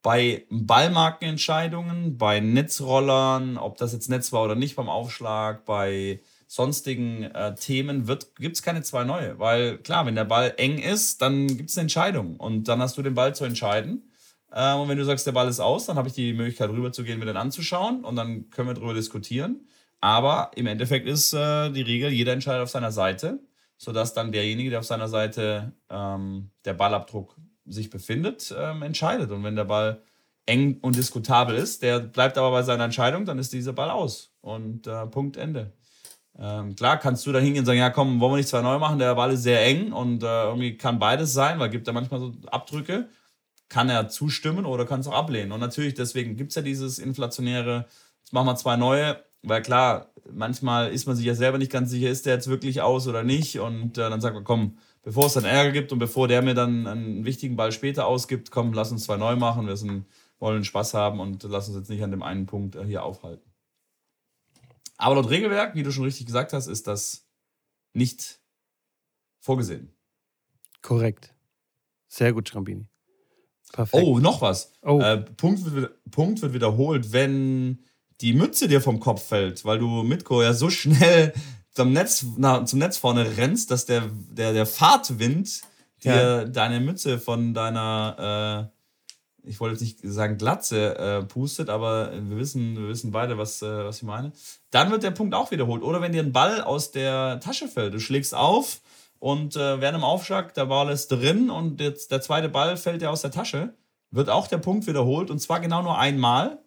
Bei 0.03 0.44
Ballmarkenentscheidungen, 0.51 2.18
bei 2.18 2.40
Netzrollern, 2.40 3.57
ob 3.57 3.79
das 3.79 3.92
jetzt 3.92 4.11
Netz 4.11 4.33
war 4.33 4.44
oder 4.44 4.55
nicht 4.55 4.77
beim 4.77 4.88
Aufschlag, 4.88 5.64
bei 5.64 6.21
sonstigen 6.47 7.23
äh, 7.25 7.55
Themen 7.55 8.07
gibt 8.38 8.57
es 8.57 8.62
keine 8.62 8.83
zwei 8.83 9.05
neue. 9.05 9.38
Weil 9.38 9.79
klar, 9.79 10.07
wenn 10.07 10.16
der 10.16 10.25
Ball 10.25 10.55
eng 10.59 10.79
ist, 10.79 11.23
dann 11.23 11.47
gibt 11.47 11.71
es 11.71 11.79
eine 11.79 11.83
Entscheidung. 11.85 12.37
Und 12.37 12.68
dann 12.68 12.81
hast 12.83 12.99
du 12.99 13.03
den 13.03 13.14
Ball 13.14 13.35
zu 13.35 13.44
entscheiden. 13.44 14.11
Ähm, 14.52 14.80
und 14.80 14.88
wenn 14.88 14.98
du 14.98 15.04
sagst, 15.04 15.26
der 15.26 15.32
Ball 15.32 15.48
ist 15.48 15.61
aus, 15.61 15.87
dann 15.87 15.96
habe 15.96 16.08
ich 16.08 16.14
die 16.14 16.32
Möglichkeit, 16.32 16.70
rüberzugehen, 16.70 17.18
mir 17.18 17.26
den 17.26 17.37
anzuschauen 17.37 18.04
und 18.04 18.16
dann 18.16 18.50
können 18.50 18.68
wir 18.68 18.74
darüber 18.74 18.94
diskutieren. 18.94 19.66
Aber 20.00 20.50
im 20.54 20.66
Endeffekt 20.66 21.06
ist 21.06 21.32
äh, 21.32 21.70
die 21.70 21.82
Regel, 21.82 22.11
jeder 22.11 22.32
entscheidet 22.32 22.62
auf 22.62 22.70
seiner 22.70 22.92
Seite, 22.92 23.40
sodass 23.76 24.14
dann 24.14 24.32
derjenige, 24.32 24.70
der 24.70 24.78
auf 24.80 24.87
seiner 24.87 25.08
Seite 25.08 25.72
ähm, 25.90 26.50
der 26.64 26.74
Ballabdruck 26.74 27.37
sich 27.66 27.90
befindet, 27.90 28.54
ähm, 28.56 28.82
entscheidet. 28.82 29.30
Und 29.30 29.42
wenn 29.44 29.56
der 29.56 29.64
Ball 29.64 30.02
eng 30.46 30.78
und 30.80 30.96
diskutabel 30.96 31.56
ist, 31.56 31.82
der 31.82 32.00
bleibt 32.00 32.38
aber 32.38 32.50
bei 32.50 32.62
seiner 32.62 32.84
Entscheidung, 32.84 33.24
dann 33.26 33.38
ist 33.38 33.52
dieser 33.52 33.72
Ball 33.72 33.90
aus. 33.90 34.32
Und 34.40 34.87
äh, 34.87 35.06
Punkt 35.06 35.37
Ende. 35.37 35.72
Ähm, 36.38 36.76
klar 36.76 36.98
kannst 36.98 37.26
du 37.26 37.32
da 37.32 37.40
hingehen 37.40 37.62
und 37.62 37.66
sagen, 37.66 37.80
ja 37.80 37.90
komm, 37.90 38.20
wollen 38.20 38.32
wir 38.32 38.37
nicht 38.37 38.48
zwei 38.48 38.62
neu 38.62 38.78
machen, 38.78 39.00
der 39.00 39.14
Ball 39.16 39.32
ist 39.32 39.42
sehr 39.42 39.64
eng 39.66 39.92
und 39.92 40.22
äh, 40.22 40.44
irgendwie 40.44 40.76
kann 40.76 41.00
beides 41.00 41.32
sein, 41.32 41.58
weil 41.58 41.68
gibt 41.68 41.88
da 41.88 41.92
manchmal 41.92 42.20
so 42.20 42.32
Abdrücke 42.46 43.08
kann 43.68 43.88
er 43.88 44.09
zustimmen 44.09 44.64
oder 44.64 44.87
kann 44.87 45.00
es 45.00 45.07
auch 45.07 45.14
ablehnen. 45.14 45.52
Und 45.52 45.61
natürlich, 45.61 45.94
deswegen 45.94 46.37
gibt 46.37 46.50
es 46.50 46.57
ja 46.57 46.62
dieses 46.62 46.98
inflationäre, 46.98 47.87
jetzt 48.20 48.33
machen 48.33 48.46
wir 48.46 48.57
zwei 48.57 48.76
neue, 48.76 49.22
weil 49.42 49.62
klar, 49.62 50.12
manchmal 50.31 50.92
ist 50.92 51.07
man 51.07 51.16
sich 51.16 51.26
ja 51.26 51.35
selber 51.35 51.59
nicht 51.59 51.72
ganz 51.72 51.90
sicher, 51.90 52.09
ist 52.11 52.26
der 52.26 52.35
jetzt 52.35 52.48
wirklich 52.48 52.81
aus 52.83 53.07
oder 53.07 53.22
nicht. 53.22 53.59
Und 53.61 53.98
äh, 53.98 54.11
dann 54.11 54.20
sagt 54.20 54.35
man, 54.35 54.44
komm, 54.44 54.78
bevor 55.02 55.26
es 55.26 55.35
dann 55.35 55.44
Ärger 55.44 55.72
gibt 55.72 55.92
und 55.92 55.98
bevor 55.98 56.28
der 56.28 56.42
mir 56.42 56.54
dann 56.54 56.87
einen 56.87 57.24
wichtigen 57.24 57.57
Ball 57.57 57.72
später 57.72 58.07
ausgibt, 58.07 58.50
komm, 58.50 58.72
lass 58.72 58.90
uns 58.90 59.04
zwei 59.04 59.16
neu 59.16 59.37
machen, 59.37 59.66
wir 59.66 59.76
sind, 59.76 60.07
wollen 60.38 60.64
Spaß 60.64 60.94
haben 60.94 61.20
und 61.20 61.42
lass 61.44 61.68
uns 61.68 61.76
jetzt 61.76 61.90
nicht 61.90 62.02
an 62.02 62.11
dem 62.11 62.22
einen 62.22 62.46
Punkt 62.46 62.76
äh, 62.76 62.85
hier 62.85 63.04
aufhalten. 63.04 63.48
Aber 64.96 65.14
laut 65.14 65.31
Regelwerk, 65.31 65.74
wie 65.74 65.83
du 65.83 65.92
schon 65.92 66.04
richtig 66.04 66.26
gesagt 66.26 66.52
hast, 66.52 66.66
ist 66.66 66.87
das 66.87 67.28
nicht 67.92 68.40
vorgesehen. 69.38 69.94
Korrekt. 70.83 71.35
Sehr 72.09 72.33
gut, 72.33 72.48
Schrambini. 72.48 72.88
Perfekt. 73.72 74.04
Oh, 74.04 74.18
noch 74.18 74.40
was. 74.40 74.72
Oh. 74.83 75.00
Äh, 75.00 75.18
Punkt, 75.18 75.64
wird, 75.72 75.92
Punkt 76.11 76.42
wird 76.42 76.54
wiederholt, 76.54 77.12
wenn 77.12 77.78
die 78.20 78.33
Mütze 78.33 78.68
dir 78.68 78.81
vom 78.81 79.00
Kopf 79.00 79.26
fällt, 79.26 79.64
weil 79.64 79.78
du 79.78 80.02
Mitko 80.02 80.42
ja 80.42 80.52
so 80.52 80.70
schnell 80.70 81.33
zum 81.72 81.92
Netz, 81.92 82.24
na, 82.37 82.64
zum 82.64 82.81
Netz 82.81 82.96
vorne 82.96 83.37
rennst, 83.37 83.70
dass 83.70 83.87
der, 83.87 84.11
der, 84.31 84.52
der 84.52 84.66
Fahrtwind 84.66 85.62
dir 86.02 86.12
ja. 86.12 86.44
deine 86.44 86.81
Mütze 86.81 87.18
von 87.18 87.54
deiner, 87.54 88.70
äh, 89.44 89.48
ich 89.48 89.61
wollte 89.61 89.74
jetzt 89.74 89.83
nicht 89.83 90.00
sagen 90.02 90.38
Glatze, 90.38 90.98
äh, 90.98 91.22
pustet, 91.24 91.68
aber 91.68 92.12
wir 92.12 92.37
wissen, 92.37 92.76
wir 92.76 92.88
wissen 92.88 93.12
beide, 93.12 93.38
was, 93.38 93.62
äh, 93.62 93.85
was 93.85 93.98
ich 93.98 94.02
meine. 94.02 94.33
Dann 94.70 94.90
wird 94.90 95.02
der 95.02 95.12
Punkt 95.12 95.35
auch 95.35 95.50
wiederholt. 95.50 95.83
Oder 95.83 96.00
wenn 96.00 96.12
dir 96.12 96.22
ein 96.22 96.33
Ball 96.33 96.61
aus 96.62 96.90
der 96.90 97.38
Tasche 97.40 97.68
fällt, 97.68 97.94
du 97.94 98.00
schlägst 98.00 98.35
auf 98.35 98.81
und 99.18 99.57
äh, 99.57 99.81
während 99.81 99.98
dem 99.98 100.04
Aufschlag, 100.04 100.54
der 100.54 100.66
Ball 100.66 100.90
ist 100.90 101.09
drin 101.09 101.50
und 101.50 101.81
jetzt 101.81 102.11
der 102.11 102.20
zweite 102.20 102.48
Ball 102.48 102.76
fällt 102.76 103.02
dir 103.02 103.11
aus 103.11 103.22
der 103.22 103.31
Tasche, 103.31 103.74
wird 104.11 104.31
auch 104.31 104.46
der 104.46 104.59
Punkt 104.59 104.87
wiederholt 104.87 105.31
und 105.31 105.38
zwar 105.40 105.61
genau 105.61 105.83
nur 105.83 105.98
einmal. 105.98 106.62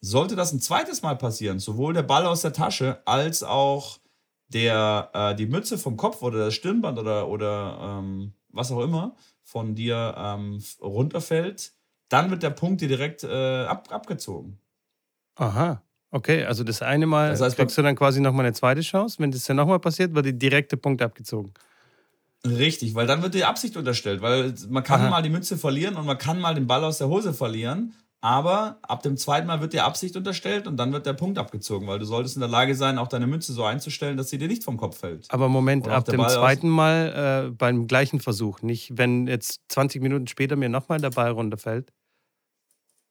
Sollte 0.00 0.36
das 0.36 0.52
ein 0.52 0.60
zweites 0.60 1.02
Mal 1.02 1.16
passieren, 1.16 1.58
sowohl 1.58 1.94
der 1.94 2.02
Ball 2.02 2.26
aus 2.26 2.42
der 2.42 2.52
Tasche 2.52 3.00
als 3.06 3.42
auch 3.42 3.98
der, 4.48 5.10
äh, 5.14 5.34
die 5.34 5.46
Mütze 5.46 5.78
vom 5.78 5.96
Kopf 5.96 6.22
oder 6.22 6.38
das 6.38 6.54
Stirnband 6.54 6.98
oder, 6.98 7.28
oder 7.28 7.78
ähm, 7.80 8.34
was 8.50 8.70
auch 8.70 8.80
immer 8.80 9.16
von 9.42 9.74
dir 9.74 10.14
ähm, 10.16 10.62
runterfällt, 10.80 11.72
dann 12.08 12.30
wird 12.30 12.42
der 12.42 12.50
Punkt 12.50 12.80
dir 12.80 12.88
direkt 12.88 13.24
äh, 13.24 13.64
ab, 13.64 13.88
abgezogen. 13.90 14.58
Aha. 15.36 15.82
Okay, 16.10 16.44
also 16.44 16.64
das 16.64 16.82
eine 16.82 17.06
Mal 17.06 17.30
das 17.30 17.40
heißt, 17.40 17.56
kriegst 17.56 17.76
du 17.76 17.82
dann 17.82 17.96
quasi 17.96 18.20
nochmal 18.20 18.46
eine 18.46 18.54
zweite 18.54 18.80
Chance. 18.80 19.18
Wenn 19.18 19.30
das 19.30 19.44
dann 19.44 19.56
nochmal 19.56 19.80
passiert, 19.80 20.14
wird 20.14 20.26
der 20.26 20.32
direkte 20.32 20.76
Punkt 20.76 21.02
abgezogen. 21.02 21.52
Richtig, 22.44 22.94
weil 22.94 23.06
dann 23.06 23.22
wird 23.22 23.34
die 23.34 23.44
Absicht 23.44 23.76
unterstellt, 23.76 24.22
weil 24.22 24.54
man 24.68 24.82
kann 24.82 25.02
Aha. 25.02 25.10
mal 25.10 25.22
die 25.22 25.30
Mütze 25.30 25.56
verlieren 25.56 25.96
und 25.96 26.06
man 26.06 26.18
kann 26.18 26.40
mal 26.40 26.54
den 26.54 26.66
Ball 26.66 26.84
aus 26.84 26.98
der 26.98 27.08
Hose 27.08 27.32
verlieren, 27.32 27.94
aber 28.20 28.78
ab 28.82 29.02
dem 29.02 29.16
zweiten 29.16 29.46
Mal 29.46 29.60
wird 29.60 29.72
die 29.72 29.80
Absicht 29.80 30.16
unterstellt 30.16 30.66
und 30.66 30.76
dann 30.76 30.92
wird 30.92 31.06
der 31.06 31.12
Punkt 31.12 31.38
abgezogen, 31.38 31.86
weil 31.86 31.98
du 31.98 32.04
solltest 32.04 32.36
in 32.36 32.40
der 32.40 32.48
Lage 32.48 32.74
sein, 32.74 32.98
auch 32.98 33.08
deine 33.08 33.26
Mütze 33.26 33.52
so 33.52 33.64
einzustellen, 33.64 34.16
dass 34.16 34.30
sie 34.30 34.38
dir 34.38 34.48
nicht 34.48 34.64
vom 34.64 34.76
Kopf 34.76 34.98
fällt. 34.98 35.30
Aber 35.30 35.48
Moment, 35.48 35.86
ab 35.88 36.04
dem 36.06 36.18
Ball 36.18 36.30
zweiten 36.30 36.68
Mal 36.68 37.46
äh, 37.46 37.50
beim 37.50 37.86
gleichen 37.86 38.20
Versuch, 38.20 38.62
nicht 38.62 38.96
wenn 38.96 39.26
jetzt 39.26 39.60
20 39.68 40.02
Minuten 40.02 40.26
später 40.26 40.56
mir 40.56 40.68
nochmal 40.68 41.00
der 41.00 41.10
Ball 41.10 41.30
runterfällt? 41.30 41.92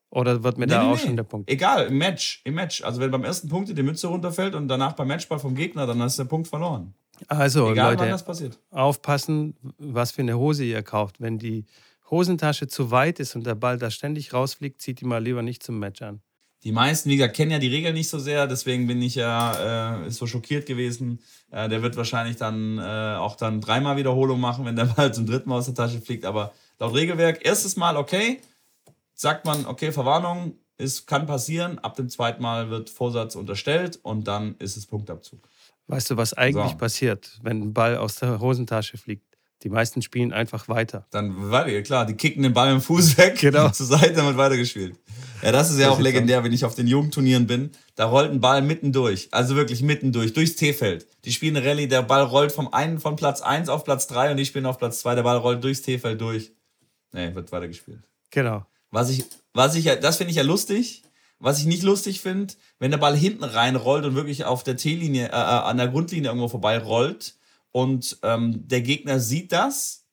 Oder 0.09 0.43
wird 0.43 0.57
mir 0.57 0.65
nee, 0.65 0.73
da 0.73 0.83
nee, 0.83 0.89
auch 0.89 0.95
nee. 0.95 1.01
schon 1.01 1.15
der 1.17 1.23
Punkt? 1.23 1.49
Egal, 1.49 1.87
im 1.87 1.97
Match, 1.97 2.41
im 2.45 2.53
Match. 2.55 2.83
Also 2.83 3.01
wenn 3.01 3.11
beim 3.11 3.23
ersten 3.23 3.49
Punkt 3.49 3.75
die 3.77 3.83
Mütze 3.83 4.07
runterfällt 4.07 4.55
und 4.55 4.67
danach 4.67 4.93
beim 4.93 5.09
Matchball 5.09 5.39
vom 5.39 5.55
Gegner, 5.55 5.85
dann 5.85 5.99
ist 6.01 6.17
der 6.17 6.23
Punkt 6.25 6.47
verloren. 6.47 6.93
Also, 7.27 7.71
Egal, 7.71 7.95
Leute, 7.95 8.53
aufpassen, 8.71 9.55
was 9.77 10.11
für 10.11 10.21
eine 10.21 10.37
Hose 10.37 10.63
ihr 10.63 10.83
kauft. 10.83 11.21
Wenn 11.21 11.39
die 11.39 11.65
Hosentasche 12.09 12.67
zu 12.67 12.91
weit 12.91 13.19
ist 13.19 13.35
und 13.35 13.45
der 13.45 13.55
Ball 13.55 13.77
da 13.77 13.89
ständig 13.89 14.33
rausfliegt, 14.33 14.81
zieht 14.81 15.01
die 15.01 15.05
mal 15.05 15.23
lieber 15.23 15.41
nicht 15.41 15.63
zum 15.63 15.79
Match 15.79 16.01
an. 16.01 16.21
Die 16.63 16.71
meisten, 16.71 17.09
wie 17.09 17.17
gesagt, 17.17 17.35
kennen 17.35 17.51
ja 17.51 17.59
die 17.59 17.67
Regeln 17.67 17.93
nicht 17.93 18.09
so 18.09 18.17
sehr, 18.17 18.47
deswegen 18.47 18.87
bin 18.87 18.99
ich 19.01 19.13
ja 19.13 20.05
äh, 20.05 20.09
so 20.09 20.25
schockiert 20.25 20.65
gewesen. 20.65 21.19
Äh, 21.51 21.69
der 21.69 21.83
wird 21.83 21.95
wahrscheinlich 21.95 22.37
dann 22.37 22.79
äh, 22.79 22.81
auch 23.17 23.35
dann 23.35 23.61
dreimal 23.61 23.97
Wiederholung 23.97 24.39
machen, 24.39 24.65
wenn 24.65 24.75
der 24.75 24.85
Ball 24.95 25.13
zum 25.13 25.27
dritten 25.27 25.49
Mal 25.49 25.59
aus 25.59 25.65
der 25.65 25.75
Tasche 25.75 26.01
fliegt. 26.01 26.25
Aber 26.25 26.53
laut 26.79 26.95
Regelwerk, 26.95 27.45
erstes 27.45 27.75
Mal 27.75 27.97
okay, 27.97 28.41
sagt 29.13 29.45
man, 29.45 29.67
okay, 29.67 29.91
Verwarnung, 29.91 30.55
es 30.77 31.05
kann 31.05 31.27
passieren. 31.27 31.77
Ab 31.79 31.95
dem 31.95 32.09
zweiten 32.09 32.41
Mal 32.41 32.71
wird 32.71 32.89
Vorsatz 32.89 33.35
unterstellt 33.35 33.99
und 34.01 34.27
dann 34.27 34.55
ist 34.57 34.75
es 34.75 34.87
Punktabzug. 34.87 35.47
Weißt 35.87 36.09
du, 36.09 36.17
was 36.17 36.33
eigentlich 36.33 36.71
so. 36.71 36.77
passiert, 36.77 37.39
wenn 37.43 37.61
ein 37.61 37.73
Ball 37.73 37.97
aus 37.97 38.15
der 38.15 38.39
Hosentasche 38.39 38.97
fliegt? 38.97 39.23
Die 39.63 39.69
meisten 39.69 40.01
spielen 40.01 40.33
einfach 40.33 40.67
weiter. 40.67 41.07
Dann 41.11 41.49
weiter, 41.49 41.81
klar, 41.81 42.05
die 42.05 42.13
kicken 42.13 42.43
den 42.43 42.53
Ball 42.53 42.71
im 42.71 42.81
Fuß 42.81 43.17
weg, 43.17 43.37
genau. 43.39 43.69
zur 43.69 43.85
Seite, 43.85 44.23
wird 44.23 44.37
weitergespielt. 44.37 44.95
Ja, 45.41 45.51
das 45.51 45.71
ist 45.71 45.79
ja 45.79 45.87
das 45.87 45.95
auch 45.95 45.99
legendär, 45.99 46.43
wenn 46.43 46.53
ich 46.53 46.65
auf 46.65 46.75
den 46.75 46.87
Jugendturnieren 46.87 47.47
bin. 47.47 47.71
Da 47.95 48.05
rollt 48.05 48.31
ein 48.31 48.41
Ball 48.41 48.61
mitten 48.61 48.91
durch, 48.91 49.27
also 49.31 49.55
wirklich 49.55 49.81
mitten 49.81 50.11
durch, 50.11 50.33
durchs 50.33 50.55
T-Feld. 50.55 51.07
Die 51.23 51.31
spielen 51.31 51.55
eine 51.55 51.65
Rallye, 51.65 51.87
der 51.87 52.01
Ball 52.01 52.23
rollt 52.23 52.51
vom 52.51 52.73
einen 52.73 52.99
von 52.99 53.15
Platz 53.15 53.41
1 53.41 53.69
auf 53.69 53.83
Platz 53.83 54.07
3 54.07 54.31
und 54.31 54.37
die 54.37 54.45
spielen 54.45 54.65
auf 54.65 54.77
Platz 54.77 54.99
2, 54.99 55.15
der 55.15 55.23
Ball 55.23 55.37
rollt 55.37 55.63
durchs 55.63 55.81
T-Feld 55.81 56.19
durch. 56.19 56.51
Nee, 57.11 57.33
wird 57.33 57.51
weitergespielt. 57.51 58.03
Genau. 58.31 58.65
Was 58.91 59.09
ich, 59.09 59.25
was 59.53 59.75
ich, 59.75 59.85
das 59.85 60.17
finde 60.17 60.31
ich 60.31 60.37
ja 60.37 60.43
lustig. 60.43 61.03
Was 61.39 61.59
ich 61.59 61.65
nicht 61.65 61.83
lustig 61.83 62.21
finde, 62.21 62.53
wenn 62.79 62.91
der 62.91 62.97
Ball 62.97 63.15
hinten 63.15 63.43
reinrollt 63.43 64.05
und 64.05 64.15
wirklich 64.15 64.45
auf 64.45 64.63
der 64.63 64.77
T-Linie, 64.77 65.27
äh, 65.27 65.31
äh, 65.31 65.33
an 65.33 65.77
der 65.77 65.89
Grundlinie 65.89 66.29
irgendwo 66.29 66.47
vorbei 66.47 66.77
rollt 66.77 67.35
und 67.71 68.17
ähm, 68.23 68.67
der 68.67 68.81
Gegner 68.81 69.19
sieht 69.19 69.51
das 69.51 70.05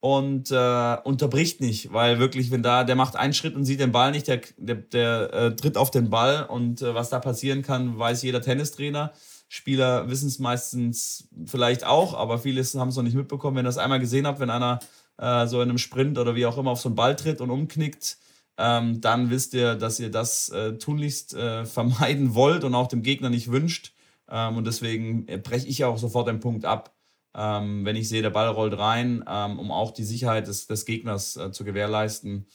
und 0.00 0.50
äh, 0.50 0.96
unterbricht 1.04 1.60
nicht, 1.60 1.92
weil 1.92 2.18
wirklich, 2.18 2.50
wenn 2.50 2.62
da, 2.62 2.84
der 2.84 2.96
macht 2.96 3.16
einen 3.16 3.32
Schritt 3.32 3.54
und 3.54 3.64
sieht 3.64 3.80
den 3.80 3.92
Ball 3.92 4.10
nicht, 4.10 4.28
der, 4.28 4.40
der, 4.56 4.76
der 4.76 5.32
äh, 5.32 5.56
tritt 5.56 5.76
auf 5.76 5.90
den 5.90 6.10
Ball 6.10 6.44
und 6.46 6.82
äh, 6.82 6.94
was 6.94 7.10
da 7.10 7.18
passieren 7.18 7.62
kann, 7.62 7.98
weiß 7.98 8.22
jeder 8.22 8.42
Tennistrainer. 8.42 9.12
Spieler 9.48 10.08
wissen 10.10 10.28
es 10.28 10.38
meistens 10.38 11.28
vielleicht 11.46 11.84
auch, 11.84 12.14
aber 12.14 12.38
viele 12.38 12.62
haben 12.62 12.88
es 12.88 12.96
noch 12.96 13.02
nicht 13.02 13.16
mitbekommen. 13.16 13.56
Wenn 13.56 13.64
ihr 13.64 13.68
das 13.68 13.78
einmal 13.78 14.00
gesehen 14.00 14.26
habt, 14.26 14.40
wenn 14.40 14.50
einer 14.50 14.80
äh, 15.18 15.46
so 15.46 15.62
in 15.62 15.68
einem 15.68 15.78
Sprint 15.78 16.18
oder 16.18 16.34
wie 16.34 16.46
auch 16.46 16.58
immer 16.58 16.72
auf 16.72 16.80
so 16.80 16.88
einen 16.88 16.96
Ball 16.96 17.16
tritt 17.16 17.40
und 17.40 17.50
umknickt, 17.50 18.18
ähm, 18.58 19.00
dann 19.00 19.30
wisst 19.30 19.54
ihr, 19.54 19.74
dass 19.74 20.00
ihr 20.00 20.10
das 20.10 20.48
äh, 20.48 20.78
tunlichst 20.78 21.34
äh, 21.34 21.64
vermeiden 21.66 22.34
wollt 22.34 22.64
und 22.64 22.74
auch 22.74 22.88
dem 22.88 23.02
Gegner 23.02 23.30
nicht 23.30 23.50
wünscht. 23.50 23.92
Ähm, 24.28 24.56
und 24.56 24.66
deswegen 24.66 25.26
breche 25.42 25.66
ich 25.66 25.84
auch 25.84 25.98
sofort 25.98 26.28
den 26.28 26.40
Punkt 26.40 26.64
ab 26.64 26.96
ähm, 27.36 27.84
wenn 27.84 27.96
ich 27.96 28.08
sehe, 28.08 28.22
der 28.22 28.30
Ball 28.30 28.48
rollt 28.48 28.78
rein, 28.78 29.22
ähm, 29.28 29.58
um 29.58 29.70
auch 29.70 29.90
die 29.90 30.04
Sicherheit 30.04 30.48
des, 30.48 30.66
des 30.66 30.86
Gegners 30.86 31.36
äh, 31.36 31.52
zu 31.52 31.64
gewährleisten. 31.64 32.46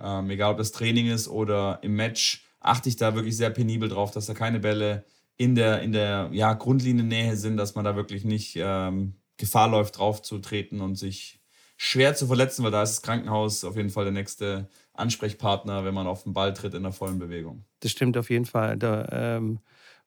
Ähm, 0.00 0.30
egal 0.30 0.52
ob 0.52 0.58
das 0.58 0.72
Training 0.72 1.08
ist 1.08 1.28
oder 1.28 1.78
im 1.82 1.94
Match, 1.94 2.46
achte 2.58 2.88
ich 2.88 2.96
da 2.96 3.14
wirklich 3.14 3.36
sehr 3.36 3.50
penibel 3.50 3.90
drauf, 3.90 4.12
dass 4.12 4.26
da 4.26 4.34
keine 4.34 4.58
Bälle 4.58 5.04
in 5.36 5.54
der, 5.54 5.82
in 5.82 5.92
der 5.92 6.30
ja, 6.32 6.54
Grundliniennähe 6.54 7.36
sind, 7.36 7.58
dass 7.58 7.74
man 7.74 7.84
da 7.84 7.96
wirklich 7.96 8.24
nicht 8.24 8.56
ähm, 8.56 9.14
Gefahr 9.36 9.68
läuft, 9.68 9.98
drauf 9.98 10.22
zu 10.22 10.38
treten 10.38 10.80
und 10.80 10.96
sich 10.96 11.40
schwer 11.76 12.14
zu 12.14 12.26
verletzen, 12.26 12.64
weil 12.64 12.70
da 12.70 12.82
ist 12.82 12.96
das 12.96 13.02
Krankenhaus 13.02 13.64
auf 13.64 13.76
jeden 13.76 13.90
Fall 13.90 14.04
der 14.04 14.12
nächste 14.12 14.68
Ansprechpartner, 14.94 15.84
wenn 15.84 15.94
man 15.94 16.06
auf 16.06 16.24
den 16.24 16.32
Ball 16.32 16.52
tritt 16.52 16.74
in 16.74 16.82
der 16.82 16.92
vollen 16.92 17.18
Bewegung. 17.18 17.64
Das 17.80 17.90
stimmt 17.92 18.16
auf 18.16 18.30
jeden 18.30 18.44
Fall. 18.44 18.76
Da 18.76 19.08
ähm, 19.10 19.60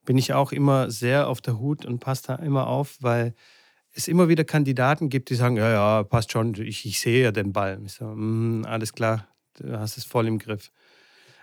bin 0.05 0.17
ich 0.17 0.33
auch 0.33 0.51
immer 0.51 0.91
sehr 0.91 1.27
auf 1.27 1.41
der 1.41 1.59
Hut 1.59 1.85
und 1.85 1.99
passe 1.99 2.23
da 2.27 2.35
immer 2.35 2.67
auf, 2.67 2.97
weil 3.01 3.33
es 3.93 4.07
immer 4.07 4.27
wieder 4.27 4.43
Kandidaten 4.43 5.09
gibt, 5.09 5.29
die 5.29 5.35
sagen, 5.35 5.57
ja, 5.57 5.71
ja, 5.71 6.03
passt 6.03 6.31
schon, 6.31 6.55
ich, 6.55 6.85
ich 6.85 6.99
sehe 6.99 7.23
ja 7.23 7.31
den 7.31 7.53
Ball. 7.53 7.79
Ich 7.85 7.93
so, 7.93 8.05
mm, 8.05 8.65
alles 8.65 8.93
klar, 8.93 9.27
du 9.55 9.79
hast 9.79 9.97
es 9.97 10.03
voll 10.03 10.27
im 10.27 10.39
Griff. 10.39 10.71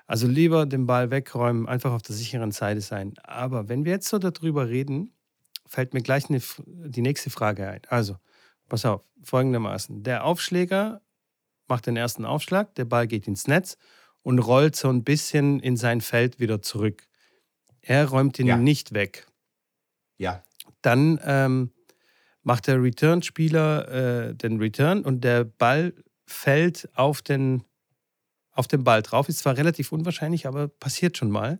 Also 0.07 0.27
lieber 0.27 0.67
den 0.67 0.87
Ball 0.87 1.11
wegräumen, 1.11 1.69
einfach 1.69 1.93
auf 1.93 2.03
der 2.03 2.17
sicheren 2.17 2.51
Seite 2.51 2.81
sein. 2.81 3.15
Aber 3.23 3.69
wenn 3.69 3.85
wir 3.85 3.93
jetzt 3.93 4.09
so 4.09 4.19
darüber 4.19 4.69
reden, 4.69 5.15
fällt 5.67 5.95
mir 5.95 6.03
gleich 6.03 6.29
eine, 6.29 6.41
die 6.67 7.03
nächste 7.03 7.31
Frage 7.31 7.69
ein. 7.69 7.83
Also, 7.89 8.17
pass 8.69 8.85
auf, 8.85 9.03
folgendermaßen. 9.23 10.03
Der 10.03 10.25
Aufschläger 10.25 11.01
macht 11.71 11.87
den 11.87 11.97
ersten 11.97 12.25
Aufschlag, 12.25 12.75
der 12.75 12.85
Ball 12.85 13.07
geht 13.07 13.27
ins 13.27 13.47
Netz 13.47 13.79
und 14.23 14.39
rollt 14.39 14.77
so 14.77 14.89
ein 14.89 15.05
bisschen 15.05 15.61
in 15.61 15.77
sein 15.77 16.01
Feld 16.01 16.39
wieder 16.41 16.61
zurück. 16.61 17.07
Er 17.81 18.07
räumt 18.09 18.39
ihn 18.39 18.47
ja. 18.47 18.57
nicht 18.57 18.93
weg. 18.93 19.27
Ja. 20.19 20.43
Dann 20.83 21.19
ähm, 21.25 21.73
macht 22.43 22.67
der 22.67 22.83
Return-Spieler 22.83 24.29
äh, 24.29 24.35
den 24.35 24.59
Return 24.59 25.03
und 25.03 25.23
der 25.23 25.45
Ball 25.45 25.95
fällt 26.27 26.89
auf 26.95 27.23
den, 27.23 27.65
auf 28.53 28.69
den 28.69 28.85
Ball 28.85 29.03
drauf. 29.03 29.29
Ist 29.29 29.39
zwar 29.39 29.57
relativ 29.57 29.93
unwahrscheinlich, 29.93 30.47
aber 30.47 30.69
passiert 30.69 31.17
schon 31.17 31.31
mal. 31.31 31.59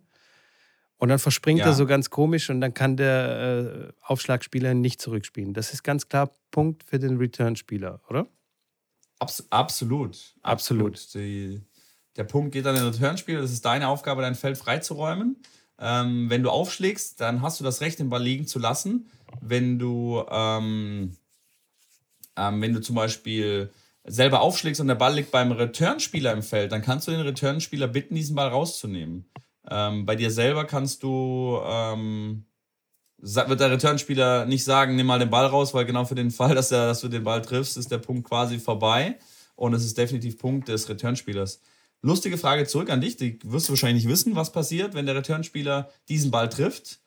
Und 0.97 1.09
dann 1.09 1.19
verspringt 1.19 1.61
ja. 1.61 1.67
er 1.67 1.73
so 1.73 1.87
ganz 1.87 2.11
komisch 2.11 2.51
und 2.51 2.61
dann 2.61 2.75
kann 2.75 2.99
der 2.99 3.89
äh, 3.89 3.93
Aufschlagspieler 4.03 4.75
nicht 4.75 5.01
zurückspielen. 5.01 5.55
Das 5.55 5.73
ist 5.73 5.83
ganz 5.83 6.09
klar 6.09 6.35
Punkt 6.51 6.85
für 6.85 6.99
den 6.99 7.17
Return-Spieler, 7.17 8.03
oder? 8.11 8.27
Abs 9.21 9.47
absolut. 9.51 10.17
Absolut. 10.43 10.95
absolut. 10.95 11.15
Die, 11.15 11.61
der 12.17 12.25
Punkt 12.25 12.53
geht 12.53 12.67
an 12.67 12.75
den 12.75 12.85
Return-Spieler. 12.85 13.41
Das 13.41 13.53
ist 13.53 13.65
deine 13.65 13.89
Aufgabe, 13.89 14.23
dein 14.23 14.35
Feld 14.35 14.59
freizuräumen. 14.59 15.37
Ähm, 15.79 16.29
wenn 16.29 16.43
du 16.43 16.51
aufschlägst, 16.51 17.21
dann 17.21 17.43
hast 17.43 17.61
du 17.61 17.65
das 17.65 17.81
Recht, 17.81 17.99
den 17.99 18.11
Ball 18.11 18.23
liegen 18.23 18.47
zu 18.47 18.59
lassen. 18.59 19.09
Wenn 19.41 19.79
du, 19.79 20.25
ähm, 20.31 21.17
ähm, 22.37 22.61
wenn 22.61 22.75
du 22.75 22.81
zum 22.81 22.97
Beispiel 22.97 23.71
selber 24.05 24.41
aufschlägst 24.41 24.81
und 24.81 24.89
der 24.89 24.95
Ball 24.95 25.15
liegt 25.15 25.31
beim 25.31 25.53
Returnspieler 25.53 26.33
im 26.33 26.43
Feld, 26.43 26.73
dann 26.73 26.83
kannst 26.83 27.07
du 27.07 27.13
den 27.13 27.21
Returnspieler 27.21 27.89
bitten, 27.89 28.15
diesen 28.15 28.35
Ball 28.35 28.49
rauszunehmen. 28.49 29.31
Ähm, 29.69 30.07
bei 30.07 30.17
dir 30.17 30.31
selber 30.31 30.65
kannst 30.65 31.03
du, 31.03 31.61
ähm, 31.65 32.45
wird 33.23 33.61
der 33.61 33.71
Returnspieler 33.71 34.47
nicht 34.47 34.65
sagen, 34.65 34.97
nimm 34.97 35.07
mal 35.07 35.19
den 35.19 35.31
Ball 35.31 35.47
raus, 35.47 35.75
weil 35.75 35.85
genau 35.85 36.05
für 36.05 36.15
den 36.15 36.31
Fall, 36.31 36.55
dass, 36.55 36.73
er, 36.73 36.89
dass 36.89 37.01
du 37.01 37.09
den 37.09 37.25
Ball 37.25 37.43
triffst, 37.43 37.77
ist 37.77 37.91
der 37.91 37.99
Punkt 37.99 38.29
quasi 38.29 38.59
vorbei. 38.59 39.19
Und 39.57 39.75
es 39.75 39.85
ist 39.85 39.99
definitiv 39.99 40.39
Punkt 40.39 40.69
des 40.69 40.89
Returnspielers. 40.89 41.61
Lustige 42.03 42.39
Frage 42.39 42.67
zurück 42.67 42.89
an 42.89 43.03
dich. 43.03 43.17
Die 43.17 43.39
wirst 43.45 43.69
du 43.69 43.73
wahrscheinlich 43.73 44.05
nicht 44.05 44.13
wissen, 44.13 44.35
was 44.35 44.53
passiert, 44.53 44.95
wenn 44.95 45.07
der 45.07 45.17
Returnspieler 45.17 45.91
diesen 46.09 46.31
Ball 46.31 46.49
trifft. 46.49 47.01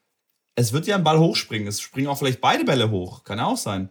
Es 0.56 0.72
wird 0.72 0.86
ja 0.86 0.96
ein 0.96 1.04
Ball 1.04 1.18
hochspringen. 1.18 1.68
Es 1.68 1.82
springen 1.82 2.08
auch 2.08 2.18
vielleicht 2.20 2.42
beide 2.42 2.64
Bälle 2.64 2.92
hoch. 2.92 3.24
Kann 3.24 3.40
auch 3.40 3.58
sein. 3.58 3.90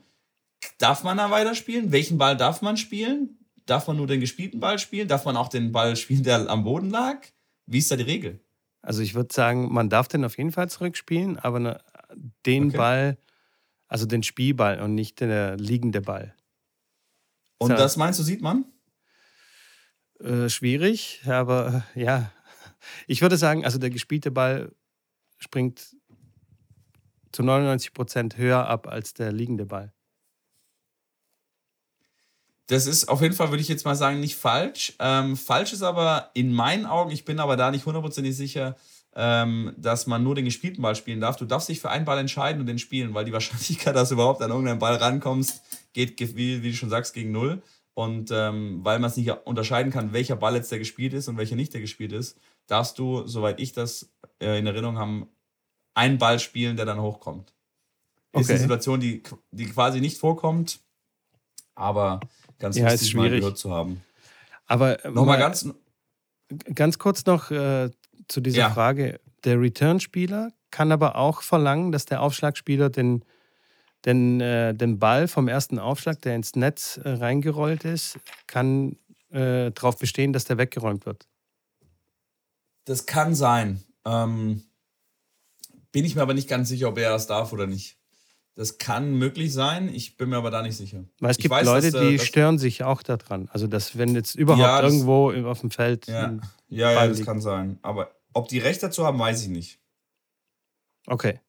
Darf 0.79 1.03
man 1.03 1.17
da 1.17 1.31
weiterspielen? 1.31 1.91
Welchen 1.91 2.19
Ball 2.19 2.37
darf 2.37 2.63
man 2.63 2.77
spielen? 2.77 3.39
Darf 3.67 3.89
man 3.89 3.97
nur 3.97 4.07
den 4.07 4.21
gespielten 4.21 4.61
Ball 4.61 4.79
spielen? 4.79 5.09
Darf 5.09 5.25
man 5.25 5.37
auch 5.37 5.49
den 5.49 5.73
Ball 5.73 5.97
spielen, 5.97 6.23
der 6.23 6.49
am 6.49 6.63
Boden 6.63 6.91
lag? 6.91 7.19
Wie 7.67 7.79
ist 7.79 7.91
da 7.91 7.97
die 7.97 8.05
Regel? 8.05 8.41
Also 8.81 9.03
ich 9.03 9.15
würde 9.15 9.33
sagen, 9.33 9.73
man 9.73 9.89
darf 9.89 10.09
den 10.09 10.25
auf 10.25 10.39
jeden 10.39 10.53
Fall 10.53 10.69
zurückspielen, 10.69 11.39
aber 11.39 11.61
ne, 11.61 11.81
den 12.47 12.69
okay. 12.69 12.77
Ball, 12.77 13.19
also 13.89 14.07
den 14.07 14.23
Spielball 14.23 14.81
und 14.81 14.95
nicht 14.95 15.21
der 15.21 15.57
liegende 15.57 16.01
Ball. 16.01 16.35
Und 17.59 17.71
so. 17.71 17.77
das 17.77 17.97
meinst 17.97 18.19
du, 18.19 18.23
sieht 18.23 18.43
man? 18.43 18.65
Äh, 20.21 20.49
schwierig, 20.49 21.23
aber 21.27 21.85
äh, 21.95 22.05
ja. 22.05 22.33
Ich 23.07 23.23
würde 23.23 23.37
sagen, 23.37 23.65
also 23.65 23.79
der 23.79 23.91
gespielte 23.91 24.31
Ball 24.31 24.73
springt 25.39 25.97
zu 27.33 27.43
99 27.43 27.93
Prozent 27.93 28.37
höher 28.37 28.67
ab 28.67 28.87
als 28.87 29.15
der 29.15 29.33
liegende 29.33 29.67
Ball. 29.67 29.93
Das 32.67 32.87
ist 32.87 33.09
auf 33.09 33.21
jeden 33.21 33.35
Fall, 33.35 33.51
würde 33.51 33.63
ich 33.63 33.69
jetzt 33.69 33.85
mal 33.85 33.97
sagen, 33.97 34.21
nicht 34.21 34.37
falsch. 34.37 34.95
Ähm, 34.99 35.37
falsch 35.37 35.73
ist 35.73 35.83
aber 35.83 36.31
in 36.35 36.53
meinen 36.53 36.87
Augen, 36.87 37.11
ich 37.11 37.25
bin 37.25 37.41
aber 37.41 37.57
da 37.57 37.71
nicht 37.71 37.87
hundertprozentig 37.87 38.37
sicher, 38.37 38.77
ähm, 39.15 39.75
dass 39.77 40.07
man 40.07 40.23
nur 40.23 40.35
den 40.35 40.45
gespielten 40.45 40.83
Ball 40.83 40.95
spielen 40.95 41.21
darf. 41.21 41.37
Du 41.37 41.45
darfst 41.45 41.69
dich 41.69 41.81
für 41.81 41.91
einen 41.91 42.05
Ball 42.05 42.19
entscheiden 42.19 42.61
und 42.61 42.67
den 42.67 42.79
spielen, 42.79 43.15
weil 43.15 43.25
die 43.25 43.33
Wahrscheinlichkeit, 43.33 43.95
dass 43.95 44.09
du 44.09 44.15
überhaupt 44.15 44.43
an 44.43 44.51
irgendeinen 44.51 44.79
Ball 44.79 44.97
rankommst, 44.97 45.63
geht, 45.93 46.19
wie, 46.37 46.63
wie 46.63 46.71
du 46.71 46.77
schon 46.77 46.91
sagst, 46.91 47.15
gegen 47.15 47.33
null. 47.33 47.63
Und 47.95 48.31
ähm, 48.31 48.81
weil 48.83 48.99
man 48.99 49.11
es 49.11 49.19
nicht 49.19 49.31
unterscheiden 49.45 49.93
kann, 49.93 50.15
welcher 50.15 50.37
Ball 50.37 50.55
jetzt 50.55 50.73
der 50.73 50.79
gespielt 50.79 51.13
ist 51.13 51.29
und 51.29 51.37
welcher 51.37 51.57
nicht 51.57 51.75
der 51.75 51.83
gespielt 51.83 52.13
ist, 52.13 52.39
darfst 52.67 52.99
du, 52.99 53.27
soweit 53.27 53.61
ich 53.61 53.73
das 53.73 54.11
äh, 54.41 54.59
in 54.59 54.67
Erinnerung 54.67 54.97
habe, 54.97 55.27
einen 55.95 56.17
Ball 56.17 56.39
spielen, 56.39 56.77
der 56.77 56.87
dann 56.87 57.03
hochkommt. 57.03 57.53
Okay. 58.33 58.43
Ist 58.43 58.51
eine 58.51 58.61
Situation, 58.61 59.01
die, 59.01 59.23
die 59.51 59.67
quasi 59.67 60.01
nicht 60.01 60.17
vorkommt, 60.17 60.81
aber 61.75 62.21
ganz 62.59 62.79
ja, 62.79 62.85
mal 63.15 63.29
gehört 63.29 63.59
zu 63.59 63.71
haben. 63.71 64.03
Aber 64.65 65.05
äh, 65.05 65.11
nochmal 65.11 65.39
ganz, 65.39 65.69
ganz 66.75 66.99
kurz 66.99 67.27
noch 67.27 67.51
äh, 67.51 67.91
zu 68.29 68.41
dieser 68.41 68.59
ja. 68.59 68.71
Frage. 68.71 69.21
Der 69.45 69.61
Return-Spieler 69.61 70.53
kann 70.71 70.93
aber 70.93 71.17
auch 71.17 71.43
verlangen, 71.43 71.93
dass 71.93 72.05
der 72.05 72.23
Aufschlagspieler 72.23 72.91
den, 72.91 73.25
den, 74.05 74.41
äh, 74.41 74.75
den 74.75 74.99
Ball 74.99 75.29
vom 75.29 75.49
ersten 75.49 75.79
Aufschlag, 75.79 76.21
der 76.23 76.35
ins 76.35 76.57
Netz 76.57 76.99
äh, 77.03 77.11
reingerollt 77.11 77.85
ist, 77.85 78.19
kann 78.47 78.97
äh, 79.31 79.71
darauf 79.71 79.99
bestehen, 79.99 80.33
dass 80.33 80.45
der 80.45 80.59
weggeräumt 80.59 81.07
wird. 81.07 81.27
Das 82.85 83.07
kann 83.07 83.35
sein. 83.35 83.83
Ähm, 84.05 84.65
bin 85.93 86.05
ich 86.05 86.15
mir 86.17 86.23
aber 86.23 86.35
nicht 86.35 86.49
ganz 86.49 86.69
sicher, 86.69 86.89
ob 86.89 86.99
er 86.99 87.11
das 87.11 87.27
darf 87.27 87.53
oder 87.53 87.67
nicht. 87.67 87.99
Das 88.55 88.77
kann 88.77 89.15
möglich 89.15 89.53
sein, 89.53 89.89
ich 89.89 90.19
bin 90.19 90.29
mir 90.29 90.37
aber 90.37 90.51
da 90.51 90.61
nicht 90.61 90.77
sicher. 90.77 91.05
Weil 91.21 91.31
es 91.31 91.39
gibt 91.39 91.51
weiß, 91.51 91.65
Leute, 91.65 91.91
dass, 91.91 92.03
die 92.03 92.17
dass, 92.19 92.27
stören 92.27 92.59
sich 92.59 92.85
auch 92.85 93.03
daran. 93.03 93.49
Also, 93.51 93.67
dass 93.67 93.97
wenn 93.97 94.15
jetzt 94.15 94.35
überhaupt 94.35 94.63
ja, 94.63 94.83
das, 94.83 94.93
irgendwo 94.93 95.33
auf 95.49 95.61
dem 95.61 95.71
Feld. 95.71 96.07
Ja, 96.07 96.39
ja, 96.73 96.93
ja, 96.93 97.07
das 97.07 97.19
liegt. 97.19 97.27
kann 97.27 97.41
sein. 97.41 97.79
Aber 97.83 98.15
ob 98.33 98.49
die 98.49 98.59
Recht 98.59 98.83
dazu 98.83 99.05
haben, 99.05 99.19
weiß 99.19 99.43
ich 99.43 99.49
nicht. 99.49 99.79
Okay. 101.07 101.41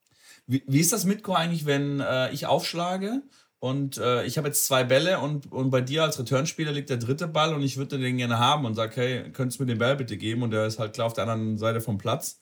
Wie, 0.45 0.63
wie 0.67 0.79
ist 0.79 0.91
das 0.91 1.05
mit 1.05 1.23
Co 1.23 1.33
eigentlich, 1.33 1.65
wenn 1.65 1.99
äh, 1.99 2.31
ich 2.31 2.45
aufschlage 2.45 3.23
und 3.59 3.97
äh, 3.97 4.25
ich 4.25 4.37
habe 4.37 4.49
jetzt 4.49 4.65
zwei 4.65 4.83
Bälle 4.83 5.19
und, 5.19 5.49
und 5.51 5.69
bei 5.69 5.79
dir 5.79 6.03
als 6.03 6.19
Returnspieler 6.19 6.73
liegt 6.73 6.89
der 6.89 6.97
dritte 6.97 7.27
Ball 7.27 7.53
und 7.53 7.61
ich 7.61 7.77
würde 7.77 7.97
den 7.97 8.17
gerne 8.17 8.37
haben 8.37 8.65
und 8.65 8.75
sage, 8.75 8.95
hey, 8.95 9.31
könntest 9.31 9.59
du 9.59 9.63
mir 9.63 9.67
den 9.67 9.79
Ball 9.79 9.95
bitte 9.95 10.17
geben? 10.17 10.43
Und 10.43 10.51
der 10.51 10.67
ist 10.67 10.79
halt 10.79 10.93
klar 10.93 11.07
auf 11.07 11.13
der 11.13 11.23
anderen 11.23 11.57
Seite 11.57 11.79
vom 11.79 11.97
Platz. 11.97 12.41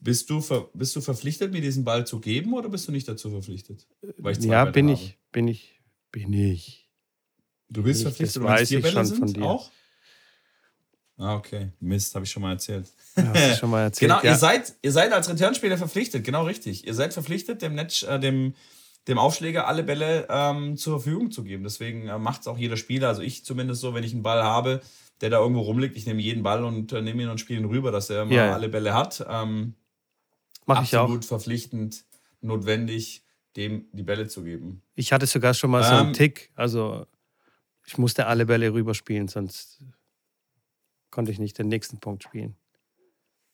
Bist 0.00 0.30
du, 0.30 0.40
ver, 0.40 0.70
bist 0.72 0.96
du 0.96 1.00
verpflichtet, 1.00 1.52
mir 1.52 1.60
diesen 1.60 1.84
Ball 1.84 2.06
zu 2.06 2.20
geben 2.20 2.54
oder 2.54 2.70
bist 2.70 2.88
du 2.88 2.92
nicht 2.92 3.06
dazu 3.06 3.30
verpflichtet? 3.30 3.86
ja, 4.00 4.64
Bälle 4.64 4.72
bin 4.72 4.88
habe? 4.88 4.98
ich, 4.98 5.18
bin 5.30 5.48
ich, 5.48 5.82
bin 6.10 6.32
ich. 6.32 6.88
Du 7.68 7.82
bist 7.82 8.04
bin 8.04 8.12
verpflichtet, 8.12 8.36
ich, 8.36 8.42
das 8.42 8.60
weiß 8.60 8.70
ich 8.70 8.90
schon 8.90 9.18
von 9.18 9.32
dir. 9.32 9.44
Auch? 9.44 9.70
Ah, 11.18 11.36
okay. 11.36 11.70
Mist, 11.80 12.14
habe 12.14 12.24
ich 12.24 12.30
schon 12.30 12.42
mal 12.42 12.52
erzählt. 12.52 12.88
Ja, 13.16 13.54
schon 13.54 13.70
mal 13.70 13.82
erzählt. 13.84 14.10
genau, 14.10 14.22
ja. 14.22 14.32
ihr, 14.32 14.36
seid, 14.36 14.74
ihr 14.82 14.92
seid 14.92 15.12
als 15.12 15.28
Returnspieler 15.28 15.78
verpflichtet, 15.78 16.24
genau 16.24 16.44
richtig. 16.44 16.86
Ihr 16.86 16.94
seid 16.94 17.14
verpflichtet, 17.14 17.62
dem, 17.62 17.74
Netz, 17.74 18.02
äh, 18.02 18.20
dem, 18.20 18.54
dem 19.08 19.18
Aufschläger 19.18 19.66
alle 19.66 19.82
Bälle 19.82 20.26
ähm, 20.28 20.76
zur 20.76 21.00
Verfügung 21.00 21.30
zu 21.30 21.42
geben. 21.42 21.64
Deswegen 21.64 22.08
äh, 22.08 22.18
macht 22.18 22.42
es 22.42 22.48
auch 22.48 22.58
jeder 22.58 22.76
Spieler. 22.76 23.08
Also 23.08 23.22
ich 23.22 23.44
zumindest 23.44 23.80
so, 23.80 23.94
wenn 23.94 24.04
ich 24.04 24.12
einen 24.12 24.22
Ball 24.22 24.42
habe, 24.42 24.82
der 25.20 25.30
da 25.30 25.38
irgendwo 25.38 25.62
rumliegt. 25.62 25.96
Ich 25.96 26.06
nehme 26.06 26.20
jeden 26.20 26.42
Ball 26.42 26.64
und 26.64 26.92
äh, 26.92 27.00
nehme 27.00 27.22
ihn 27.22 27.28
und 27.30 27.38
spiele 27.38 27.60
ihn 27.60 27.66
rüber, 27.66 27.90
dass 27.90 28.10
er 28.10 28.26
mal 28.26 28.34
ja. 28.34 28.52
alle 28.52 28.68
Bälle 28.68 28.92
hat. 28.92 29.24
Ähm, 29.28 29.74
Mach 30.66 30.82
ich 30.82 30.94
auch. 30.96 31.04
Absolut 31.04 31.24
verpflichtend, 31.24 32.04
notwendig, 32.42 33.24
dem 33.56 33.86
die 33.92 34.02
Bälle 34.02 34.28
zu 34.28 34.42
geben. 34.42 34.82
Ich 34.94 35.12
hatte 35.12 35.26
sogar 35.26 35.54
schon 35.54 35.70
mal 35.70 35.82
ähm, 35.82 35.88
so 35.88 35.94
einen 35.94 36.06
ähm, 36.08 36.12
Tick. 36.12 36.50
Also 36.54 37.06
ich 37.86 37.96
musste 37.96 38.26
alle 38.26 38.44
Bälle 38.46 38.72
rüberspielen, 38.72 39.28
sonst 39.28 39.80
konnte 41.16 41.32
ich 41.32 41.38
nicht 41.38 41.56
den 41.56 41.68
nächsten 41.68 41.98
Punkt 41.98 42.24
spielen. 42.24 42.56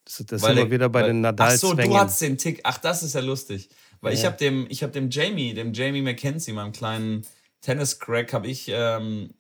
Das, 0.05 0.21
das 0.27 0.43
sind 0.43 0.57
wir 0.57 0.73
wieder 0.73 0.89
bei 0.89 1.03
weil, 1.03 1.11
den 1.11 1.21
nadal 1.21 1.53
Ach 1.55 1.57
so, 1.57 1.75
du 1.75 1.97
hattest 1.97 2.21
den 2.21 2.37
Tick. 2.37 2.61
Ach, 2.65 2.77
das 2.79 3.05
ist 3.05 3.15
ja 3.15 3.21
lustig. 3.21 3.69
Weil 4.01 4.15
ja. 4.15 4.19
ich 4.19 4.25
habe 4.27 4.37
dem, 4.37 4.67
hab 4.69 4.93
dem 4.93 5.11
Jamie, 5.11 5.55
dem 5.55 5.73
Jamie 5.73 6.03
McKenzie, 6.03 6.53
meinem 6.53 6.73
kleinen 6.73 7.25
Tennis-Crack, 7.61 8.33
habe 8.33 8.49
ich 8.49 8.67
ähm, 8.69 9.35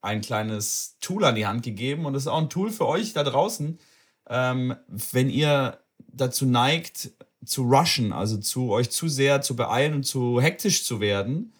ein 0.00 0.22
kleines 0.22 0.96
Tool 1.00 1.24
an 1.24 1.36
die 1.36 1.46
Hand 1.46 1.62
gegeben 1.62 2.04
und 2.04 2.14
das 2.14 2.24
ist 2.24 2.26
auch 2.26 2.40
ein 2.40 2.50
Tool 2.50 2.72
für 2.72 2.88
euch 2.88 3.12
da 3.12 3.22
draußen, 3.22 3.78
ähm, 4.28 4.74
wenn 4.88 5.30
ihr 5.30 5.78
dazu 6.08 6.46
neigt, 6.46 7.12
zu 7.44 7.62
rushen, 7.62 8.12
also 8.12 8.38
zu 8.38 8.70
euch 8.70 8.90
zu 8.90 9.06
sehr 9.06 9.40
zu 9.40 9.54
beeilen 9.54 9.94
und 9.94 10.02
zu 10.02 10.40
hektisch 10.40 10.84
zu 10.84 10.98
werden, 10.98 11.52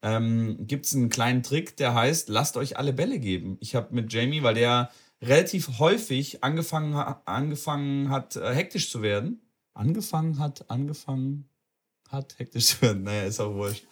ähm, 0.00 0.56
gibt 0.60 0.86
es 0.86 0.94
einen 0.94 1.10
kleinen 1.10 1.42
Trick, 1.42 1.76
der 1.76 1.92
heißt, 1.92 2.30
lasst 2.30 2.56
euch 2.56 2.78
alle 2.78 2.94
Bälle 2.94 3.18
geben. 3.18 3.58
Ich 3.60 3.74
habe 3.74 3.94
mit 3.94 4.10
Jamie, 4.10 4.42
weil 4.42 4.54
der 4.54 4.90
relativ 5.22 5.78
häufig 5.78 6.42
angefangen, 6.42 6.94
angefangen 6.94 8.10
hat, 8.10 8.36
äh, 8.36 8.54
hektisch 8.54 8.90
zu 8.90 9.02
werden. 9.02 9.40
Angefangen 9.74 10.38
hat, 10.38 10.68
angefangen 10.70 11.48
hat, 12.10 12.38
hektisch 12.38 12.66
zu 12.66 12.82
werden. 12.82 13.04
Naja, 13.04 13.24
ist 13.24 13.40
auch 13.40 13.54
wurscht. 13.54 13.84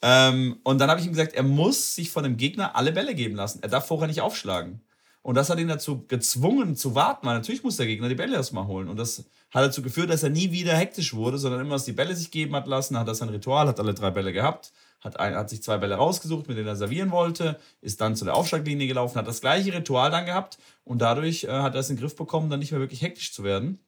Ähm, 0.00 0.58
und 0.64 0.78
dann 0.78 0.90
habe 0.90 1.00
ich 1.00 1.06
ihm 1.06 1.12
gesagt, 1.12 1.34
er 1.34 1.42
muss 1.42 1.94
sich 1.94 2.10
von 2.10 2.22
dem 2.22 2.36
Gegner 2.36 2.74
alle 2.74 2.92
Bälle 2.92 3.14
geben 3.14 3.36
lassen. 3.36 3.60
Er 3.62 3.68
darf 3.68 3.86
vorher 3.86 4.08
nicht 4.08 4.20
aufschlagen. 4.20 4.80
Und 5.22 5.34
das 5.34 5.50
hat 5.50 5.58
ihn 5.58 5.68
dazu 5.68 6.06
gezwungen 6.06 6.76
zu 6.76 6.94
warten, 6.94 7.26
weil 7.26 7.34
natürlich 7.34 7.62
muss 7.62 7.76
der 7.76 7.86
Gegner 7.86 8.08
die 8.08 8.14
Bälle 8.14 8.36
erstmal 8.36 8.66
holen. 8.66 8.88
Und 8.88 8.96
das 8.96 9.24
hat 9.50 9.64
dazu 9.64 9.82
geführt, 9.82 10.10
dass 10.10 10.22
er 10.22 10.30
nie 10.30 10.52
wieder 10.52 10.74
hektisch 10.74 11.12
wurde, 11.12 11.38
sondern 11.38 11.60
immer, 11.60 11.74
dass 11.74 11.84
die 11.84 11.92
Bälle 11.92 12.14
sich 12.16 12.30
geben 12.30 12.54
hat 12.54 12.66
lassen, 12.66 12.98
hat 12.98 13.08
das 13.08 13.18
sein 13.18 13.28
Ritual, 13.28 13.68
hat 13.68 13.80
alle 13.80 13.94
drei 13.94 14.10
Bälle 14.10 14.32
gehabt, 14.32 14.72
hat, 15.00 15.20
ein, 15.20 15.34
hat 15.34 15.50
sich 15.50 15.62
zwei 15.62 15.78
Bälle 15.78 15.94
rausgesucht, 15.94 16.48
mit 16.48 16.56
denen 16.56 16.68
er 16.68 16.76
servieren 16.76 17.10
wollte, 17.10 17.58
ist 17.80 18.00
dann 18.00 18.16
zu 18.16 18.24
der 18.24 18.34
Aufschlaglinie 18.34 18.86
gelaufen, 18.86 19.18
hat 19.18 19.28
das 19.28 19.40
gleiche 19.40 19.72
Ritual 19.72 20.10
dann 20.10 20.26
gehabt 20.26 20.58
und 20.84 21.00
dadurch 21.00 21.44
äh, 21.44 21.48
hat 21.48 21.74
er 21.74 21.80
es 21.80 21.90
in 21.90 21.96
den 21.96 22.02
Griff 22.02 22.16
bekommen, 22.16 22.50
dann 22.50 22.60
nicht 22.60 22.72
mehr 22.72 22.80
wirklich 22.80 23.02
hektisch 23.02 23.32
zu 23.32 23.44
werden. 23.44 23.78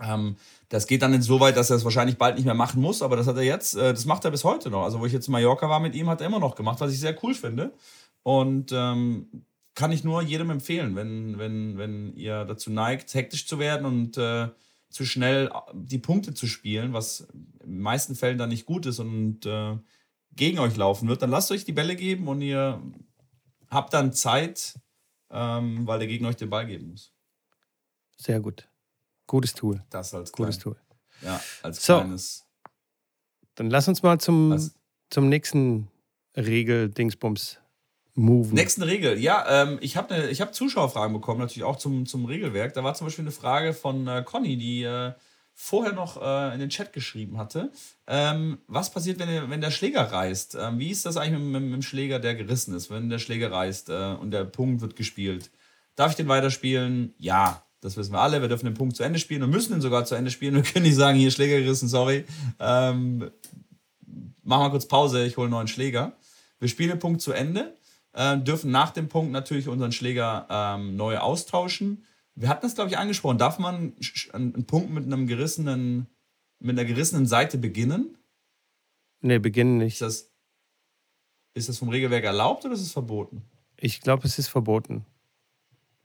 Ähm, 0.00 0.36
das 0.68 0.86
geht 0.86 1.02
dann 1.02 1.14
insoweit, 1.14 1.56
dass 1.56 1.70
er 1.70 1.76
es 1.76 1.84
wahrscheinlich 1.84 2.18
bald 2.18 2.36
nicht 2.36 2.44
mehr 2.44 2.54
machen 2.54 2.80
muss, 2.80 3.02
aber 3.02 3.16
das 3.16 3.26
hat 3.26 3.36
er 3.36 3.42
jetzt, 3.42 3.76
äh, 3.76 3.92
das 3.92 4.04
macht 4.04 4.24
er 4.24 4.30
bis 4.30 4.44
heute 4.44 4.70
noch. 4.70 4.84
Also, 4.84 5.00
wo 5.00 5.06
ich 5.06 5.12
jetzt 5.12 5.28
in 5.28 5.32
Mallorca 5.32 5.68
war 5.68 5.80
mit 5.80 5.94
ihm, 5.94 6.08
hat 6.08 6.20
er 6.20 6.26
immer 6.26 6.38
noch 6.38 6.54
gemacht, 6.54 6.80
was 6.80 6.92
ich 6.92 7.00
sehr 7.00 7.16
cool 7.22 7.34
finde. 7.34 7.72
Und 8.22 8.72
ähm, 8.72 9.44
kann 9.74 9.92
ich 9.92 10.04
nur 10.04 10.22
jedem 10.22 10.50
empfehlen, 10.50 10.96
wenn, 10.96 11.38
wenn, 11.38 11.78
wenn 11.78 12.12
ihr 12.14 12.44
dazu 12.44 12.70
neigt, 12.70 13.14
hektisch 13.14 13.46
zu 13.46 13.58
werden 13.58 13.86
und 13.86 14.18
äh, 14.18 14.48
zu 14.90 15.04
schnell 15.04 15.50
die 15.72 15.98
Punkte 15.98 16.34
zu 16.34 16.46
spielen, 16.46 16.92
was 16.92 17.28
in 17.62 17.74
den 17.74 17.80
meisten 17.80 18.14
Fällen 18.14 18.38
dann 18.38 18.48
nicht 18.48 18.66
gut 18.66 18.86
ist 18.86 18.98
und 18.98 19.46
äh, 19.46 19.76
gegen 20.38 20.58
euch 20.60 20.76
laufen 20.76 21.08
wird, 21.08 21.20
dann 21.20 21.30
lasst 21.30 21.50
euch 21.50 21.64
die 21.64 21.72
Bälle 21.72 21.96
geben 21.96 22.28
und 22.28 22.40
ihr 22.40 22.80
habt 23.68 23.92
dann 23.92 24.12
Zeit, 24.14 24.78
ähm, 25.30 25.86
weil 25.86 25.98
der 25.98 26.08
Gegner 26.08 26.28
euch 26.28 26.36
den 26.36 26.48
Ball 26.48 26.66
geben 26.66 26.90
muss. 26.90 27.12
Sehr 28.16 28.40
gut. 28.40 28.66
Gutes 29.26 29.52
Tool. 29.52 29.84
Das 29.90 30.14
als 30.14 30.32
Gutes 30.32 30.58
Tool. 30.58 30.76
Ja, 31.20 31.40
als 31.62 31.84
so, 31.84 31.96
kleines. 31.96 32.46
Dann 33.56 33.68
lass 33.68 33.88
uns 33.88 34.02
mal 34.02 34.18
zum, 34.18 34.70
zum 35.10 35.28
nächsten 35.28 35.88
Regel-Dingsbums 36.36 37.58
moven. 38.14 38.54
Nächsten 38.54 38.82
Regel. 38.82 39.18
Ja, 39.18 39.62
ähm, 39.62 39.78
ich 39.80 39.96
habe 39.96 40.14
ne, 40.14 40.32
hab 40.32 40.54
Zuschauerfragen 40.54 41.12
bekommen, 41.12 41.40
natürlich 41.40 41.64
auch 41.64 41.76
zum, 41.76 42.06
zum 42.06 42.24
Regelwerk. 42.24 42.74
Da 42.74 42.84
war 42.84 42.94
zum 42.94 43.08
Beispiel 43.08 43.24
eine 43.24 43.32
Frage 43.32 43.74
von 43.74 44.06
äh, 44.06 44.22
Conny, 44.24 44.56
die 44.56 44.84
äh, 44.84 45.12
vorher 45.60 45.92
noch 45.92 46.22
äh, 46.22 46.54
in 46.54 46.60
den 46.60 46.68
Chat 46.68 46.92
geschrieben 46.92 47.36
hatte. 47.36 47.72
Ähm, 48.06 48.58
was 48.68 48.90
passiert, 48.90 49.18
wenn 49.18 49.28
der, 49.28 49.50
wenn 49.50 49.60
der 49.60 49.72
Schläger 49.72 50.02
reißt? 50.02 50.56
Ähm, 50.58 50.78
wie 50.78 50.90
ist 50.90 51.04
das 51.04 51.16
eigentlich 51.16 51.40
mit, 51.40 51.50
mit, 51.50 51.62
mit, 51.62 51.72
dem 51.72 51.82
Schläger, 51.82 52.20
der 52.20 52.36
gerissen 52.36 52.74
ist, 52.74 52.90
wenn 52.90 53.10
der 53.10 53.18
Schläger 53.18 53.50
reißt 53.50 53.90
äh, 53.90 54.14
und 54.20 54.30
der 54.30 54.44
Punkt 54.44 54.80
wird 54.80 54.94
gespielt? 54.94 55.50
Darf 55.96 56.12
ich 56.12 56.16
den 56.16 56.28
weiterspielen? 56.28 57.12
Ja. 57.18 57.64
Das 57.80 57.96
wissen 57.96 58.12
wir 58.12 58.20
alle. 58.20 58.40
Wir 58.40 58.48
dürfen 58.48 58.64
den 58.64 58.74
Punkt 58.74 58.96
zu 58.96 59.04
Ende 59.04 59.20
spielen 59.20 59.42
und 59.44 59.50
müssen 59.50 59.72
ihn 59.72 59.80
sogar 59.80 60.04
zu 60.04 60.16
Ende 60.16 60.30
spielen. 60.32 60.54
Wir 60.54 60.62
können 60.62 60.84
nicht 60.84 60.96
sagen, 60.96 61.16
hier 61.16 61.30
Schläger 61.30 61.60
gerissen, 61.60 61.88
sorry. 61.88 62.24
Ähm, 62.58 63.30
machen 64.42 64.62
wir 64.64 64.70
kurz 64.70 64.86
Pause, 64.86 65.24
ich 65.24 65.36
hole 65.36 65.46
einen 65.46 65.52
neuen 65.52 65.68
Schläger. 65.68 66.12
Wir 66.58 66.68
spielen 66.68 66.90
den 66.90 66.98
Punkt 66.98 67.20
zu 67.20 67.32
Ende, 67.32 67.76
äh, 68.14 68.36
dürfen 68.38 68.70
nach 68.72 68.90
dem 68.90 69.08
Punkt 69.08 69.30
natürlich 69.30 69.68
unseren 69.68 69.92
Schläger 69.92 70.46
ähm, 70.50 70.96
neu 70.96 71.18
austauschen. 71.18 72.04
Wir 72.40 72.48
hatten 72.48 72.62
das, 72.62 72.76
glaube 72.76 72.90
ich, 72.90 72.98
angesprochen. 72.98 73.36
Darf 73.36 73.58
man 73.58 73.94
einen 74.32 74.64
Punkt 74.64 74.90
mit 74.90 75.04
einem 75.04 75.26
gerissenen, 75.26 76.06
mit 76.60 76.78
einer 76.78 76.86
gerissenen 76.86 77.26
Seite 77.26 77.58
beginnen? 77.58 78.16
Nee, 79.20 79.40
beginnen 79.40 79.78
nicht. 79.78 79.94
Ist 79.94 80.02
das, 80.02 80.30
ist 81.54 81.68
das 81.68 81.78
vom 81.78 81.88
Regelwerk 81.88 82.22
erlaubt 82.22 82.64
oder 82.64 82.74
ist 82.74 82.82
es 82.82 82.92
verboten? 82.92 83.42
Ich 83.76 84.00
glaube, 84.00 84.24
es 84.24 84.38
ist 84.38 84.46
verboten. 84.46 85.04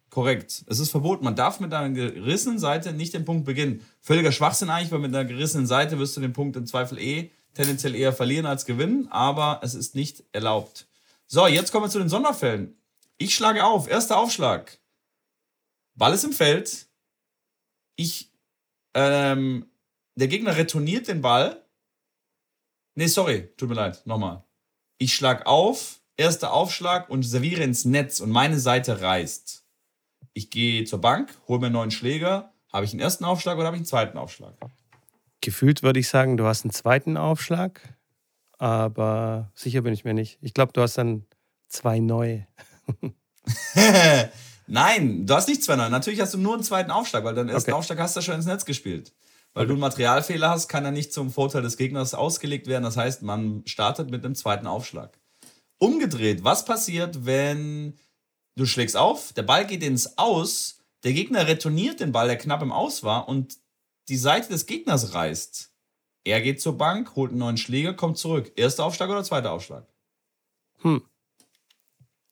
Korrekt. 0.09 0.63
Es 0.67 0.79
ist 0.79 0.89
verboten. 0.89 1.23
Man 1.23 1.35
darf 1.35 1.59
mit 1.59 1.71
einer 1.71 1.93
gerissenen 1.93 2.57
Seite 2.57 2.93
nicht 2.93 3.13
den 3.13 3.25
Punkt 3.25 3.45
beginnen. 3.45 3.85
Völliger 4.01 4.31
Schwachsinn 4.31 4.71
eigentlich, 4.71 4.91
weil 4.91 4.99
mit 4.99 5.13
einer 5.13 5.25
gerissenen 5.25 5.67
Seite 5.67 5.99
wirst 5.99 6.17
du 6.17 6.21
den 6.21 6.33
Punkt 6.33 6.55
im 6.55 6.65
Zweifel 6.65 6.97
eh 6.97 7.29
tendenziell 7.53 7.93
eher 7.93 8.11
verlieren 8.11 8.47
als 8.47 8.65
gewinnen, 8.65 9.07
aber 9.11 9.59
es 9.61 9.75
ist 9.75 9.93
nicht 9.93 10.23
erlaubt. 10.31 10.87
So, 11.27 11.45
jetzt 11.45 11.71
kommen 11.71 11.85
wir 11.85 11.89
zu 11.89 11.99
den 11.99 12.09
Sonderfällen. 12.09 12.75
Ich 13.19 13.35
schlage 13.35 13.63
auf. 13.63 13.87
Erster 13.87 14.17
Aufschlag. 14.17 14.79
Ball 15.95 16.13
ist 16.13 16.23
im 16.23 16.33
Feld. 16.33 16.87
Ich, 17.95 18.31
ähm, 18.93 19.69
der 20.15 20.27
Gegner 20.27 20.57
retourniert 20.57 21.07
den 21.07 21.21
Ball. 21.21 21.63
Nee, 22.95 23.07
sorry, 23.07 23.49
tut 23.57 23.69
mir 23.69 23.75
leid, 23.75 24.05
nochmal. 24.05 24.43
Ich 24.97 25.13
schlag 25.15 25.45
auf, 25.45 26.01
erster 26.17 26.53
Aufschlag 26.53 27.09
und 27.09 27.23
serviere 27.23 27.63
ins 27.63 27.85
Netz 27.85 28.19
und 28.19 28.29
meine 28.29 28.59
Seite 28.59 29.01
reißt 29.01 29.63
ich 30.33 30.49
gehe 30.49 30.83
zur 30.83 30.99
Bank, 30.99 31.33
hole 31.47 31.59
mir 31.59 31.67
einen 31.67 31.73
neuen 31.73 31.91
Schläger. 31.91 32.51
Habe 32.71 32.85
ich 32.85 32.91
einen 32.91 33.01
ersten 33.01 33.23
Aufschlag 33.23 33.57
oder 33.57 33.67
habe 33.67 33.77
ich 33.77 33.81
einen 33.81 33.85
zweiten 33.85 34.17
Aufschlag? 34.17 34.55
Gefühlt 35.41 35.83
würde 35.83 35.99
ich 35.99 36.07
sagen, 36.07 36.37
du 36.37 36.45
hast 36.45 36.63
einen 36.63 36.71
zweiten 36.71 37.17
Aufschlag, 37.17 37.81
aber 38.57 39.51
sicher 39.53 39.81
bin 39.81 39.93
ich 39.93 40.05
mir 40.05 40.13
nicht. 40.13 40.39
Ich 40.41 40.53
glaube, 40.53 40.73
du 40.73 40.81
hast 40.81 40.97
dann 40.97 41.25
zwei 41.67 41.99
neue. 41.99 42.47
Nein, 44.67 45.25
du 45.25 45.33
hast 45.33 45.47
nicht 45.47 45.63
zwei 45.63 45.75
neue. 45.75 45.89
Natürlich 45.89 46.21
hast 46.21 46.33
du 46.33 46.37
nur 46.37 46.53
einen 46.53 46.63
zweiten 46.63 46.91
Aufschlag, 46.91 47.23
weil 47.23 47.35
deinen 47.35 47.49
ersten 47.49 47.71
okay. 47.71 47.77
Aufschlag 47.77 47.99
hast 47.99 48.15
du 48.15 48.21
schon 48.21 48.35
ins 48.35 48.45
Netz 48.45 48.65
gespielt. 48.65 49.13
Weil 49.53 49.63
okay. 49.63 49.67
du 49.67 49.73
einen 49.73 49.81
Materialfehler 49.81 50.49
hast, 50.49 50.67
kann 50.67 50.85
er 50.85 50.91
nicht 50.91 51.13
zum 51.13 51.31
Vorteil 51.31 51.61
des 51.61 51.77
Gegners 51.77 52.13
ausgelegt 52.13 52.67
werden. 52.67 52.83
Das 52.83 52.97
heißt, 52.97 53.21
man 53.21 53.63
startet 53.65 54.09
mit 54.09 54.25
einem 54.25 54.35
zweiten 54.35 54.67
Aufschlag. 54.67 55.19
Umgedreht, 55.77 56.43
was 56.43 56.65
passiert, 56.65 57.25
wenn 57.25 57.97
Du 58.55 58.65
schlägst 58.65 58.95
auf, 58.95 59.33
der 59.33 59.43
Ball 59.43 59.65
geht 59.65 59.83
ins 59.83 60.17
Aus, 60.17 60.79
der 61.03 61.13
Gegner 61.13 61.47
retourniert 61.47 61.99
den 61.99 62.11
Ball, 62.11 62.27
der 62.27 62.37
knapp 62.37 62.61
im 62.61 62.71
Aus 62.71 63.03
war, 63.03 63.27
und 63.27 63.57
die 64.09 64.17
Seite 64.17 64.49
des 64.49 64.65
Gegners 64.67 65.13
reißt. 65.13 65.71
Er 66.23 66.41
geht 66.41 66.61
zur 66.61 66.77
Bank, 66.77 67.15
holt 67.15 67.31
einen 67.31 67.39
neuen 67.39 67.57
Schläger, 67.57 67.93
kommt 67.93 68.17
zurück. 68.17 68.51
Erster 68.55 68.85
Aufschlag 68.85 69.09
oder 69.09 69.23
zweiter 69.23 69.51
Aufschlag? 69.51 69.87
Hm. 70.81 71.01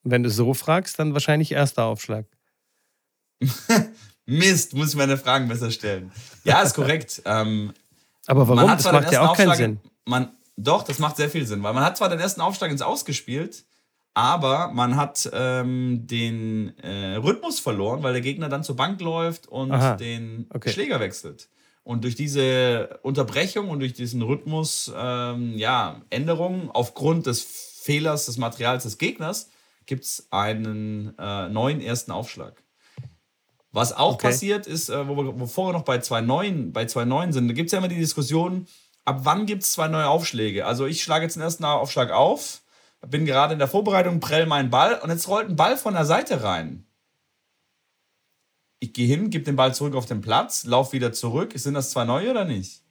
Wenn 0.03 0.23
du 0.23 0.29
so 0.29 0.53
fragst, 0.53 0.97
dann 0.99 1.13
wahrscheinlich 1.13 1.51
erster 1.51 1.85
Aufschlag. 1.85 2.25
Mist, 4.25 4.73
muss 4.73 4.89
ich 4.89 4.95
meine 4.95 5.17
Fragen 5.17 5.47
besser 5.47 5.71
stellen. 5.71 6.11
Ja, 6.43 6.61
ist 6.61 6.75
korrekt. 6.75 7.21
ähm, 7.25 7.73
Aber 8.27 8.47
warum? 8.47 8.69
Das 8.69 8.91
macht 8.91 9.11
ja 9.11 9.21
auch 9.21 9.29
Aufschlag, 9.31 9.57
keinen 9.57 9.57
Sinn. 9.57 9.79
Man, 10.05 10.31
doch, 10.55 10.83
das 10.83 10.99
macht 10.99 11.17
sehr 11.17 11.29
viel 11.29 11.45
Sinn, 11.45 11.61
weil 11.63 11.73
man 11.73 11.83
hat 11.83 11.97
zwar 11.97 12.09
den 12.09 12.19
ersten 12.19 12.41
Aufschlag 12.41 12.71
ins 12.71 12.81
Ausgespielt, 12.81 13.63
aber 14.13 14.71
man 14.73 14.95
hat 14.95 15.29
ähm, 15.33 16.05
den 16.07 16.77
äh, 16.79 17.15
Rhythmus 17.15 17.59
verloren, 17.59 18.03
weil 18.03 18.13
der 18.13 18.21
Gegner 18.21 18.49
dann 18.49 18.63
zur 18.63 18.75
Bank 18.75 18.99
läuft 19.01 19.47
und 19.47 19.71
Aha. 19.71 19.95
den 19.95 20.47
okay. 20.53 20.71
Schläger 20.71 20.99
wechselt. 20.99 21.49
Und 21.83 22.03
durch 22.03 22.15
diese 22.15 22.99
Unterbrechung 23.01 23.69
und 23.69 23.79
durch 23.79 23.93
diesen 23.93 24.21
Rhythmus, 24.21 24.91
ähm, 24.95 25.57
ja, 25.57 26.01
Änderungen 26.09 26.69
aufgrund 26.69 27.25
des 27.25 27.41
Fehlers 27.41 28.27
des 28.27 28.37
Materials 28.37 28.83
des 28.83 28.97
Gegners 28.97 29.49
gibt 29.85 30.03
es 30.03 30.27
einen 30.31 31.17
äh, 31.17 31.49
neuen 31.49 31.81
ersten 31.81 32.11
Aufschlag. 32.11 32.63
Was 33.71 33.93
auch 33.93 34.15
okay. 34.15 34.27
passiert 34.27 34.67
ist, 34.67 34.89
äh, 34.89 35.07
wo 35.07 35.15
wir, 35.15 35.31
bevor 35.31 35.69
wir 35.69 35.73
noch 35.73 35.83
bei 35.83 35.99
zwei 35.99 36.21
neuen, 36.21 36.73
bei 36.73 36.85
zwei 36.85 37.05
neuen 37.05 37.31
sind, 37.31 37.47
da 37.47 37.53
gibt 37.53 37.67
es 37.67 37.71
ja 37.71 37.77
immer 37.77 37.87
die 37.87 37.95
Diskussion, 37.95 38.67
ab 39.05 39.21
wann 39.23 39.45
gibt 39.45 39.63
es 39.63 39.73
zwei 39.73 39.87
neue 39.87 40.07
Aufschläge? 40.07 40.65
Also 40.65 40.85
ich 40.85 41.03
schlage 41.03 41.23
jetzt 41.23 41.35
den 41.35 41.43
ersten 41.43 41.63
Aufschlag 41.63 42.11
auf, 42.11 42.61
bin 43.07 43.25
gerade 43.25 43.53
in 43.53 43.59
der 43.59 43.67
Vorbereitung, 43.67 44.19
prell 44.19 44.45
meinen 44.45 44.69
Ball 44.69 44.99
und 44.99 45.09
jetzt 45.09 45.27
rollt 45.27 45.49
ein 45.49 45.55
Ball 45.55 45.77
von 45.77 45.93
der 45.93 46.05
Seite 46.05 46.43
rein. 46.43 46.85
Ich 48.79 48.93
gehe 48.93 49.07
hin, 49.07 49.29
gebe 49.29 49.45
den 49.45 49.55
Ball 49.55 49.73
zurück 49.73 49.95
auf 49.95 50.05
den 50.05 50.21
Platz, 50.21 50.65
laufe 50.65 50.93
wieder 50.93 51.13
zurück. 51.13 51.53
Sind 51.55 51.75
das 51.75 51.91
zwei 51.91 52.03
neue 52.03 52.31
oder 52.31 52.45
nicht? 52.45 52.81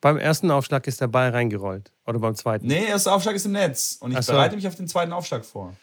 Beim 0.00 0.16
ersten 0.16 0.50
Aufschlag 0.50 0.86
ist 0.86 1.00
der 1.00 1.08
Ball 1.08 1.30
reingerollt. 1.30 1.92
Oder 2.06 2.18
beim 2.18 2.34
zweiten? 2.34 2.66
Nee, 2.66 2.86
erster 2.86 3.14
Aufschlag 3.14 3.36
ist 3.36 3.46
im 3.46 3.52
Netz. 3.52 3.98
Und 4.00 4.12
ich 4.12 4.20
so. 4.24 4.32
bereite 4.32 4.56
mich 4.56 4.66
auf 4.66 4.74
den 4.74 4.88
zweiten 4.88 5.12
Aufschlag 5.12 5.44
vor. 5.44 5.74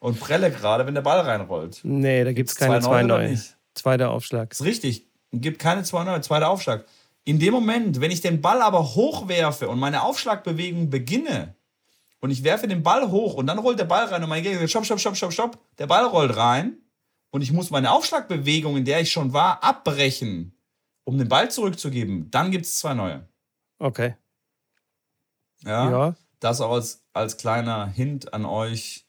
Und 0.00 0.18
prelle 0.18 0.50
gerade, 0.50 0.86
wenn 0.86 0.94
der 0.94 1.02
Ball 1.02 1.20
reinrollt. 1.20 1.80
Nee, 1.84 2.24
da 2.24 2.32
gibt 2.32 2.50
es 2.50 2.56
keine 2.56 2.80
zwei 2.80 3.02
neue. 3.02 3.26
Zwei 3.26 3.28
neue. 3.28 3.40
Zweiter 3.74 4.10
Aufschlag. 4.10 4.50
Das 4.50 4.60
ist 4.60 4.66
richtig. 4.66 5.06
Gibt 5.32 5.60
keine 5.60 5.84
zwei 5.84 6.04
neue. 6.04 6.20
Zweiter 6.20 6.50
Aufschlag. 6.50 6.84
In 7.24 7.38
dem 7.38 7.52
Moment, 7.52 8.00
wenn 8.00 8.10
ich 8.10 8.20
den 8.20 8.40
Ball 8.40 8.62
aber 8.62 8.94
hochwerfe 8.94 9.68
und 9.68 9.78
meine 9.78 10.02
Aufschlagbewegung 10.02 10.90
beginne, 10.90 11.54
und 12.20 12.30
ich 12.30 12.44
werfe 12.44 12.68
den 12.68 12.82
Ball 12.82 13.10
hoch 13.10 13.34
und 13.34 13.46
dann 13.46 13.58
rollt 13.58 13.78
der 13.78 13.84
Ball 13.84 14.04
rein 14.04 14.22
und 14.22 14.28
mein 14.28 14.42
Gegner 14.42 14.60
sagt, 14.60 14.70
stopp, 14.70 14.84
stopp, 14.84 15.00
stopp, 15.00 15.16
stopp, 15.16 15.32
stopp. 15.32 15.58
Der 15.78 15.86
Ball 15.86 16.04
rollt 16.04 16.36
rein 16.36 16.76
und 17.30 17.42
ich 17.42 17.52
muss 17.52 17.70
meine 17.70 17.90
Aufschlagbewegung, 17.90 18.76
in 18.76 18.84
der 18.84 19.00
ich 19.00 19.10
schon 19.10 19.32
war, 19.32 19.64
abbrechen, 19.64 20.52
um 21.04 21.18
den 21.18 21.28
Ball 21.28 21.50
zurückzugeben. 21.50 22.30
Dann 22.30 22.50
gibt 22.50 22.66
es 22.66 22.78
zwei 22.78 22.94
neue. 22.94 23.26
Okay. 23.78 24.14
Ja. 25.64 25.90
ja. 25.90 26.14
Das 26.40 26.60
auch 26.60 26.72
als, 26.72 27.02
als 27.12 27.36
kleiner 27.36 27.86
Hint 27.86 28.32
an 28.32 28.44
euch. 28.44 29.06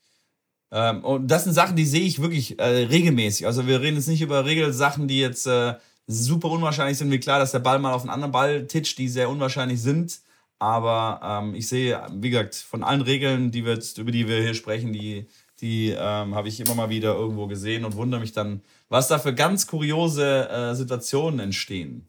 Ähm, 0.72 1.04
und 1.04 1.28
das 1.28 1.44
sind 1.44 1.54
Sachen, 1.54 1.76
die 1.76 1.86
sehe 1.86 2.02
ich 2.02 2.22
wirklich 2.22 2.60
äh, 2.60 2.64
regelmäßig. 2.64 3.46
Also 3.46 3.68
wir 3.68 3.82
reden 3.82 3.98
jetzt 3.98 4.08
nicht 4.08 4.22
über 4.22 4.46
Regelsachen, 4.46 5.08
die 5.08 5.20
jetzt 5.20 5.46
äh, 5.48 5.76
super 6.08 6.50
unwahrscheinlich 6.50 6.98
sind. 6.98 7.12
Wie 7.12 7.20
klar, 7.20 7.40
dass 7.40 7.52
der 7.52 7.60
Ball 7.60 7.80
mal 7.80 7.94
auf 7.94 8.02
einen 8.02 8.10
anderen 8.10 8.32
Ball 8.32 8.68
titscht, 8.68 8.98
die 8.98 9.10
sehr 9.10 9.30
unwahrscheinlich 9.30 9.82
sind. 9.82 10.20
Aber 10.60 11.20
ähm, 11.24 11.56
ich 11.56 11.68
sehe, 11.68 12.02
wie 12.14 12.30
gesagt, 12.30 12.56
von 12.56 12.84
allen 12.84 13.02
Regeln, 13.02 13.52
die 13.52 13.66
wir 13.66 13.74
jetzt, 13.74 13.98
über 13.98 14.12
die 14.12 14.28
wir 14.28 14.42
hier 14.42 14.54
sprechen, 14.54 14.94
die, 14.94 15.28
die 15.60 15.90
ähm, 15.90 16.36
habe 16.36 16.48
ich 16.48 16.60
immer 16.60 16.76
mal 16.76 16.90
wieder 16.90 17.16
irgendwo 17.16 17.48
gesehen 17.48 17.84
und 17.84 17.96
wundere 17.96 18.22
mich 18.22 18.32
dann, 18.32 18.62
was 18.88 19.08
da 19.08 19.20
für 19.20 19.34
ganz 19.34 19.68
kuriose 19.68 20.50
äh, 20.50 20.76
Situationen 20.76 21.40
entstehen. 21.40 22.08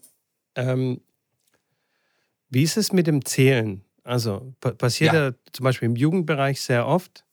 Ähm, 0.54 1.00
wie 2.50 2.62
ist 2.62 2.76
es 2.76 2.92
mit 2.92 3.06
dem 3.06 3.24
Zählen? 3.24 3.82
Also 4.04 4.54
passiert 4.60 5.14
ja. 5.14 5.28
ja 5.28 5.34
zum 5.52 5.64
Beispiel 5.64 5.86
im 5.86 5.96
Jugendbereich 5.96 6.60
sehr 6.60 6.86
oft, 6.86 7.24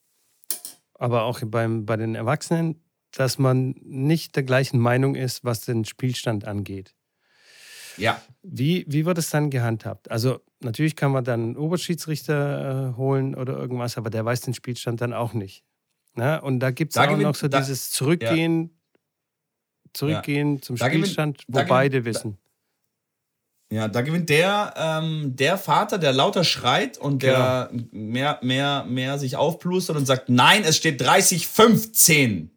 aber 1.00 1.24
auch 1.24 1.42
beim, 1.46 1.86
bei 1.86 1.98
den 1.98 2.14
Erwachsenen, 2.14 2.84
dass 3.12 3.40
man 3.40 3.76
nicht 3.82 4.36
der 4.36 4.44
gleichen 4.44 4.80
Meinung 4.80 5.16
ist, 5.16 5.44
was 5.44 5.62
den 5.62 5.86
Spielstand 5.86 6.46
angeht. 6.46 6.94
Ja. 7.98 8.22
Wie, 8.44 8.86
wie 8.88 9.06
wird 9.06 9.18
es 9.18 9.30
dann 9.30 9.50
gehandhabt? 9.50 10.12
Also 10.12 10.40
natürlich 10.60 10.96
kann 10.96 11.12
man 11.12 11.24
dann 11.24 11.42
einen 11.42 11.58
Oberschiedsrichter 11.58 12.92
äh, 12.94 12.98
holen 12.98 13.34
oder 13.34 13.58
irgendwas, 13.58 13.98
aber 13.98 14.10
der 14.10 14.24
weiß 14.26 14.42
den 14.42 14.54
Spielstand 14.54 15.02
dann 15.02 15.14
auch 15.14 15.34
nicht. 15.34 15.64
Na? 16.14 16.36
Ne? 16.36 16.42
Und 16.42 16.60
da 16.60 16.72
gibt 16.72 16.94
es 16.94 16.98
auch 16.98 17.06
gewinnt, 17.06 17.24
noch 17.24 17.36
so 17.36 17.48
da, 17.48 17.60
dieses 17.60 17.92
Zurückgehen, 17.92 18.64
ja. 18.64 18.70
Zurückgehen 19.94 20.56
ja. 20.56 20.62
zum 20.62 20.78
Spielstand, 20.78 21.48
gewinnt, 21.48 21.66
wo 21.66 21.70
beide 21.70 22.06
wissen. 22.06 22.38
Ja, 23.72 23.88
da 23.88 24.02
gewinnt 24.02 24.30
der, 24.30 24.74
ähm, 24.78 25.36
der 25.36 25.58
Vater, 25.58 26.00
der 26.00 26.12
lauter 26.12 26.44
schreit 26.44 26.98
und 26.98 27.22
der 27.22 27.70
genau. 27.72 27.84
mehr, 27.92 28.40
mehr, 28.42 28.84
mehr 28.86 29.20
sich 29.20 29.36
aufplustert 29.36 29.96
und 29.96 30.08
sagt, 30.08 30.28
nein, 30.28 30.64
es 30.66 30.78
steht 30.78 31.00
30, 31.02 31.48
15. 31.48 32.50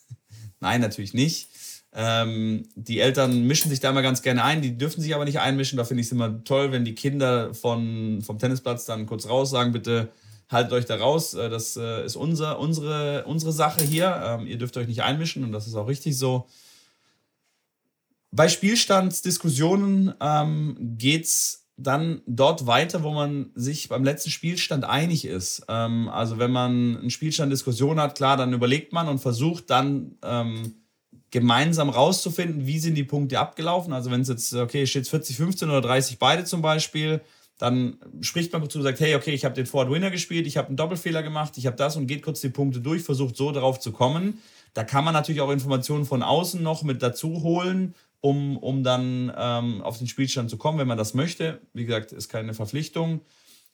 nein, 0.60 0.80
natürlich 0.80 1.12
nicht. 1.12 1.48
Ähm, 1.92 2.68
die 2.74 3.00
Eltern 3.00 3.44
mischen 3.44 3.70
sich 3.70 3.80
da 3.80 3.90
immer 3.90 4.02
ganz 4.02 4.22
gerne 4.22 4.44
ein, 4.44 4.62
die 4.62 4.78
dürfen 4.78 5.02
sich 5.02 5.14
aber 5.14 5.26
nicht 5.26 5.40
einmischen. 5.40 5.76
Da 5.76 5.84
finde 5.84 6.00
ich 6.00 6.06
es 6.06 6.12
immer 6.12 6.42
toll, 6.44 6.72
wenn 6.72 6.86
die 6.86 6.94
Kinder 6.94 7.52
von, 7.52 8.22
vom 8.22 8.38
Tennisplatz 8.38 8.86
dann 8.86 9.06
kurz 9.06 9.28
raus 9.28 9.50
sagen, 9.50 9.72
bitte 9.72 10.08
haltet 10.48 10.72
euch 10.72 10.84
da 10.86 10.96
raus, 10.96 11.34
äh, 11.34 11.50
das 11.50 11.76
äh, 11.76 12.04
ist 12.04 12.16
unser, 12.16 12.58
unsere, 12.58 13.24
unsere 13.24 13.52
Sache 13.52 13.82
hier. 13.82 14.22
Ähm, 14.24 14.46
ihr 14.46 14.56
dürft 14.58 14.76
euch 14.76 14.86
nicht 14.86 15.02
einmischen 15.02 15.44
und 15.44 15.52
das 15.52 15.66
ist 15.66 15.74
auch 15.74 15.88
richtig 15.88 16.16
so. 16.16 16.46
Bei 18.36 18.50
Spielstandsdiskussionen 18.50 20.12
ähm, 20.20 20.76
geht 20.98 21.24
es 21.24 21.66
dann 21.78 22.20
dort 22.26 22.66
weiter, 22.66 23.02
wo 23.02 23.10
man 23.12 23.50
sich 23.54 23.88
beim 23.88 24.04
letzten 24.04 24.28
Spielstand 24.28 24.84
einig 24.84 25.24
ist. 25.24 25.64
Ähm, 25.70 26.10
also 26.10 26.38
wenn 26.38 26.50
man 26.50 26.98
einen 26.98 27.10
Spielstand 27.10 27.50
Diskussion 27.50 27.98
hat, 27.98 28.14
klar, 28.14 28.36
dann 28.36 28.52
überlegt 28.52 28.92
man 28.92 29.08
und 29.08 29.20
versucht 29.20 29.70
dann 29.70 30.16
ähm, 30.22 30.74
gemeinsam 31.30 31.88
rauszufinden, 31.88 32.66
wie 32.66 32.78
sind 32.78 32.94
die 32.94 33.04
Punkte 33.04 33.38
abgelaufen. 33.40 33.94
Also 33.94 34.10
wenn 34.10 34.20
es 34.20 34.28
jetzt, 34.28 34.52
okay, 34.52 34.86
steht 34.86 35.08
40, 35.08 35.34
15 35.34 35.70
oder 35.70 35.80
30 35.80 36.18
beide 36.18 36.44
zum 36.44 36.60
Beispiel, 36.60 37.22
dann 37.56 37.96
spricht 38.20 38.52
man 38.52 38.60
kurz 38.60 38.76
und 38.76 38.82
sagt, 38.82 39.00
hey, 39.00 39.14
okay, 39.14 39.32
ich 39.32 39.46
habe 39.46 39.54
den 39.54 39.64
Forward 39.64 39.90
Winner 39.90 40.10
gespielt, 40.10 40.46
ich 40.46 40.58
habe 40.58 40.68
einen 40.68 40.76
Doppelfehler 40.76 41.22
gemacht, 41.22 41.56
ich 41.56 41.66
habe 41.66 41.76
das 41.76 41.96
und 41.96 42.06
geht 42.06 42.22
kurz 42.22 42.42
die 42.42 42.50
Punkte 42.50 42.80
durch, 42.80 43.02
versucht 43.02 43.34
so 43.34 43.50
darauf 43.50 43.80
zu 43.80 43.92
kommen. 43.92 44.42
Da 44.74 44.84
kann 44.84 45.04
man 45.04 45.14
natürlich 45.14 45.40
auch 45.40 45.50
Informationen 45.50 46.04
von 46.04 46.22
außen 46.22 46.62
noch 46.62 46.82
mit 46.82 47.02
dazu 47.02 47.42
holen, 47.42 47.94
um, 48.20 48.56
um 48.56 48.82
dann 48.82 49.32
ähm, 49.36 49.82
auf 49.82 49.98
den 49.98 50.08
Spielstand 50.08 50.50
zu 50.50 50.56
kommen, 50.56 50.78
wenn 50.78 50.88
man 50.88 50.98
das 50.98 51.14
möchte. 51.14 51.60
Wie 51.72 51.84
gesagt, 51.84 52.12
ist 52.12 52.28
keine 52.28 52.54
Verpflichtung. 52.54 53.20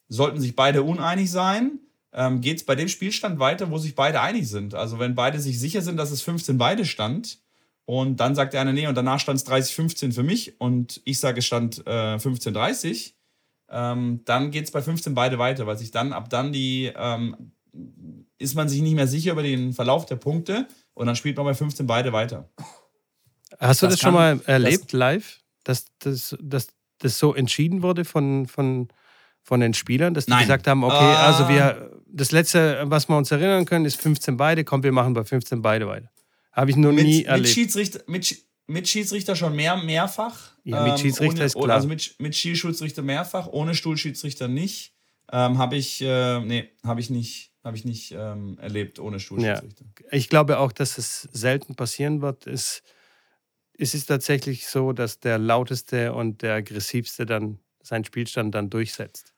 Sollten 0.09 0.41
sich 0.41 0.57
beide 0.57 0.83
uneinig 0.83 1.31
sein, 1.31 1.81
ähm, 2.13 2.41
geht 2.41 2.59
es 2.59 2.65
bei 2.65 2.75
dem 2.75 2.89
Spielstand 2.89 3.39
weiter, 3.39 3.71
wo 3.71 3.79
sich 3.79 3.95
beide 3.95 4.21
einig 4.21 4.49
sind. 4.49 4.75
Also 4.75 4.99
wenn 4.99 5.15
beide 5.15 5.41
sich 5.41 5.59
sicher 5.59 5.83
sind, 5.83 5.97
dass 5.97 6.11
es 6.11 6.23
15 6.23 6.59
beide 6.59 6.85
stand 6.85 7.39
und 7.85 8.21
dann 8.21 8.35
sagt 8.35 8.53
der 8.53 8.61
eine, 8.61 8.73
nee, 8.73 8.87
und 8.87 8.95
danach 8.95 9.21
stand 9.21 9.39
es 9.39 9.47
30-15 9.47 10.13
für 10.13 10.23
mich 10.23 10.61
und 10.61 11.01
ich 11.05 11.19
sage, 11.19 11.39
es 11.39 11.47
stand 11.47 11.87
äh, 11.87 12.17
15-30, 12.17 13.15
ähm, 13.71 14.21
dann 14.25 14.51
geht 14.51 14.67
es 14.67 14.71
bei 14.71 14.83
15 14.83 15.15
beide 15.15 15.39
weiter, 15.39 15.67
weil 15.67 15.79
sich 15.79 15.91
dann 15.91 16.13
ab 16.13 16.29
dann 16.29 16.53
die, 16.53 16.93
ähm, 16.95 17.53
ist 18.39 18.55
man 18.55 18.69
sich 18.69 18.83
nicht 18.83 18.95
mehr 18.95 19.07
sicher 19.07 19.33
über 19.33 19.43
den 19.43 19.73
Verlauf 19.73 20.05
der 20.05 20.17
Punkte 20.17 20.69
und 20.95 21.07
dann 21.07 21.17
spielt 21.17 21.37
man 21.37 21.47
bei 21.47 21.55
15 21.55 21.87
beide 21.87 22.13
weiter. 22.13 22.51
Hast 23.69 23.83
du 23.83 23.87
das, 23.87 23.95
das 23.95 24.01
schon 24.01 24.15
mal 24.15 24.41
erlebt 24.47 24.87
das, 24.87 24.93
live, 24.93 25.41
dass 25.65 25.87
das, 26.01 26.37
dass 26.41 26.69
das 26.99 27.19
so 27.19 27.35
entschieden 27.35 27.83
wurde 27.83 28.05
von, 28.05 28.47
von, 28.47 28.89
von 29.43 29.61
den 29.61 29.75
Spielern, 29.75 30.15
dass 30.15 30.27
die 30.27 30.33
Nein. 30.33 30.43
gesagt 30.43 30.67
haben, 30.67 30.85
okay, 30.85 30.95
uh, 30.95 31.17
also 31.17 31.49
wir, 31.49 31.91
das 32.07 32.33
letzte, 32.33 32.83
was 32.87 33.09
wir 33.09 33.17
uns 33.17 33.31
erinnern 33.31 33.65
können, 33.65 33.85
ist 33.85 34.01
15 34.01 34.37
beide, 34.37 34.65
komm, 34.65 34.83
wir 34.83 34.93
machen 34.93 35.15
bei 35.15 35.25
15 35.25 35.63
beide 35.63 35.87
weiter. 35.87 36.11
Habe 36.53 36.71
ich 36.71 36.77
noch 36.77 36.93
mit, 36.93 37.05
nie 37.05 37.25
erlebt. 37.25 37.49
Mit 37.49 37.55
Schiedsrichter, 37.55 38.01
mit, 38.07 38.37
mit 38.67 38.89
Schiedsrichter 38.89 39.37
schon 39.37 39.57
mehr, 39.57 39.77
mehrfach. 39.77 40.53
Ja, 40.65 40.83
mit 40.83 40.93
ähm, 40.93 40.99
Schiedsrichter 40.99 41.37
ohne, 41.37 41.45
ist 41.45 41.55
klar. 41.55 41.71
Also 41.71 41.89
mit, 41.89 42.15
mit 42.19 42.37
Schiedsrichter 42.37 43.03
mehrfach, 43.03 43.47
ohne 43.47 43.75
Stuhlschiedsrichter 43.75 44.49
nicht. 44.49 44.93
Ähm, 45.33 45.59
habe 45.59 45.77
ich, 45.77 46.03
äh, 46.03 46.41
nee, 46.41 46.69
habe 46.85 47.01
ich 47.01 47.09
nicht, 47.09 47.53
habe 47.65 47.77
ich 47.77 47.85
nicht 47.85 48.13
ähm, 48.13 48.59
erlebt 48.61 48.99
ohne 48.99 49.19
Stuhlschiedsrichter. 49.19 49.85
Ja. 50.03 50.13
Ich 50.13 50.29
glaube 50.29 50.59
auch, 50.59 50.73
dass 50.73 50.99
es 50.99 51.29
selten 51.33 51.75
passieren 51.75 52.21
wird. 52.21 52.47
Es, 52.47 52.83
es 53.79 53.95
ist 53.95 54.07
tatsächlich 54.07 54.67
so, 54.67 54.93
dass 54.93 55.21
der 55.21 55.39
lauteste 55.39 56.13
und 56.13 56.43
der 56.43 56.55
aggressivste 56.55 57.27
dann 57.27 57.59
seinen 57.83 58.05
Spielstand 58.05 58.55
dann 58.55 58.71
durchsetzt 58.71 59.33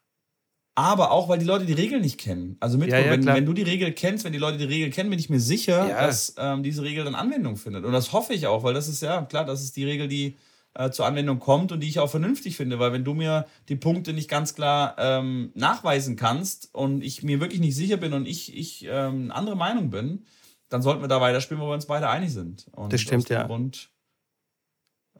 aber 0.74 1.12
auch, 1.12 1.28
weil 1.28 1.38
die 1.38 1.44
Leute 1.44 1.66
die 1.66 1.72
Regeln 1.72 2.02
nicht 2.02 2.18
kennen. 2.18 2.56
Also 2.58 2.78
mit, 2.78 2.90
ja, 2.90 2.98
ja, 2.98 3.10
wenn, 3.10 3.24
wenn, 3.24 3.46
du 3.46 3.52
die 3.52 3.62
Regel 3.62 3.92
kennst, 3.92 4.24
wenn 4.24 4.32
die 4.32 4.38
Leute 4.38 4.58
die 4.58 4.64
Regel 4.64 4.90
kennen, 4.90 5.10
bin 5.10 5.18
ich 5.18 5.30
mir 5.30 5.40
sicher, 5.40 5.88
ja. 5.88 6.06
dass 6.06 6.34
ähm, 6.36 6.62
diese 6.62 6.82
Regel 6.82 7.04
dann 7.04 7.14
Anwendung 7.14 7.56
findet. 7.56 7.84
Und 7.84 7.92
das 7.92 8.12
hoffe 8.12 8.34
ich 8.34 8.46
auch, 8.48 8.64
weil 8.64 8.74
das 8.74 8.88
ist 8.88 9.00
ja 9.00 9.22
klar, 9.22 9.44
das 9.44 9.62
ist 9.62 9.76
die 9.76 9.84
Regel, 9.84 10.08
die 10.08 10.36
äh, 10.74 10.90
zur 10.90 11.06
Anwendung 11.06 11.38
kommt 11.38 11.70
und 11.70 11.78
die 11.78 11.88
ich 11.88 12.00
auch 12.00 12.10
vernünftig 12.10 12.56
finde. 12.56 12.80
Weil 12.80 12.92
wenn 12.92 13.04
du 13.04 13.14
mir 13.14 13.46
die 13.68 13.76
Punkte 13.76 14.12
nicht 14.12 14.28
ganz 14.28 14.56
klar 14.56 14.96
ähm, 14.98 15.52
nachweisen 15.54 16.16
kannst 16.16 16.74
und 16.74 17.04
ich 17.04 17.22
mir 17.22 17.38
wirklich 17.38 17.60
nicht 17.60 17.76
sicher 17.76 17.96
bin 17.96 18.12
und 18.12 18.26
ich, 18.26 18.56
ich 18.56 18.84
ähm, 18.84 19.24
eine 19.24 19.34
andere 19.34 19.56
Meinung 19.56 19.90
bin, 19.90 20.24
dann 20.70 20.82
sollten 20.82 21.02
wir 21.02 21.08
da 21.08 21.20
weiterspielen, 21.20 21.62
wo 21.62 21.68
wir 21.68 21.74
uns 21.74 21.86
beide 21.86 22.08
einig 22.08 22.32
sind. 22.32 22.66
Und 22.72 22.92
das 22.92 23.00
stimmt, 23.00 23.28
ja. 23.28 23.44
Grund 23.44 23.90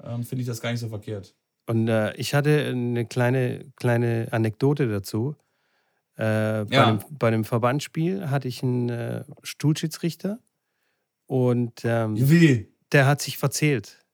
ähm, 0.02 0.24
finde 0.24 0.42
ich 0.42 0.48
das 0.48 0.60
gar 0.60 0.70
nicht 0.70 0.80
so 0.80 0.88
verkehrt. 0.88 1.34
Und 1.66 1.88
äh, 1.88 2.14
ich 2.16 2.34
hatte 2.34 2.66
eine 2.66 3.06
kleine, 3.06 3.72
kleine 3.76 4.28
Anekdote 4.30 4.88
dazu. 4.88 5.36
Äh, 6.16 6.64
bei, 6.64 6.66
ja. 6.70 6.86
einem, 6.86 7.00
bei, 7.10 7.28
einem, 7.28 7.44
Verbandsspiel 7.44 8.30
hatte 8.30 8.48
ich 8.48 8.62
einen 8.62 8.88
äh, 8.88 9.24
Stuhlschiedsrichter 9.42 10.38
und 11.26 11.80
ähm, 11.84 12.16
Wie? 12.16 12.72
der 12.92 13.06
hat 13.06 13.20
sich 13.20 13.36
verzählt. 13.36 14.04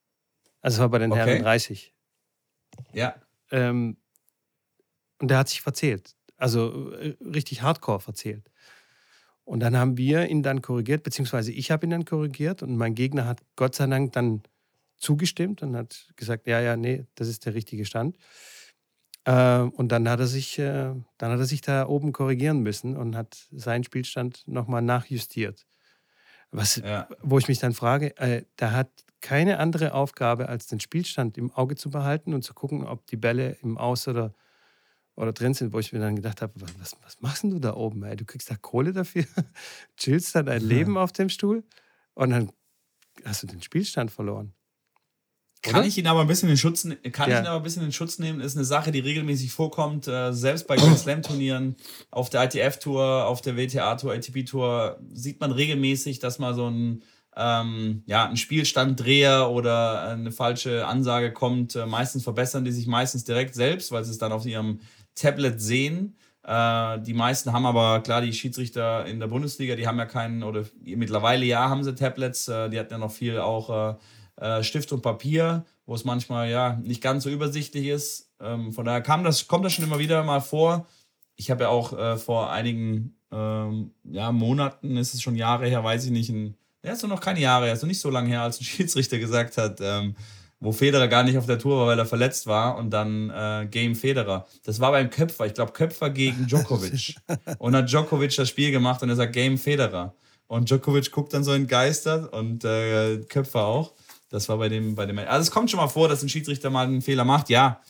Also 0.63 0.77
es 0.77 0.81
war 0.81 0.89
bei 0.89 0.99
den 0.99 1.13
okay. 1.13 1.27
Herren 1.27 1.43
30. 1.43 1.95
Ja. 2.93 3.17
Ähm, 3.51 3.97
und 5.19 5.31
der 5.31 5.39
hat 5.39 5.49
sich 5.49 5.61
verzählt. 5.61 6.17
Also 6.37 6.93
äh, 6.93 7.17
richtig 7.23 7.63
hardcore 7.63 8.01
verzählt. 8.01 8.51
Und 9.45 9.61
dann 9.61 9.77
haben 9.77 9.99
wir 9.99 10.29
ihn 10.29 10.43
dann 10.43 10.63
korrigiert, 10.63 11.03
beziehungsweise 11.03 11.53
ich 11.53 11.71
habe 11.71 11.85
ihn 11.85 11.91
dann 11.91 12.05
korrigiert 12.05 12.63
und 12.63 12.77
mein 12.77 12.95
Gegner 12.95 13.27
hat 13.27 13.41
Gott 13.57 13.75
sei 13.75 13.87
Dank 13.89 14.13
dann 14.13 14.43
zugestimmt 15.01 15.63
und 15.63 15.75
hat 15.77 16.13
gesagt, 16.17 16.47
ja, 16.47 16.61
ja, 16.61 16.77
nee, 16.77 17.07
das 17.17 17.29
ist 17.29 17.47
der 17.47 17.55
richtige 17.55 17.85
Stand. 17.85 18.17
Äh, 19.25 19.61
und 19.61 19.89
dann 19.89 20.09
hat 20.09 20.21
er 20.21 20.27
sich, 20.27 20.59
äh, 20.59 20.95
dann 21.19 21.33
hat 21.33 21.39
er 21.39 21.47
sich 21.47 21.61
da 21.61 21.87
oben 21.87 22.13
korrigieren 22.13 22.61
müssen 22.61 22.97
und 22.97 23.17
hat 23.17 23.49
seinen 23.51 23.85
Spielstand 23.85 24.47
nochmal 24.47 24.83
nachjustiert. 24.83 25.67
Was, 26.53 26.77
ja. 26.77 27.09
Wo 27.21 27.39
ich 27.39 27.49
mich 27.49 27.59
dann 27.59 27.75
frage, 27.75 28.17
äh, 28.17 28.45
da 28.57 28.73
hat 28.73 28.91
keine 29.21 29.59
andere 29.59 29.95
Aufgabe, 29.95 30.49
als 30.49 30.67
den 30.67 30.81
Spielstand 30.81 31.39
im 31.39 31.53
Auge 31.53 31.77
zu 31.77 31.91
behalten 31.91 32.35
und 32.35 32.43
zu 32.43 32.55
gucken, 32.55 32.87
ob 32.87 33.07
die 33.07 33.17
Bälle 33.17 33.57
im 33.63 33.79
Aus 33.79 34.09
oder, 34.09 34.35
oder 35.15 35.33
drin 35.33 35.55
sind, 35.55 35.73
wo 35.73 35.79
ich 35.79 35.93
mir 35.93 36.01
dann 36.01 36.17
gedacht 36.17 36.43
habe, 36.43 36.55
was, 36.79 36.97
was 37.03 37.21
machst 37.21 37.45
du 37.45 37.59
da 37.59 37.75
oben? 37.75 38.03
Ey? 38.03 38.17
Du 38.17 38.25
kriegst 38.25 38.51
da 38.51 38.57
Kohle 38.57 38.93
dafür, 38.93 39.25
chillst 39.97 40.35
da 40.35 40.43
dein 40.43 40.63
Leben 40.63 40.97
auf 40.97 41.13
dem 41.13 41.29
Stuhl 41.29 41.63
und 42.15 42.31
dann 42.31 42.51
hast 43.25 43.43
du 43.43 43.47
den 43.47 43.63
Spielstand 43.63 44.11
verloren. 44.11 44.55
Kann 45.63 45.85
ich 45.85 45.99
ihn 45.99 46.07
aber 46.07 46.23
ein 46.23 46.27
bisschen 46.27 46.49
in 46.49 46.57
Schutz, 46.57 46.89
kann 47.13 47.31
ja. 47.31 47.37
ich 47.37 47.45
ihn 47.45 47.47
aber 47.47 47.59
ein 47.59 47.63
bisschen 47.63 47.85
in 47.85 47.93
Schutz 47.93 48.19
nehmen? 48.19 48.41
Ist 48.41 48.57
eine 48.57 48.65
Sache, 48.65 48.93
die 48.93 49.01
regelmäßig 49.01 49.53
vorkommt, 49.53 50.09
äh, 50.09 50.33
selbst 50.33 50.67
bei 50.67 50.77
Grand 50.77 50.99
Slam 50.99 51.23
Turnieren, 51.23 51.77
auf 52.11 52.31
der 52.31 52.45
ITF 52.45 52.79
Tour, 52.79 53.27
auf 53.27 53.43
der 53.43 53.57
WTA 53.57 53.97
Tour, 53.97 54.15
ATP 54.15 54.45
Tour 54.45 54.99
sieht 55.13 55.41
man 55.41 55.53
regelmäßig, 55.53 56.19
dass 56.19 56.39
mal 56.39 56.55
so 56.55 56.69
ein 56.69 57.03
ähm, 57.37 58.03
ja, 58.07 58.29
ein 58.29 58.37
Spielstanddreher 58.37 59.51
oder 59.51 60.03
eine 60.03 60.33
falsche 60.33 60.87
Ansage 60.87 61.33
kommt. 61.33 61.77
Äh, 61.77 61.87
meistens 61.87 62.25
verbessern 62.25 62.65
die 62.65 62.73
sich 62.73 62.87
meistens 62.87 63.25
direkt 63.25 63.55
selbst, 63.55 63.93
weil 63.93 64.05
sie 64.05 64.11
es 64.11 64.19
dann 64.19 64.33
auf 64.33 64.47
ihrem 64.47 64.81
Tablet 65.15 65.61
sehen. 65.61 66.17
Äh, 66.43 67.01
die 67.01 67.15
meisten 67.15 67.53
haben 67.53 67.67
aber, 67.67 68.01
klar, 68.01 68.21
die 68.21 68.33
Schiedsrichter 68.33 69.07
in 69.07 69.21
der 69.21 69.29
Bundesliga, 69.29 69.77
die 69.77 69.87
haben 69.87 69.99
ja 69.99 70.07
keinen, 70.07 70.43
oder 70.43 70.65
mittlerweile 70.83 71.45
ja, 71.45 71.69
haben 71.69 71.85
sie 71.85 71.95
Tablets. 71.95 72.49
Äh, 72.49 72.69
die 72.71 72.79
hatten 72.79 72.93
ja 72.93 72.99
noch 72.99 73.13
viel 73.13 73.39
auch 73.39 73.99
äh, 74.41 74.63
Stift 74.63 74.93
und 74.93 75.03
Papier, 75.03 75.65
wo 75.87 75.95
es 75.95 76.05
manchmal 76.05 76.51
ja 76.51 76.81
nicht 76.83 77.03
ganz 77.03 77.25
so 77.25 77.31
übersichtlich 77.31 77.87
ist. 77.87 78.31
Ähm, 78.41 78.73
von 78.73 78.85
daher 78.85 79.03
kam 79.03 79.23
das, 79.23 79.47
kommt 79.47 79.65
das 79.65 79.73
schon 79.73 79.85
immer 79.85 79.99
wieder 79.99 80.25
mal 80.25 80.41
vor. 80.41 80.87
Ich 81.37 81.51
habe 81.51 81.65
ja 81.65 81.69
auch 81.69 81.93
äh, 81.97 82.17
vor 82.17 82.51
einigen 82.51 83.17
ähm, 83.33 83.93
ja, 84.05 84.33
Monaten, 84.33 84.97
ist 84.97 85.15
es 85.15 85.23
schon 85.23 85.37
Jahre 85.37 85.67
her, 85.67 85.85
weiß 85.85 86.05
ich 86.05 86.11
nicht, 86.11 86.31
ein, 86.31 86.57
ja, 86.83 86.93
ist 86.93 87.07
noch 87.07 87.21
keine 87.21 87.41
Jahre 87.41 87.67
her, 87.67 87.75
ist 87.75 87.83
noch 87.83 87.89
nicht 87.89 88.01
so 88.01 88.11
lange 88.11 88.29
her, 88.29 88.43
als 88.43 88.61
ein 88.61 88.65
Schiedsrichter 88.65 89.19
gesagt 89.19 89.57
hat, 89.57 89.79
ähm, 89.81 90.17
wo 90.59 90.73
Federer 90.73 91.09
gar 91.09 91.23
nicht 91.23 91.39
auf 91.39 91.47
der 91.47 91.59
Tour 91.59 91.79
war, 91.79 91.87
weil 91.87 91.99
er 91.99 92.07
verletzt 92.07 92.47
war 92.47 92.77
und 92.77 92.91
dann 92.91 93.31
äh, 93.31 93.67
Game 93.71 93.95
Federer. 93.95 94.47
Das 94.65 94.79
war 94.81 94.91
beim 94.91 95.09
Köpfer, 95.09 95.47
ich 95.47 95.55
glaube 95.55 95.73
Köpfer 95.73 96.11
gegen 96.11 96.47
Djokovic. 96.47 97.17
und 97.59 97.75
hat 97.75 97.89
Djokovic 97.89 98.37
das 98.37 98.49
Spiel 98.49 98.71
gemacht 98.71 99.03
und 99.03 99.09
er 99.09 99.17
sagt 99.17 99.33
Game 99.33 99.57
Federer. 99.57 100.15
Und 100.47 100.69
Djokovic 100.69 101.11
guckt 101.13 101.33
dann 101.33 101.45
so 101.45 101.53
entgeistert 101.53 102.33
und 102.33 102.65
äh, 102.65 103.19
Köpfer 103.29 103.65
auch. 103.65 103.95
Das 104.31 104.49
war 104.49 104.57
bei 104.59 104.69
dem, 104.69 104.95
bei 104.95 105.07
dem. 105.07 105.19
Also 105.19 105.43
es 105.43 105.51
kommt 105.51 105.71
schon 105.71 105.79
mal 105.79 105.89
vor, 105.89 106.09
dass 106.09 106.23
ein 106.23 106.29
Schiedsrichter 106.29 106.71
mal 106.71 106.87
einen 106.87 107.03
Fehler 107.03 107.25
macht. 107.25 107.51
Ja, 107.51 107.81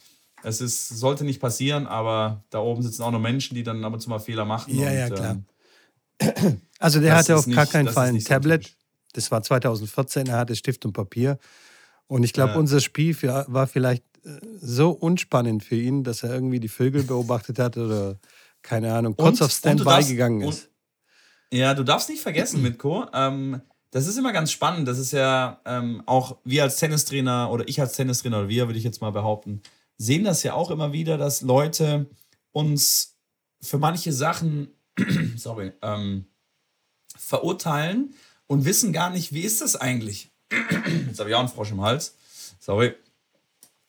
es 0.42 0.60
ist, 0.60 0.88
sollte 0.88 1.24
nicht 1.24 1.40
passieren, 1.40 1.86
aber 1.86 2.44
da 2.50 2.60
oben 2.60 2.82
sitzen 2.82 3.02
auch 3.02 3.10
noch 3.10 3.20
Menschen, 3.20 3.54
die 3.54 3.62
dann 3.62 3.84
ab 3.84 3.92
und 3.92 4.00
zu 4.00 4.08
mal 4.08 4.18
Fehler 4.18 4.44
machen. 4.44 4.74
Ja, 4.74 4.88
und, 4.88 4.94
ja, 4.96 5.10
klar. 5.10 5.36
Ähm, 6.18 6.60
also 6.78 7.00
der 7.00 7.16
hatte 7.16 7.36
auf 7.36 7.46
gar 7.46 7.66
keinen 7.66 7.88
Fall 7.88 8.08
ein 8.08 8.24
Tablet. 8.24 8.64
So 8.64 8.72
das 9.12 9.30
war 9.30 9.42
2014, 9.42 10.28
er 10.28 10.38
hatte 10.38 10.56
Stift 10.56 10.84
und 10.84 10.92
Papier. 10.92 11.38
Und 12.06 12.24
ich 12.24 12.32
glaube, 12.32 12.52
ja. 12.52 12.58
unser 12.58 12.80
Spiel 12.80 13.14
für, 13.14 13.44
war 13.48 13.66
vielleicht 13.66 14.04
äh, 14.24 14.38
so 14.60 14.90
unspannend 14.90 15.62
für 15.62 15.76
ihn, 15.76 16.04
dass 16.04 16.22
er 16.22 16.32
irgendwie 16.32 16.60
die 16.60 16.68
Vögel 16.68 17.02
beobachtet 17.02 17.58
hat 17.58 17.76
oder 17.76 18.18
keine 18.62 18.92
Ahnung, 18.92 19.16
kurz 19.16 19.40
und, 19.40 19.46
auf 19.46 19.52
Standby 19.52 20.04
gegangen 20.04 20.42
ist. 20.42 20.68
Und, 21.50 21.58
ja, 21.58 21.74
du 21.74 21.82
darfst 21.82 22.08
nicht 22.08 22.22
vergessen, 22.22 22.62
Mitko, 22.62 23.06
ähm, 23.12 23.60
das 23.90 24.06
ist 24.06 24.16
immer 24.16 24.32
ganz 24.32 24.52
spannend. 24.52 24.86
Das 24.86 24.98
ist 24.98 25.12
ja 25.12 25.60
ähm, 25.64 26.02
auch 26.06 26.38
wir 26.44 26.62
als 26.62 26.76
Tennistrainer 26.76 27.50
oder 27.50 27.68
ich 27.68 27.80
als 27.80 27.94
Tennistrainer 27.94 28.38
oder 28.40 28.48
wir, 28.48 28.68
würde 28.68 28.78
ich 28.78 28.84
jetzt 28.84 29.00
mal 29.00 29.10
behaupten, 29.10 29.62
sehen 29.96 30.24
das 30.24 30.42
ja 30.42 30.54
auch 30.54 30.70
immer 30.70 30.92
wieder, 30.92 31.18
dass 31.18 31.42
Leute 31.42 32.06
uns 32.52 33.16
für 33.60 33.78
manche 33.78 34.12
Sachen, 34.12 34.68
sorry, 35.36 35.72
ähm, 35.82 36.26
verurteilen 37.16 38.14
und 38.46 38.64
wissen 38.64 38.92
gar 38.92 39.10
nicht, 39.10 39.32
wie 39.32 39.42
ist 39.42 39.60
das 39.60 39.76
eigentlich? 39.76 40.30
Jetzt 41.06 41.20
habe 41.20 41.28
ich 41.28 41.34
auch 41.34 41.40
einen 41.40 41.48
Frosch 41.48 41.70
im 41.70 41.82
Hals. 41.82 42.16
Sorry. 42.58 42.94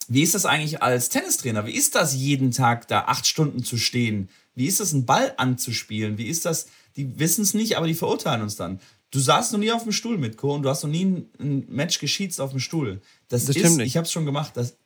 Wie 0.07 0.23
ist 0.23 0.35
das 0.35 0.45
eigentlich 0.45 0.81
als 0.81 1.09
Tennistrainer? 1.09 1.65
Wie 1.65 1.75
ist 1.75 1.95
das 1.95 2.13
jeden 2.15 2.51
Tag 2.51 2.87
da 2.87 3.05
acht 3.05 3.25
Stunden 3.25 3.63
zu 3.63 3.77
stehen? 3.77 4.29
Wie 4.55 4.65
ist 4.65 4.79
das, 4.79 4.93
einen 4.93 5.05
Ball 5.05 5.33
anzuspielen? 5.37 6.17
Wie 6.17 6.27
ist 6.27 6.45
das? 6.45 6.67
Die 6.97 7.17
wissen 7.19 7.43
es 7.43 7.53
nicht, 7.53 7.77
aber 7.77 7.87
die 7.87 7.93
verurteilen 7.93 8.41
uns 8.41 8.57
dann. 8.57 8.81
Du 9.11 9.19
saßt 9.19 9.51
noch 9.51 9.59
nie 9.59 9.71
auf 9.71 9.83
dem 9.83 9.91
Stuhl 9.91 10.17
mit 10.17 10.37
Co. 10.37 10.55
und 10.55 10.63
du 10.63 10.69
hast 10.69 10.83
noch 10.83 10.89
nie 10.89 11.05
ein, 11.05 11.29
ein 11.39 11.65
Match 11.67 11.99
geschießt 11.99 12.39
auf 12.39 12.51
dem 12.51 12.59
Stuhl. 12.59 13.01
Das, 13.27 13.45
das 13.45 13.57
ist, 13.57 13.79
ich 13.79 13.97
habe 13.97 14.05
es 14.05 14.11
schon 14.11 14.25
gemacht. 14.25 14.55
Das, 14.55 14.77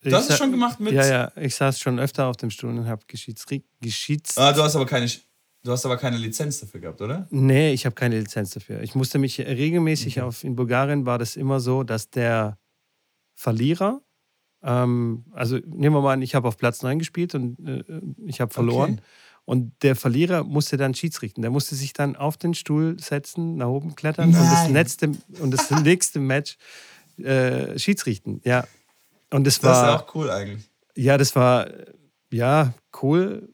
du 0.00 0.08
ich 0.08 0.12
hast 0.12 0.28
es 0.28 0.36
schon 0.36 0.50
gemacht 0.50 0.80
mit. 0.80 0.92
Ja, 0.92 1.06
ja, 1.06 1.32
ich 1.36 1.54
saß 1.54 1.78
schon 1.78 2.00
öfter 2.00 2.26
auf 2.26 2.36
dem 2.36 2.50
Stuhl 2.50 2.70
und 2.70 2.86
habe 2.86 3.02
geschießt. 3.06 3.46
geschießt. 3.80 4.38
Ah, 4.38 4.52
du 4.52 4.62
hast 4.62 4.74
aber 4.74 4.86
keine. 4.86 5.08
Du 5.64 5.70
hast 5.70 5.86
aber 5.86 5.96
keine 5.96 6.16
Lizenz 6.16 6.58
dafür 6.58 6.80
gehabt, 6.80 7.00
oder? 7.00 7.28
Nee, 7.30 7.72
ich 7.72 7.86
habe 7.86 7.94
keine 7.94 8.18
Lizenz 8.18 8.50
dafür. 8.50 8.82
Ich 8.82 8.96
musste 8.96 9.18
mich 9.18 9.38
regelmäßig 9.38 10.18
okay. 10.18 10.26
auf, 10.26 10.42
in 10.42 10.56
Bulgarien 10.56 11.06
war 11.06 11.18
das 11.18 11.36
immer 11.36 11.60
so, 11.60 11.84
dass 11.84 12.10
der 12.10 12.58
Verlierer, 13.36 14.02
ähm, 14.64 15.24
also 15.30 15.58
nehmen 15.64 15.94
wir 15.94 16.00
mal 16.00 16.14
an, 16.14 16.22
ich 16.22 16.34
habe 16.34 16.48
auf 16.48 16.56
Platz 16.56 16.82
9 16.82 16.98
gespielt 16.98 17.36
und 17.36 17.60
äh, 17.64 17.84
ich 18.26 18.40
habe 18.40 18.52
verloren. 18.52 18.94
Okay. 18.94 19.02
Und 19.44 19.72
der 19.82 19.96
Verlierer 19.96 20.44
musste 20.44 20.76
dann 20.76 20.94
Schiedsrichten. 20.94 21.42
Der 21.42 21.50
musste 21.50 21.74
sich 21.74 21.92
dann 21.92 22.16
auf 22.16 22.36
den 22.36 22.54
Stuhl 22.54 22.98
setzen, 23.00 23.56
nach 23.56 23.66
oben 23.66 23.96
klettern 23.96 24.28
und 24.28 24.34
das, 24.34 24.68
letzte, 24.68 25.12
und 25.40 25.50
das 25.50 25.70
nächste 25.82 26.20
Match 26.20 26.56
äh, 27.18 27.78
Schiedsrichten. 27.78 28.40
Ja. 28.44 28.66
Und 29.30 29.46
das, 29.46 29.62
war. 29.62 29.72
Das 29.72 30.00
ist 30.00 30.02
auch 30.02 30.14
cool 30.14 30.30
eigentlich. 30.30 30.70
Ja, 30.94 31.18
das 31.18 31.34
war, 31.34 31.68
ja, 32.30 32.72
cool. 33.02 33.48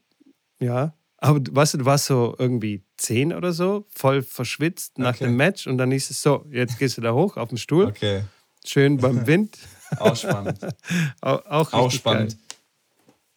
Ja. 0.59 0.93
Aber 1.17 1.39
weißt 1.51 1.73
du, 1.73 1.77
du 1.79 1.85
warst 1.85 2.05
so 2.05 2.35
irgendwie 2.37 2.83
zehn 2.97 3.33
oder 3.33 3.51
so, 3.51 3.85
voll 3.89 4.21
verschwitzt 4.21 4.97
nach 4.97 5.15
okay. 5.15 5.25
dem 5.25 5.35
Match 5.35 5.67
und 5.67 5.77
dann 5.77 5.91
hieß 5.91 6.09
es 6.11 6.21
so, 6.21 6.45
jetzt 6.49 6.79
gehst 6.79 6.97
du 6.97 7.01
da 7.01 7.13
hoch 7.13 7.35
auf 7.35 7.49
den 7.49 7.57
Stuhl. 7.57 7.85
Okay. 7.85 8.23
Schön 8.65 8.97
beim 8.97 9.27
Wind. 9.27 9.57
auch 9.97 10.15
spannend. 10.15 10.59
auch, 11.21 11.45
auch, 11.45 11.73
auch 11.73 11.91
spannend. 11.91 12.37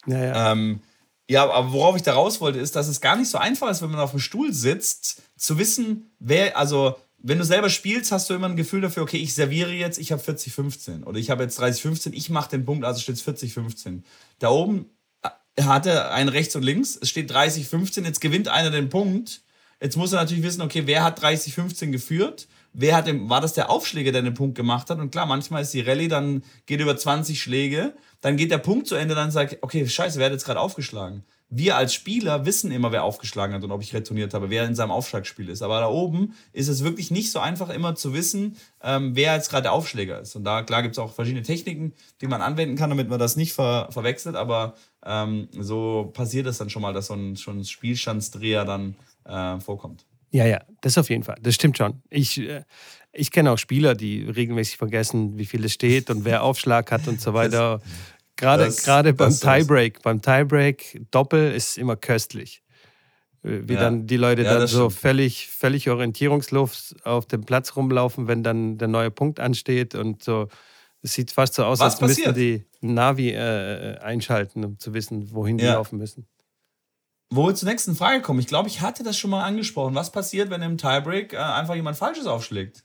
Ja, 0.06 0.24
ja. 0.24 0.52
Ähm, 0.52 0.80
ja, 1.32 1.50
aber 1.50 1.72
worauf 1.72 1.96
ich 1.96 2.02
da 2.02 2.12
raus 2.12 2.42
wollte, 2.42 2.58
ist, 2.58 2.76
dass 2.76 2.88
es 2.88 3.00
gar 3.00 3.16
nicht 3.16 3.30
so 3.30 3.38
einfach 3.38 3.70
ist, 3.70 3.80
wenn 3.80 3.90
man 3.90 4.00
auf 4.00 4.10
dem 4.10 4.20
Stuhl 4.20 4.52
sitzt, 4.52 5.22
zu 5.36 5.58
wissen, 5.58 6.12
wer, 6.18 6.58
also 6.58 6.96
wenn 7.22 7.38
du 7.38 7.44
selber 7.44 7.70
spielst, 7.70 8.12
hast 8.12 8.28
du 8.28 8.34
immer 8.34 8.48
ein 8.48 8.56
Gefühl 8.56 8.82
dafür, 8.82 9.02
okay, 9.02 9.16
ich 9.16 9.32
serviere 9.32 9.72
jetzt, 9.72 9.98
ich 9.98 10.12
habe 10.12 10.20
40-15 10.20 11.04
oder 11.04 11.18
ich 11.18 11.30
habe 11.30 11.42
jetzt 11.42 11.58
30-15, 11.58 12.12
ich 12.12 12.28
mache 12.28 12.50
den 12.50 12.66
Punkt, 12.66 12.84
also 12.84 13.00
steht 13.00 13.14
es 13.14 13.26
40-15. 13.26 14.02
Da 14.40 14.50
oben 14.50 14.90
äh, 15.22 15.62
hat 15.62 15.86
er 15.86 16.12
einen 16.12 16.28
rechts 16.28 16.54
und 16.54 16.64
links, 16.64 16.98
es 17.00 17.08
steht 17.08 17.32
30-15, 17.32 18.04
jetzt 18.04 18.20
gewinnt 18.20 18.48
einer 18.48 18.70
den 18.70 18.90
Punkt. 18.90 19.40
Jetzt 19.80 19.96
muss 19.96 20.12
er 20.12 20.20
natürlich 20.20 20.44
wissen, 20.44 20.60
okay, 20.60 20.82
wer 20.84 21.02
hat 21.02 21.24
30-15 21.24 21.92
geführt? 21.92 22.46
Wer 22.74 22.94
hat 22.94 23.06
den, 23.06 23.30
war 23.30 23.40
das 23.40 23.54
der 23.54 23.70
Aufschläger, 23.70 24.12
der 24.12 24.22
den 24.22 24.34
Punkt 24.34 24.54
gemacht 24.54 24.90
hat? 24.90 24.98
Und 24.98 25.10
klar, 25.10 25.26
manchmal 25.26 25.62
ist 25.62 25.72
die 25.72 25.80
Rallye, 25.80 26.08
dann 26.08 26.44
geht 26.66 26.80
über 26.80 26.96
20 26.96 27.40
Schläge, 27.40 27.94
dann 28.22 28.38
geht 28.38 28.50
der 28.50 28.58
Punkt 28.58 28.86
zu 28.86 28.94
Ende, 28.94 29.14
dann 29.14 29.30
sagt, 29.30 29.58
okay, 29.60 29.86
scheiße, 29.86 30.18
wer 30.18 30.26
hat 30.26 30.32
jetzt 30.32 30.46
gerade 30.46 30.60
aufgeschlagen? 30.60 31.24
wir 31.54 31.76
als 31.76 31.92
Spieler 31.92 32.46
wissen 32.46 32.70
immer, 32.72 32.92
wer 32.92 33.04
aufgeschlagen 33.04 33.54
hat 33.54 33.62
und 33.62 33.70
ob 33.70 33.82
ich 33.82 33.92
retourniert 33.92 34.32
habe, 34.32 34.48
wer 34.48 34.64
in 34.64 34.74
seinem 34.74 34.90
Aufschlagspiel 34.90 35.50
ist. 35.50 35.60
Aber 35.60 35.80
da 35.80 35.88
oben 35.88 36.34
ist 36.54 36.68
es 36.68 36.82
wirklich 36.82 37.10
nicht 37.10 37.30
so 37.30 37.40
einfach 37.40 37.68
immer 37.68 37.94
zu 37.94 38.14
wissen, 38.14 38.56
ähm, 38.82 39.14
wer 39.14 39.34
jetzt 39.34 39.50
gerade 39.50 39.64
der 39.64 39.74
Aufschläger 39.74 40.18
ist. 40.18 40.34
Und 40.34 40.44
da, 40.44 40.62
klar, 40.62 40.82
gibt 40.82 40.94
es 40.94 40.98
auch 40.98 41.12
verschiedene 41.12 41.42
Techniken, 41.42 41.92
die 42.22 42.26
man 42.26 42.40
anwenden 42.40 42.76
kann, 42.76 42.88
damit 42.88 43.10
man 43.10 43.18
das 43.18 43.36
nicht 43.36 43.52
ver 43.52 43.88
verwechselt. 43.90 44.34
Aber 44.34 44.74
ähm, 45.04 45.48
so 45.52 46.10
passiert 46.14 46.46
es 46.46 46.56
dann 46.56 46.70
schon 46.70 46.80
mal, 46.80 46.94
dass 46.94 47.08
so 47.08 47.14
ein, 47.14 47.36
schon 47.36 47.58
ein 47.58 47.64
Spielstandsdreher 47.64 48.64
dann 48.64 48.96
äh, 49.24 49.60
vorkommt. 49.60 50.06
Ja, 50.30 50.46
ja, 50.46 50.62
das 50.80 50.96
auf 50.96 51.10
jeden 51.10 51.24
Fall. 51.24 51.36
Das 51.42 51.54
stimmt 51.54 51.76
schon. 51.76 52.00
Ich, 52.08 52.38
äh, 52.38 52.62
ich 53.12 53.30
kenne 53.30 53.52
auch 53.52 53.58
Spieler, 53.58 53.94
die 53.94 54.24
regelmäßig 54.24 54.78
vergessen, 54.78 55.38
wie 55.38 55.44
viel 55.44 55.64
es 55.64 55.72
steht 55.72 56.10
und 56.10 56.24
wer 56.24 56.42
Aufschlag 56.42 56.90
hat 56.90 57.06
und 57.08 57.20
so 57.20 57.34
weiter. 57.34 57.78
Das, 57.78 57.90
Gerade, 58.36 58.64
das, 58.64 58.82
gerade 58.82 59.12
beim 59.12 59.38
Tiebreak. 59.38 60.02
Beim 60.02 60.20
Tiebreak 60.20 61.02
Doppel 61.10 61.52
ist 61.52 61.78
immer 61.78 61.96
köstlich. 61.96 62.62
Äh, 63.44 63.60
wie 63.68 63.74
ja. 63.74 63.80
dann 63.80 64.06
die 64.06 64.16
Leute 64.16 64.42
ja, 64.42 64.58
dann 64.58 64.66
so 64.66 64.90
völlig, 64.90 65.48
völlig 65.48 65.88
orientierungslos 65.90 66.94
auf 67.04 67.26
dem 67.26 67.44
Platz 67.44 67.76
rumlaufen, 67.76 68.26
wenn 68.28 68.42
dann 68.42 68.78
der 68.78 68.88
neue 68.88 69.10
Punkt 69.10 69.38
ansteht 69.38 69.94
und 69.94 70.22
so. 70.22 70.48
Es 71.02 71.14
sieht 71.14 71.32
fast 71.32 71.54
so 71.54 71.64
aus, 71.64 71.80
Was 71.80 71.94
als 71.94 72.00
passiert? 72.00 72.36
müssten 72.36 72.40
die 72.40 72.64
Navi 72.80 73.30
äh, 73.30 73.98
einschalten, 73.98 74.64
um 74.64 74.78
zu 74.78 74.94
wissen, 74.94 75.32
wohin 75.32 75.58
ja. 75.58 75.66
die 75.66 75.72
laufen 75.72 75.98
müssen. 75.98 76.26
Wo 77.28 77.46
wir 77.46 77.54
zur 77.54 77.68
nächsten 77.68 77.96
Frage 77.96 78.22
kommen. 78.22 78.38
Ich 78.40 78.46
glaube, 78.46 78.68
ich 78.68 78.82
hatte 78.82 79.02
das 79.02 79.18
schon 79.18 79.30
mal 79.30 79.42
angesprochen. 79.42 79.94
Was 79.94 80.12
passiert, 80.12 80.50
wenn 80.50 80.62
im 80.62 80.78
Tiebreak 80.78 81.32
äh, 81.32 81.38
einfach 81.38 81.74
jemand 81.74 81.96
Falsches 81.96 82.26
aufschlägt? 82.26 82.84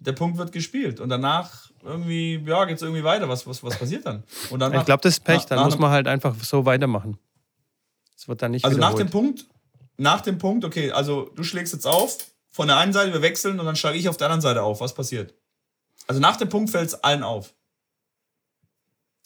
Der 0.00 0.12
Punkt 0.12 0.38
wird 0.38 0.52
gespielt 0.52 1.00
und 1.00 1.08
danach 1.08 1.70
irgendwie, 1.82 2.36
ja, 2.46 2.64
geht 2.66 2.76
es 2.76 2.82
irgendwie 2.82 3.02
weiter. 3.02 3.28
Was, 3.28 3.46
was, 3.46 3.62
was 3.64 3.76
passiert 3.78 4.06
dann? 4.06 4.22
Und 4.50 4.60
dann 4.60 4.72
ich 4.74 4.84
glaube, 4.84 5.02
das 5.02 5.14
ist 5.14 5.24
Pech. 5.24 5.44
Dann 5.46 5.64
muss 5.64 5.78
man 5.78 5.90
halt 5.90 6.06
einfach 6.06 6.36
so 6.42 6.64
weitermachen. 6.64 7.18
Es 8.16 8.28
wird 8.28 8.42
dann 8.42 8.52
nicht 8.52 8.64
Also 8.64 8.76
wiederholt. 8.76 8.96
nach 8.98 9.04
dem 9.04 9.10
Punkt, 9.10 9.46
nach 9.96 10.20
dem 10.20 10.38
Punkt, 10.38 10.64
okay, 10.64 10.92
also 10.92 11.30
du 11.34 11.42
schlägst 11.42 11.72
jetzt 11.72 11.86
auf, 11.86 12.18
von 12.50 12.68
der 12.68 12.76
einen 12.76 12.92
Seite, 12.92 13.12
wir 13.12 13.22
wechseln 13.22 13.58
und 13.58 13.66
dann 13.66 13.74
schlage 13.76 13.98
ich 13.98 14.08
auf 14.08 14.16
der 14.16 14.26
anderen 14.28 14.40
Seite 14.40 14.62
auf. 14.62 14.80
Was 14.80 14.94
passiert? 14.94 15.34
Also 16.06 16.20
nach 16.20 16.36
dem 16.36 16.48
Punkt 16.48 16.70
fällt 16.70 16.88
es 16.88 16.94
allen 17.02 17.22
auf. 17.24 17.54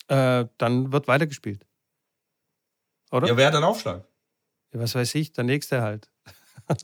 Äh, 0.09 0.47
dann 0.59 0.91
wird 0.93 1.07
weitergespielt. 1.07 1.67
Oder? 3.11 3.29
Ja, 3.29 3.37
wer 3.37 3.47
hat 3.47 3.55
dann 3.55 3.65
Aufschlag? 3.65 4.05
Ja, 4.73 4.81
was 4.81 4.95
weiß 4.95 5.15
ich, 5.17 5.33
der 5.33 5.45
nächste 5.45 5.83
halt. 5.83 6.11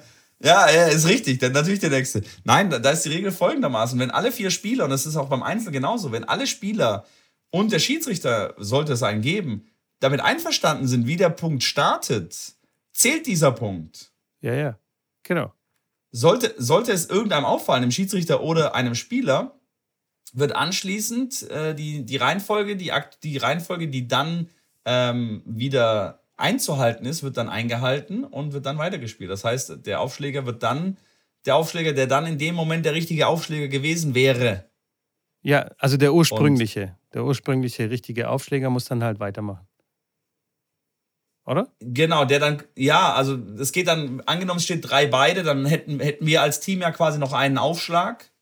Ja, 0.42 0.70
ja, 0.70 0.86
ist 0.86 1.08
richtig. 1.08 1.38
Dann 1.38 1.52
natürlich 1.52 1.80
der 1.80 1.90
nächste. 1.90 2.22
Nein, 2.44 2.70
da, 2.70 2.78
da 2.78 2.90
ist 2.90 3.04
die 3.04 3.10
Regel 3.10 3.32
folgendermaßen: 3.32 3.98
Wenn 3.98 4.10
alle 4.10 4.32
vier 4.32 4.50
Spieler, 4.50 4.84
und 4.84 4.90
das 4.90 5.06
ist 5.06 5.16
auch 5.16 5.28
beim 5.28 5.42
Einzel 5.42 5.72
genauso, 5.72 6.12
wenn 6.12 6.24
alle 6.24 6.46
Spieler 6.46 7.06
und 7.50 7.72
der 7.72 7.78
Schiedsrichter, 7.78 8.54
sollte 8.58 8.92
es 8.92 9.02
einen 9.02 9.22
geben, 9.22 9.66
damit 10.00 10.20
einverstanden 10.20 10.86
sind, 10.86 11.06
wie 11.06 11.16
der 11.16 11.30
Punkt 11.30 11.62
startet, 11.62 12.54
zählt 12.92 13.26
dieser 13.26 13.52
Punkt. 13.52 14.12
Ja, 14.40 14.54
ja, 14.54 14.78
genau. 15.22 15.52
Sollte, 16.12 16.54
sollte 16.58 16.92
es 16.92 17.06
irgendeinem 17.06 17.44
auffallen, 17.44 17.82
dem 17.82 17.90
Schiedsrichter 17.90 18.42
oder 18.42 18.74
einem 18.74 18.94
Spieler, 18.94 19.58
wird 20.32 20.54
anschließend 20.54 21.50
äh, 21.50 21.74
die, 21.74 22.04
die 22.04 22.16
Reihenfolge, 22.16 22.76
die, 22.76 22.92
die 23.22 23.36
Reihenfolge, 23.38 23.88
die 23.88 24.06
dann 24.06 24.50
ähm, 24.84 25.42
wieder 25.46 26.22
einzuhalten 26.36 27.06
ist, 27.06 27.22
wird 27.22 27.36
dann 27.36 27.48
eingehalten 27.48 28.24
und 28.24 28.52
wird 28.52 28.66
dann 28.66 28.78
weitergespielt. 28.78 29.30
Das 29.30 29.44
heißt, 29.44 29.86
der 29.86 30.00
Aufschläger 30.00 30.46
wird 30.46 30.62
dann, 30.62 30.98
der 31.46 31.56
Aufschläger, 31.56 31.92
der 31.92 32.06
dann 32.06 32.26
in 32.26 32.38
dem 32.38 32.54
Moment 32.54 32.84
der 32.84 32.94
richtige 32.94 33.26
Aufschläger 33.26 33.68
gewesen 33.68 34.14
wäre. 34.14 34.68
Ja, 35.42 35.70
also 35.78 35.96
der 35.96 36.12
ursprüngliche, 36.12 36.96
und 37.04 37.14
der 37.14 37.24
ursprüngliche 37.24 37.88
richtige 37.88 38.28
Aufschläger 38.28 38.68
muss 38.68 38.86
dann 38.86 39.04
halt 39.04 39.20
weitermachen. 39.20 39.66
Oder? 41.46 41.72
Genau, 41.78 42.24
der 42.24 42.40
dann, 42.40 42.62
ja, 42.74 43.14
also 43.14 43.38
es 43.58 43.70
geht 43.70 43.86
dann, 43.86 44.20
angenommen 44.22 44.58
es 44.58 44.64
steht 44.64 44.90
drei 44.90 45.06
beide, 45.06 45.44
dann 45.44 45.64
hätten, 45.64 46.00
hätten 46.00 46.26
wir 46.26 46.42
als 46.42 46.58
Team 46.58 46.80
ja 46.80 46.90
quasi 46.90 47.20
noch 47.20 47.32
einen 47.32 47.58
Aufschlag 47.58 48.32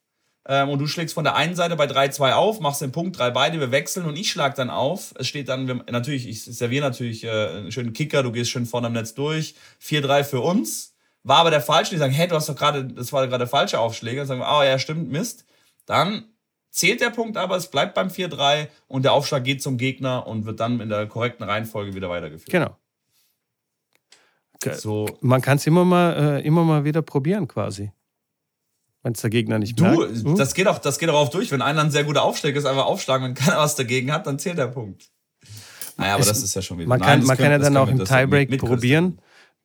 ähm, 0.47 0.69
und 0.69 0.79
du 0.79 0.85
schlägst 0.85 1.15
von 1.15 1.23
der 1.23 1.35
einen 1.35 1.55
Seite 1.55 1.75
bei 1.75 1.85
3-2 1.85 2.33
auf, 2.33 2.59
machst 2.59 2.81
den 2.81 2.91
Punkt, 2.91 3.17
drei 3.17 3.31
beide, 3.31 3.59
wir 3.59 3.71
wechseln 3.71 4.05
und 4.05 4.15
ich 4.15 4.29
schlag 4.29 4.53
dann 4.55 4.69
auf. 4.69 5.13
Es 5.17 5.27
steht 5.27 5.49
dann, 5.49 5.67
wir, 5.67 5.83
natürlich, 5.91 6.27
ich 6.27 6.43
serviere 6.43 6.85
natürlich 6.87 7.23
äh, 7.23 7.29
einen 7.29 7.71
schönen 7.71 7.93
Kicker, 7.93 8.21
du 8.21 8.31
gehst 8.31 8.51
schön 8.51 8.67
vorne 8.67 8.87
am 8.87 8.93
Netz 8.93 9.15
durch. 9.15 9.55
4-3 9.81 10.23
für 10.23 10.41
uns. 10.41 10.93
War 11.23 11.37
aber 11.37 11.49
der 11.49 11.61
falsche, 11.61 11.91
die 11.91 11.97
sagen, 11.97 12.13
hey, 12.13 12.27
du 12.27 12.35
hast 12.35 12.47
doch 12.47 12.55
gerade, 12.55 12.85
das 12.85 13.11
war 13.11 13.25
gerade 13.25 13.39
der 13.39 13.47
falsche 13.47 13.79
Aufschläger. 13.79 14.21
Dann 14.21 14.27
sagen 14.27 14.41
wir, 14.41 14.47
ah, 14.47 14.59
oh, 14.59 14.63
ja, 14.63 14.77
stimmt, 14.77 15.11
Mist. 15.11 15.45
Dann 15.87 16.25
zählt 16.69 17.01
der 17.01 17.09
Punkt 17.09 17.37
aber, 17.37 17.55
es 17.55 17.71
bleibt 17.71 17.95
beim 17.95 18.09
4-3 18.09 18.67
und 18.87 19.03
der 19.03 19.13
Aufschlag 19.13 19.43
geht 19.43 19.63
zum 19.63 19.77
Gegner 19.77 20.27
und 20.27 20.45
wird 20.45 20.59
dann 20.59 20.79
in 20.79 20.89
der 20.89 21.07
korrekten 21.07 21.43
Reihenfolge 21.43 21.95
wieder 21.95 22.09
weitergeführt. 22.09 22.51
Genau. 22.51 22.77
So. 24.73 25.07
Man 25.21 25.41
kann 25.41 25.57
es 25.57 25.67
immer 25.67 25.85
mal, 25.85 26.39
äh, 26.39 26.45
immer 26.45 26.63
mal 26.63 26.83
wieder 26.83 27.01
probieren, 27.01 27.47
quasi 27.47 27.91
wenn 29.05 29.13
es 29.13 29.21
der 29.21 29.29
Gegner 29.29 29.59
nicht 29.59 29.79
du, 29.79 29.83
merkt. 29.83 30.25
Du, 30.25 30.33
das 30.33 30.55
geht 30.55 30.67
auch, 30.67 30.79
das 30.79 30.97
geht 30.97 31.09
auch 31.09 31.19
auf 31.19 31.29
durch. 31.29 31.51
Wenn 31.51 31.61
einer 31.61 31.81
ein 31.81 31.91
sehr 31.91 32.03
guter 32.03 32.23
Aufschläger 32.23 32.57
ist, 32.57 32.65
einfach 32.65 32.85
aufschlagen. 32.85 33.27
Wenn 33.27 33.33
keiner 33.35 33.57
was 33.57 33.75
dagegen 33.75 34.11
hat, 34.11 34.25
dann 34.25 34.39
zählt 34.39 34.57
der 34.57 34.65
Punkt. 34.65 35.11
Naja, 35.95 36.15
aber 36.15 36.23
es, 36.23 36.29
das 36.29 36.41
ist 36.41 36.55
ja 36.55 36.63
schon 36.63 36.79
wieder. 36.79 36.89
Man 36.89 36.99
kann, 36.99 37.19
Nein, 37.19 37.27
man 37.27 37.37
kann 37.37 37.51
ja 37.51 37.59
dann 37.59 37.77
auch 37.77 37.87
im 37.87 38.03
Tiebreak 38.03 38.57
probieren, 38.57 39.19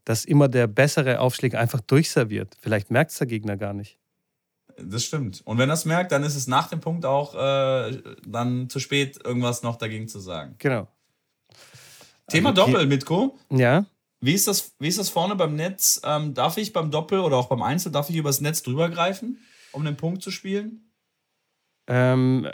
dass 0.05 0.27
immer 0.27 0.49
der 0.49 0.67
bessere 0.67 1.21
Aufschläger 1.21 1.59
einfach 1.59 1.81
durchserviert. 1.81 2.55
Vielleicht 2.61 2.91
merkt 2.91 3.13
es 3.13 3.17
der 3.19 3.29
Gegner 3.29 3.57
gar 3.57 3.73
nicht. 3.73 3.97
Das 4.77 5.05
stimmt. 5.05 5.41
Und 5.47 5.57
wenn 5.57 5.71
er 5.71 5.75
es 5.75 5.87
merkt, 5.87 6.13
dann 6.13 6.23
ist 6.23 6.37
es 6.37 6.47
nach 6.47 6.69
dem 6.69 6.81
Punkt 6.81 7.07
auch 7.07 7.35
äh, 7.35 7.97
dann 8.27 8.69
zu 8.69 8.79
spät, 8.79 9.21
irgendwas 9.25 9.63
noch 9.63 9.77
dagegen 9.77 10.07
zu 10.07 10.21
sagen. 10.21 10.57
Genau. 10.59 10.87
Thema 12.29 12.51
also, 12.51 12.67
Doppel, 12.67 12.87
Mitko. 12.87 13.39
Ja. 13.51 13.87
Wie 14.21 14.35
ist 14.35 14.47
das, 14.47 14.75
wie 14.79 14.89
ist 14.89 14.99
das 14.99 15.09
vorne 15.09 15.35
beim 15.35 15.57
Netz? 15.57 16.01
Ähm, 16.05 16.35
darf 16.35 16.57
ich 16.59 16.73
beim 16.73 16.91
Doppel 16.91 17.21
oder 17.21 17.37
auch 17.37 17.49
beim 17.49 17.63
Einzel, 17.63 17.91
darf 17.91 18.11
ich 18.11 18.17
übers 18.17 18.41
Netz 18.41 18.63
drüber 18.63 18.91
greifen, 18.91 19.39
um 19.73 19.85
den 19.85 19.97
Punkt 19.97 20.23
zu 20.23 20.31
spielen? 20.31 20.91
Ähm, 21.87 22.49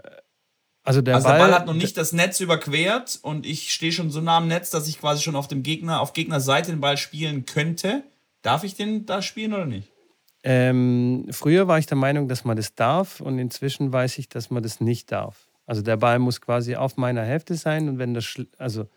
also 0.85 1.03
der, 1.03 1.17
also 1.17 1.27
Ball, 1.29 1.39
der 1.39 1.45
Ball 1.45 1.55
hat 1.55 1.67
noch 1.67 1.75
nicht 1.75 1.97
das 1.97 2.13
Netz 2.13 2.39
überquert 2.39 3.19
und 3.23 3.45
ich 3.45 3.73
stehe 3.73 3.91
schon 3.91 4.11
so 4.11 4.21
nah 4.21 4.37
am 4.37 4.47
Netz, 4.47 4.71
dass 4.71 4.87
ich 4.87 5.01
quasi 5.01 5.23
schon 5.23 5.35
auf 5.35 5.49
dem 5.49 5.65
Gegner, 5.65 6.01
auf 6.01 6.13
Gegnerseite 6.13 6.71
den 6.71 6.81
Ball 6.81 6.97
spielen 6.97 7.45
könnte. 7.45 8.05
Darf 8.43 8.63
ich 8.63 8.77
den 8.77 9.05
da 9.05 9.21
spielen 9.21 9.53
oder 9.53 9.67
nicht? 9.67 9.91
Ähm, 10.45 11.27
früher 11.31 11.67
war 11.67 11.81
ich 11.81 11.87
der 11.87 11.97
Meinung, 11.97 12.29
dass 12.29 12.45
man 12.45 12.57
das 12.57 12.77
darf 12.77 13.21
und 13.21 13.41
inzwischen 13.41 13.93
weiß 13.93 14.19
ich, 14.19 14.29
dass 14.29 14.51
man 14.51 14.63
das 14.63 14.81
nicht 14.81 15.11
darf. 15.11 15.49
Also 15.67 15.83
der 15.83 15.97
Ball 15.97 16.21
muss 16.21 16.41
quasi 16.41 16.77
auf 16.77 16.97
meiner 16.97 17.25
Hälfte 17.25 17.57
sein 17.57 17.89
und 17.89 17.99
wenn 17.99 18.15
das, 18.15 18.37
also 18.57 18.89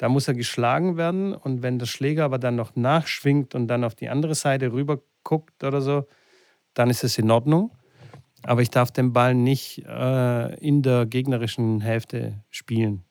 da 0.00 0.08
muss 0.08 0.26
er 0.28 0.32
geschlagen 0.32 0.96
werden 0.96 1.34
und 1.34 1.62
wenn 1.62 1.78
der 1.78 1.84
Schläger 1.84 2.24
aber 2.24 2.38
dann 2.38 2.56
noch 2.56 2.74
nachschwingt 2.74 3.54
und 3.54 3.68
dann 3.68 3.84
auf 3.84 3.94
die 3.94 4.08
andere 4.08 4.34
Seite 4.34 4.72
rüber 4.72 5.02
guckt 5.24 5.62
oder 5.62 5.82
so, 5.82 6.08
dann 6.72 6.88
ist 6.88 7.04
es 7.04 7.18
in 7.18 7.30
Ordnung. 7.30 7.76
Aber 8.42 8.62
ich 8.62 8.70
darf 8.70 8.90
den 8.90 9.12
Ball 9.12 9.34
nicht 9.34 9.84
äh, 9.86 10.54
in 10.54 10.80
der 10.80 11.04
gegnerischen 11.04 11.82
Hälfte 11.82 12.42
spielen. 12.48 13.04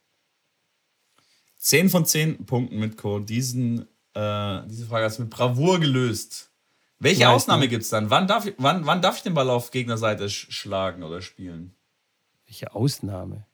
Zehn 1.57 1.91
von 1.91 2.07
zehn 2.07 2.47
Punkten 2.47 2.79
mit 2.79 2.97
Code. 2.97 3.23
Diesen, 3.23 3.81
äh, 4.15 4.61
diese 4.65 4.87
Frage 4.87 5.05
hast 5.05 5.19
du 5.19 5.23
mit 5.23 5.29
Bravour 5.29 5.79
gelöst. 5.79 6.51
Welche 6.97 7.17
Vielleicht 7.17 7.35
Ausnahme 7.35 7.67
gibt 7.67 7.83
es 7.83 7.89
dann? 7.89 8.09
Wann 8.09 8.25
darf, 8.25 8.47
ich, 8.47 8.55
wann, 8.57 8.87
wann 8.87 9.03
darf 9.03 9.17
ich 9.17 9.21
den 9.21 9.35
Ball 9.35 9.51
auf 9.51 9.69
Gegnerseite 9.69 10.27
sch 10.27 10.51
schlagen 10.51 11.03
oder 11.03 11.21
spielen? 11.21 11.75
Welche 12.47 12.73
Ausnahme? 12.73 13.45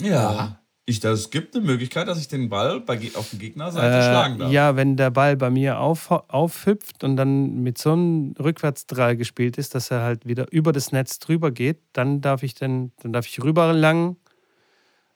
Ja. 0.00 0.59
Ich, 0.86 0.98
das 0.98 1.30
gibt 1.30 1.54
eine 1.54 1.64
Möglichkeit, 1.64 2.08
dass 2.08 2.18
ich 2.18 2.26
den 2.26 2.48
Ball 2.48 2.80
bei, 2.80 2.98
auf 3.14 3.30
der 3.30 3.38
Gegnerseite 3.38 3.98
Äh, 3.98 4.02
schlagen 4.02 4.38
darf. 4.38 4.50
ja, 4.50 4.74
wenn 4.76 4.96
der 4.96 5.10
Ball 5.10 5.36
bei 5.36 5.50
mir 5.50 5.78
auf, 5.78 6.10
aufhüpft 6.10 7.04
und 7.04 7.16
dann 7.16 7.62
mit 7.62 7.78
so 7.78 7.92
einem 7.92 8.34
Rückwärtsdrall 8.40 9.16
gespielt 9.16 9.56
ist, 9.58 9.74
dass 9.74 9.90
er 9.90 10.02
halt 10.02 10.26
wieder 10.26 10.50
über 10.50 10.72
das 10.72 10.90
Netz 10.90 11.18
drüber 11.18 11.52
geht, 11.52 11.80
dann 11.92 12.20
darf 12.20 12.42
ich 12.42 12.54
den, 12.54 12.92
dann 13.02 13.12
darf 13.12 13.26
ich 13.26 13.42
rüber 13.42 13.72
langen 13.72 14.16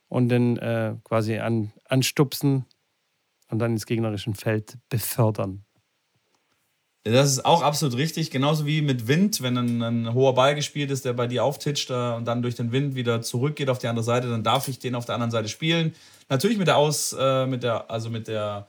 und 0.09 0.29
den 0.29 0.59
äh, 0.59 0.95
quasi 1.03 1.39
an, 1.39 1.73
anstupsen 1.89 2.67
und 3.51 3.59
dann 3.59 3.73
ins 3.73 3.87
gegnerischen 3.87 4.35
Feld 4.35 4.79
befördern. 4.91 5.64
Das 7.05 7.31
ist 7.31 7.45
auch 7.45 7.63
absolut 7.63 7.99
richtig. 7.99 8.31
Genauso 8.31 8.65
wie 8.65 8.81
mit 8.81 9.07
Wind, 9.07 9.43
wenn 9.43 9.59
ein, 9.59 9.83
ein 9.83 10.15
hoher 10.15 10.35
Ball 10.35 10.55
gespielt 10.55 10.91
ist, 10.91 11.05
der 11.05 11.13
bei 11.13 11.27
dir 11.27 11.45
auftitscht 11.45 11.91
äh, 11.91 12.15
und 12.15 12.25
dann 12.25 12.41
durch 12.41 12.55
den 12.55 12.73
Wind 12.73 12.95
wieder 12.95 13.21
zurückgeht 13.21 13.69
auf 13.69 13.79
die 13.79 13.89
andere 13.89 14.05
Seite, 14.05 14.31
dann 14.31 14.43
darf 14.43 14.69
ich 14.69 14.79
den 14.79 14.95
auf 14.95 15.05
der 15.05 15.15
anderen 15.15 15.31
Seite 15.31 15.49
spielen. 15.49 15.95
Natürlich 16.31 16.57
mit 16.57 16.67
der 16.67 16.79
Aus, 16.79 17.15
äh, 17.19 17.45
mit 17.47 17.63
der, 17.63 17.91
also 17.91 18.09
mit 18.09 18.27
der, 18.27 18.67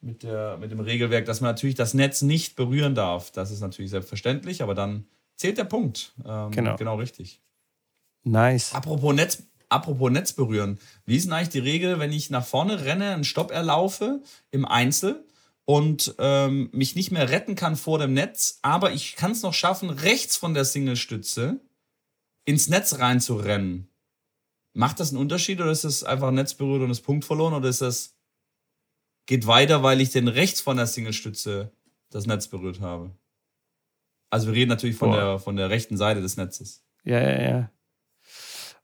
mit 0.00 0.24
der, 0.24 0.56
mit 0.58 0.72
dem 0.72 0.80
Regelwerk, 0.80 1.26
dass 1.26 1.40
man 1.40 1.50
natürlich 1.50 1.76
das 1.76 1.94
Netz 1.94 2.22
nicht 2.22 2.56
berühren 2.56 2.96
darf. 2.96 3.30
Das 3.30 3.52
ist 3.52 3.60
natürlich 3.60 3.92
selbstverständlich, 3.92 4.62
aber 4.62 4.74
dann 4.74 5.06
zählt 5.36 5.56
der 5.56 5.64
Punkt. 5.64 6.12
Ähm, 6.26 6.50
Genau. 6.50 6.76
Genau 6.76 6.96
richtig. 6.96 7.40
Nice. 8.24 8.74
Apropos 8.74 9.14
Netz, 9.14 9.44
apropos 9.68 10.10
Netz 10.10 10.32
berühren. 10.32 10.80
Wie 11.04 11.16
ist 11.16 11.26
denn 11.26 11.32
eigentlich 11.32 11.50
die 11.50 11.60
Regel, 11.60 12.00
wenn 12.00 12.12
ich 12.12 12.30
nach 12.30 12.44
vorne 12.44 12.84
renne, 12.84 13.10
einen 13.10 13.22
Stopp 13.22 13.52
erlaufe 13.52 14.22
im 14.50 14.64
Einzel 14.64 15.24
und 15.66 16.14
ähm, 16.18 16.70
mich 16.72 16.94
nicht 16.94 17.10
mehr 17.10 17.28
retten 17.28 17.56
kann 17.56 17.76
vor 17.76 17.98
dem 17.98 18.14
Netz, 18.14 18.60
aber 18.62 18.92
ich 18.92 19.16
kann 19.16 19.32
es 19.32 19.42
noch 19.42 19.52
schaffen, 19.52 19.90
rechts 19.90 20.36
von 20.36 20.54
der 20.54 20.64
Singlestütze 20.64 21.60
ins 22.44 22.68
Netz 22.68 22.98
reinzurennen? 22.98 23.88
Macht 24.72 25.00
das 25.00 25.10
einen 25.10 25.20
Unterschied 25.20 25.60
oder 25.60 25.72
ist 25.72 25.84
das 25.84 26.04
einfach 26.04 26.30
Netz 26.30 26.54
berührt 26.54 26.82
und 26.82 26.90
ist 26.90 27.02
Punkt 27.02 27.24
verloren 27.24 27.54
oder 27.54 27.68
ist 27.68 27.82
das 27.82 28.14
geht 29.26 29.46
weiter, 29.48 29.82
weil 29.82 30.00
ich 30.00 30.10
den 30.10 30.28
rechts 30.28 30.60
von 30.60 30.76
der 30.76 30.86
Singlestütze 30.86 31.72
das 32.10 32.26
Netz 32.26 32.46
berührt 32.46 32.80
habe? 32.80 33.10
Also 34.30 34.46
wir 34.48 34.54
reden 34.54 34.68
natürlich 34.68 34.96
von 34.96 35.10
Boah. 35.10 35.16
der, 35.16 35.38
von 35.40 35.56
der 35.56 35.70
rechten 35.70 35.96
Seite 35.96 36.20
des 36.22 36.36
Netzes. 36.36 36.84
Ja, 37.02 37.20
ja, 37.20 37.42
ja. 37.42 37.70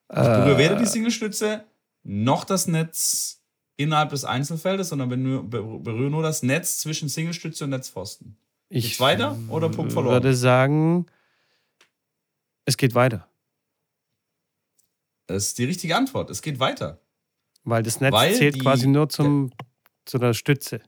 Ich 0.08 0.16
berühre 0.16 0.58
weder 0.58 0.76
die 0.76 0.84
Äh, 0.84 0.88
Singlestütze 0.88 1.64
noch 2.02 2.44
das 2.44 2.66
Netz 2.66 3.41
innerhalb 3.76 4.10
des 4.10 4.24
Einzelfeldes, 4.24 4.88
sondern 4.90 5.10
benü- 5.10 5.42
be- 5.48 5.62
berühre 5.80 6.10
nur 6.10 6.22
das 6.22 6.42
Netz 6.42 6.78
zwischen 6.80 7.08
Singlestütze 7.08 7.64
und 7.64 7.70
Netzpfosten. 7.70 8.36
ich 8.68 8.84
Geht's 8.84 9.00
weiter 9.00 9.36
oder 9.48 9.68
Punkt 9.68 9.92
verloren? 9.92 10.14
würde 10.14 10.34
sagen, 10.34 11.06
es 12.64 12.76
geht 12.76 12.94
weiter, 12.94 13.28
Das 15.26 15.44
ist 15.48 15.58
die 15.58 15.64
richtige 15.64 15.96
Antwort. 15.96 16.30
Es 16.30 16.42
geht 16.42 16.58
weiter. 16.60 17.00
weil 17.64 17.82
das 17.82 18.00
Netz 18.00 18.12
Weil 18.12 18.34
zählt 18.34 18.56
die- 18.56 18.58
quasi 18.60 18.86
nur 18.88 19.08
zum, 19.08 19.52
zu 20.04 20.18
der 20.18 20.34
Stütze. 20.34 20.80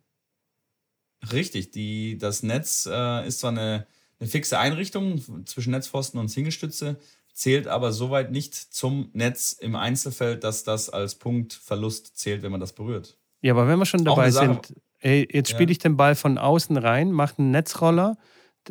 Richtig. 1.32 1.70
Die, 1.70 2.18
das 2.18 2.42
Netz 2.42 2.86
äh, 2.90 3.26
ist 3.26 3.38
zwar 3.40 3.50
eine, 3.52 3.86
eine 4.20 4.28
fixe 4.28 4.58
Einrichtung 4.58 5.46
zwischen 5.46 5.70
Netzpfosten 5.70 6.18
und 6.20 6.28
Singlestütze, 6.28 6.98
zählt 7.34 7.66
aber 7.66 7.92
soweit 7.92 8.30
nicht 8.30 8.54
zum 8.54 9.10
Netz 9.12 9.52
im 9.52 9.76
Einzelfeld, 9.76 10.44
dass 10.44 10.64
das 10.64 10.88
als 10.88 11.16
Punktverlust 11.16 12.16
zählt, 12.16 12.42
wenn 12.42 12.52
man 12.52 12.60
das 12.60 12.72
berührt. 12.72 13.18
Ja, 13.42 13.52
aber 13.52 13.68
wenn 13.68 13.78
wir 13.78 13.86
schon 13.86 14.04
dabei 14.04 14.30
sind, 14.30 14.72
ey, 15.00 15.28
jetzt 15.30 15.50
Ja. 15.50 15.56
spiele 15.56 15.72
ich 15.72 15.78
den 15.78 15.96
Ball 15.96 16.14
von 16.14 16.38
außen 16.38 16.76
rein, 16.76 17.12
mache 17.12 17.38
einen 17.38 17.50
Netzroller, 17.50 18.16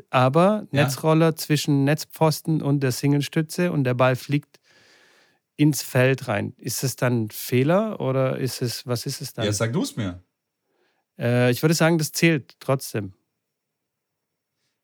aber 0.09 0.67
Ja. 0.71 0.83
Netzroller 0.83 1.35
zwischen 1.35 1.83
Netzpfosten 1.83 2.61
und 2.61 2.79
der 2.79 2.91
Singlestütze 2.91 3.71
und 3.71 3.83
der 3.83 3.93
Ball 3.93 4.15
fliegt 4.15 4.59
ins 5.55 5.83
Feld 5.83 6.27
rein. 6.27 6.53
Ist 6.57 6.83
es 6.83 6.95
dann 6.95 7.25
ein 7.25 7.29
Fehler 7.29 7.99
oder 7.99 8.39
ist 8.39 8.61
es, 8.63 8.87
was 8.87 9.05
ist 9.05 9.21
es 9.21 9.33
dann? 9.33 9.45
Ja, 9.45 9.51
sag 9.51 9.73
du 9.73 9.83
es 9.83 9.95
mir. 9.95 10.23
Äh, 11.19 11.51
ich 11.51 11.61
würde 11.61 11.75
sagen, 11.75 11.99
das 11.99 12.11
zählt 12.11 12.55
trotzdem. 12.59 13.13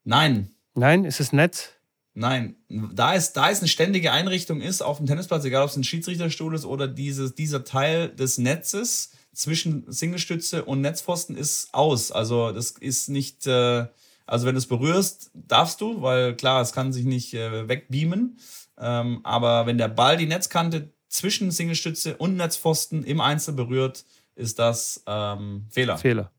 Nein, 0.04 0.52
Nein, 0.76 1.04
ist 1.06 1.20
es 1.20 1.34
Netz? 1.34 1.74
Nein, 2.14 2.56
da 2.68 3.16
es, 3.16 3.34
da 3.34 3.50
es 3.50 3.60
eine 3.60 3.68
ständige 3.68 4.12
Einrichtung 4.12 4.62
ist 4.62 4.82
auf 4.82 4.98
dem 4.98 5.06
Tennisplatz, 5.06 5.46
egal 5.46 5.64
ob 5.64 5.70
es 5.70 5.78
ein 5.78 5.84
Schiedsrichterstuhl 5.84 6.54
ist 6.56 6.66
oder 6.66 6.88
dieses, 6.88 7.36
dieser 7.36 7.64
Teil 7.64 8.10
des 8.10 8.38
Netzes 8.38 9.12
zwischen 9.34 9.90
Singlestütze 9.92 10.66
und 10.66 10.82
Netzpfosten 10.82 11.38
ist 11.38 11.74
aus. 11.74 12.12
Also 12.12 12.52
das 12.52 12.72
ist 12.72 13.10
nicht, 13.10 13.48
äh, 13.48 13.88
also 14.26 14.46
wenn 14.46 14.56
du 14.56 14.60
es 14.60 14.68
berührst, 14.68 15.32
darfst 15.34 15.82
du, 15.82 16.02
weil 16.02 16.36
klar, 16.36 16.62
es 16.62 16.74
kann 16.74 16.92
sich 16.92 17.06
nicht 17.06 17.34
äh, 17.34 17.68
wegbeamen. 17.70 18.38
Ähm, 18.78 19.22
aber 19.24 19.66
wenn 19.66 19.78
der 19.78 19.88
Ball 19.88 20.18
die 20.18 20.26
Netzkante 20.26 20.92
zwischen 21.08 21.52
Singlestütze 21.52 22.18
und 22.18 22.36
Netzpfosten 22.38 23.04
im 23.04 23.22
Einzel 23.22 23.54
berührt, 23.54 24.04
ist 24.36 24.60
das 24.60 25.04
ähm, 25.06 25.68
Fehler. 25.70 25.98
Fehler. 25.98 26.32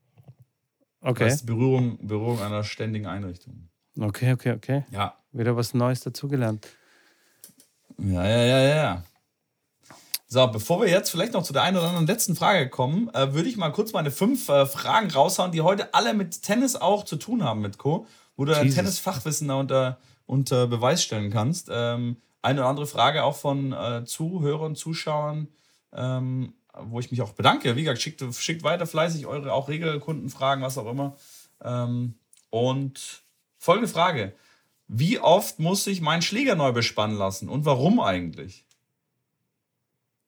Das 1.00 1.10
Okay. 1.10 1.28
ist 1.28 1.46
Berührung, 1.46 2.06
Berührung 2.06 2.40
einer 2.42 2.62
ständigen 2.62 3.06
Einrichtung. 3.06 3.69
Okay, 3.98 4.32
okay, 4.32 4.52
okay. 4.52 4.84
Ja. 4.90 5.14
Wieder 5.32 5.56
was 5.56 5.74
Neues 5.74 6.00
dazugelernt. 6.00 6.66
Ja, 7.98 8.26
ja, 8.26 8.44
ja, 8.44 8.60
ja. 8.60 9.04
So, 10.26 10.46
bevor 10.46 10.80
wir 10.80 10.88
jetzt 10.88 11.10
vielleicht 11.10 11.32
noch 11.32 11.42
zu 11.42 11.52
der 11.52 11.62
einen 11.62 11.76
oder 11.76 11.88
anderen 11.88 12.06
letzten 12.06 12.36
Frage 12.36 12.68
kommen, 12.68 13.12
äh, 13.14 13.34
würde 13.34 13.48
ich 13.48 13.56
mal 13.56 13.70
kurz 13.70 13.92
meine 13.92 14.12
fünf 14.12 14.48
äh, 14.48 14.64
Fragen 14.64 15.10
raushauen, 15.10 15.50
die 15.50 15.60
heute 15.60 15.92
alle 15.92 16.14
mit 16.14 16.42
Tennis 16.42 16.76
auch 16.76 17.04
zu 17.04 17.16
tun 17.16 17.42
haben, 17.42 17.60
mit 17.60 17.78
Co., 17.78 18.06
wo 18.36 18.44
du 18.44 18.52
dein. 18.52 18.70
Tennisfachwissen 18.70 19.48
da 19.48 19.56
unter, 19.56 19.98
unter 20.26 20.66
Beweis 20.68 21.02
stellen 21.02 21.30
kannst. 21.30 21.68
Ähm, 21.70 22.16
eine 22.42 22.60
oder 22.60 22.68
andere 22.68 22.86
Frage 22.86 23.24
auch 23.24 23.36
von 23.36 23.72
äh, 23.72 24.04
Zuhörern, 24.04 24.76
Zuschauern, 24.76 25.48
ähm, 25.92 26.54
wo 26.74 27.00
ich 27.00 27.10
mich 27.10 27.22
auch 27.22 27.32
bedanke. 27.32 27.74
Wie 27.74 27.82
gesagt, 27.82 28.00
schickt, 28.00 28.24
schickt 28.34 28.62
weiter 28.62 28.86
fleißig 28.86 29.26
eure 29.26 29.52
auch 29.52 29.68
Regelkundenfragen, 29.68 30.62
was 30.62 30.78
auch 30.78 30.88
immer. 30.88 31.16
Ähm, 31.62 32.14
und 32.50 33.22
folgende 33.60 33.88
Frage. 33.88 34.34
Wie 34.88 35.20
oft 35.20 35.60
muss 35.60 35.86
ich 35.86 36.00
meinen 36.00 36.22
Schläger 36.22 36.56
neu 36.56 36.72
bespannen 36.72 37.16
lassen 37.16 37.48
und 37.48 37.64
warum 37.64 38.00
eigentlich? 38.00 38.66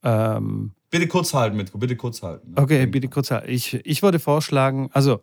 Ähm, 0.04 0.72
Bitte 0.90 1.08
kurz 1.08 1.34
halten, 1.34 1.56
Mitko, 1.56 1.78
bitte 1.78 1.96
kurz 1.96 2.22
halten. 2.22 2.54
Okay, 2.56 2.86
bitte 2.86 3.08
kurz. 3.08 3.32
Ich, 3.46 3.74
ich 3.74 4.02
würde 4.02 4.20
vorschlagen, 4.20 4.90
also 4.92 5.22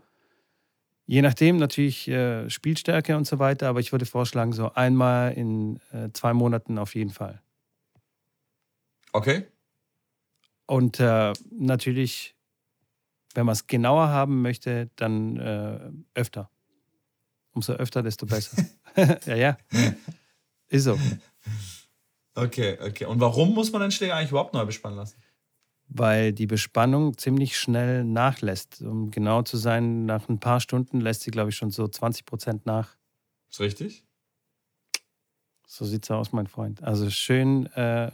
je 1.06 1.22
nachdem 1.22 1.58
natürlich 1.58 2.08
äh, 2.08 2.50
Spielstärke 2.50 3.16
und 3.16 3.26
so 3.26 3.40
weiter, 3.40 3.70
aber 3.70 3.80
ich 3.80 3.92
würde 3.92 4.06
vorschlagen, 4.06 4.52
so 4.52 4.74
einmal 4.74 5.32
in 5.34 5.80
äh, 5.92 6.10
zwei 6.12 6.34
Monaten 6.34 6.78
auf 6.78 6.96
jeden 6.96 7.12
Fall. 7.12 7.42
Okay, 9.14 9.46
Und 10.70 11.00
äh, 11.00 11.34
natürlich, 11.52 12.36
wenn 13.34 13.48
man 13.48 13.54
es 13.54 13.66
genauer 13.66 14.10
haben 14.10 14.44
möchte, 14.44 14.92
dann 14.98 15.38
äh, 15.38 15.80
öfter. 16.14 16.52
Umso 17.52 17.74
öfter, 17.74 18.04
desto 18.04 18.26
besser. 18.26 18.64
ja, 19.26 19.36
ja. 19.36 19.58
Ist 20.68 20.84
so. 20.84 20.98
okay, 22.36 22.78
okay. 22.82 23.06
Und 23.06 23.20
warum 23.20 23.54
muss 23.54 23.72
man 23.72 23.82
den 23.82 23.92
Schläger 23.92 24.16
eigentlich 24.16 24.32
überhaupt 24.32 24.54
neu 24.54 24.66
bespannen 24.66 24.98
lassen? 24.98 25.22
Weil 25.88 26.34
die 26.34 26.46
Bespannung 26.46 27.18
ziemlich 27.18 27.58
schnell 27.58 28.04
nachlässt. 28.04 28.82
Um 28.82 29.10
genau 29.10 29.42
zu 29.42 29.58
sein, 29.58 30.06
nach 30.06 30.30
ein 30.30 30.40
paar 30.40 30.60
Stunden 30.60 31.02
lässt 31.02 31.22
sie, 31.22 31.32
glaube 31.32 31.50
ich, 31.50 31.56
schon 31.56 31.72
so 31.72 31.88
20 31.88 32.26
Prozent 32.26 32.66
nach. 32.68 32.96
Ist 33.50 33.60
richtig? 33.60 34.06
So 35.66 35.86
sieht's 35.86 36.12
aus, 36.12 36.32
mein 36.32 36.48
Freund. 36.48 36.84
Also 36.84 37.10
schön 37.10 37.66
äh, 37.74 38.12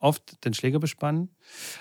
oft 0.00 0.44
den 0.44 0.54
Schläger 0.54 0.78
bespannen 0.78 1.30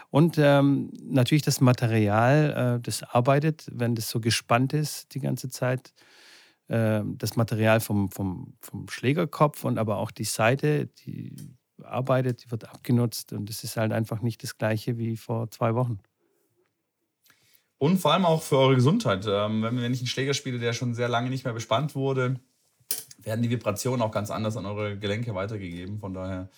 und 0.09 0.37
ähm, 0.37 0.91
natürlich 1.01 1.43
das 1.43 1.61
Material, 1.61 2.77
äh, 2.77 2.81
das 2.81 3.03
arbeitet, 3.03 3.65
wenn 3.71 3.95
das 3.95 4.09
so 4.09 4.19
gespannt 4.19 4.73
ist 4.73 5.13
die 5.15 5.19
ganze 5.19 5.49
Zeit. 5.49 5.93
Äh, 6.69 7.01
das 7.03 7.35
Material 7.35 7.79
vom, 7.79 8.11
vom, 8.11 8.53
vom 8.61 8.87
Schlägerkopf 8.87 9.63
und 9.63 9.77
aber 9.77 9.97
auch 9.97 10.11
die 10.11 10.23
Seite, 10.23 10.85
die 10.85 11.35
arbeitet, 11.83 12.43
die 12.43 12.51
wird 12.51 12.69
abgenutzt 12.69 13.33
und 13.33 13.49
es 13.49 13.63
ist 13.63 13.75
halt 13.75 13.91
einfach 13.91 14.21
nicht 14.21 14.43
das 14.43 14.57
gleiche 14.57 14.97
wie 14.97 15.17
vor 15.17 15.49
zwei 15.49 15.73
Wochen. 15.73 15.99
Und 17.79 17.97
vor 17.97 18.13
allem 18.13 18.25
auch 18.25 18.43
für 18.43 18.57
eure 18.57 18.75
Gesundheit. 18.75 19.25
Ähm, 19.27 19.63
wenn, 19.63 19.81
wenn 19.81 19.93
ich 19.93 20.01
einen 20.01 20.07
Schläger 20.07 20.33
spiele, 20.33 20.59
der 20.59 20.73
schon 20.73 20.93
sehr 20.93 21.09
lange 21.09 21.29
nicht 21.29 21.43
mehr 21.43 21.53
bespannt 21.53 21.95
wurde, 21.95 22.39
werden 23.17 23.41
die 23.41 23.49
Vibrationen 23.49 24.01
auch 24.01 24.11
ganz 24.11 24.29
anders 24.29 24.55
an 24.55 24.65
eure 24.65 24.97
Gelenke 24.99 25.33
weitergegeben. 25.33 25.99
Von 25.99 26.13
daher 26.13 26.49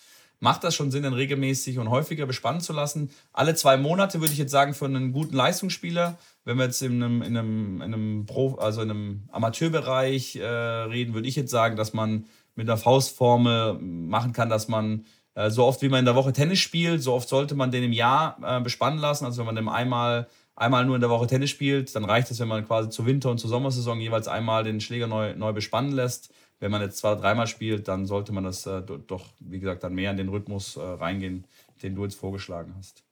macht 0.41 0.63
das 0.63 0.75
schon 0.75 0.91
Sinn, 0.91 1.03
den 1.03 1.13
regelmäßig 1.13 1.79
und 1.79 1.89
häufiger 1.89 2.25
bespannen 2.25 2.61
zu 2.61 2.73
lassen. 2.73 3.11
Alle 3.31 3.55
zwei 3.55 3.77
Monate 3.77 4.19
würde 4.19 4.33
ich 4.33 4.39
jetzt 4.39 4.51
sagen, 4.51 4.73
für 4.73 4.85
einen 4.85 5.13
guten 5.13 5.35
Leistungsspieler, 5.35 6.17
wenn 6.43 6.57
wir 6.57 6.65
jetzt 6.65 6.81
in 6.81 7.01
einem, 7.01 7.21
in 7.21 7.37
einem, 7.37 7.75
in 7.81 7.93
einem, 7.93 8.25
Pro, 8.25 8.55
also 8.55 8.81
in 8.81 8.89
einem 8.89 9.23
Amateurbereich 9.31 10.35
äh, 10.37 10.45
reden, 10.45 11.13
würde 11.13 11.27
ich 11.27 11.35
jetzt 11.35 11.51
sagen, 11.51 11.75
dass 11.75 11.93
man 11.93 12.25
mit 12.55 12.67
einer 12.67 12.77
Faustformel 12.77 13.77
machen 13.79 14.33
kann, 14.33 14.49
dass 14.49 14.67
man 14.67 15.05
äh, 15.35 15.51
so 15.51 15.63
oft 15.63 15.83
wie 15.83 15.89
man 15.89 15.99
in 15.99 16.05
der 16.05 16.15
Woche 16.15 16.33
Tennis 16.33 16.59
spielt, 16.59 17.03
so 17.03 17.13
oft 17.13 17.29
sollte 17.29 17.53
man 17.53 17.69
den 17.69 17.83
im 17.83 17.93
Jahr 17.93 18.37
äh, 18.43 18.59
bespannen 18.61 18.99
lassen. 18.99 19.25
Also 19.25 19.39
wenn 19.39 19.45
man 19.45 19.55
dem 19.55 19.69
einmal, 19.69 20.27
einmal 20.55 20.85
nur 20.85 20.95
in 20.95 21.01
der 21.01 21.11
Woche 21.11 21.27
Tennis 21.27 21.51
spielt, 21.51 21.95
dann 21.95 22.03
reicht 22.03 22.31
es, 22.31 22.39
wenn 22.39 22.47
man 22.47 22.65
quasi 22.65 22.89
zur 22.89 23.05
Winter- 23.05 23.29
und 23.29 23.37
zur 23.37 23.49
Sommersaison 23.51 24.01
jeweils 24.01 24.27
einmal 24.27 24.63
den 24.63 24.81
Schläger 24.81 25.05
neu, 25.05 25.35
neu 25.35 25.53
bespannen 25.53 25.91
lässt. 25.91 26.33
Wenn 26.61 26.71
man 26.71 26.81
jetzt 26.81 26.99
zwei 26.99 27.15
dreimal 27.15 27.47
spielt, 27.47 27.87
dann 27.87 28.05
sollte 28.05 28.31
man 28.31 28.43
das 28.43 28.65
äh, 28.67 28.81
do- 28.81 28.97
doch, 28.99 29.25
wie 29.39 29.59
gesagt, 29.59 29.83
dann 29.83 29.95
mehr 29.95 30.11
in 30.11 30.17
den 30.17 30.29
Rhythmus 30.29 30.77
äh, 30.77 30.81
reingehen, 30.81 31.43
den 31.81 31.95
du 31.95 32.03
jetzt 32.03 32.15
vorgeschlagen 32.15 32.75
hast. 32.77 33.03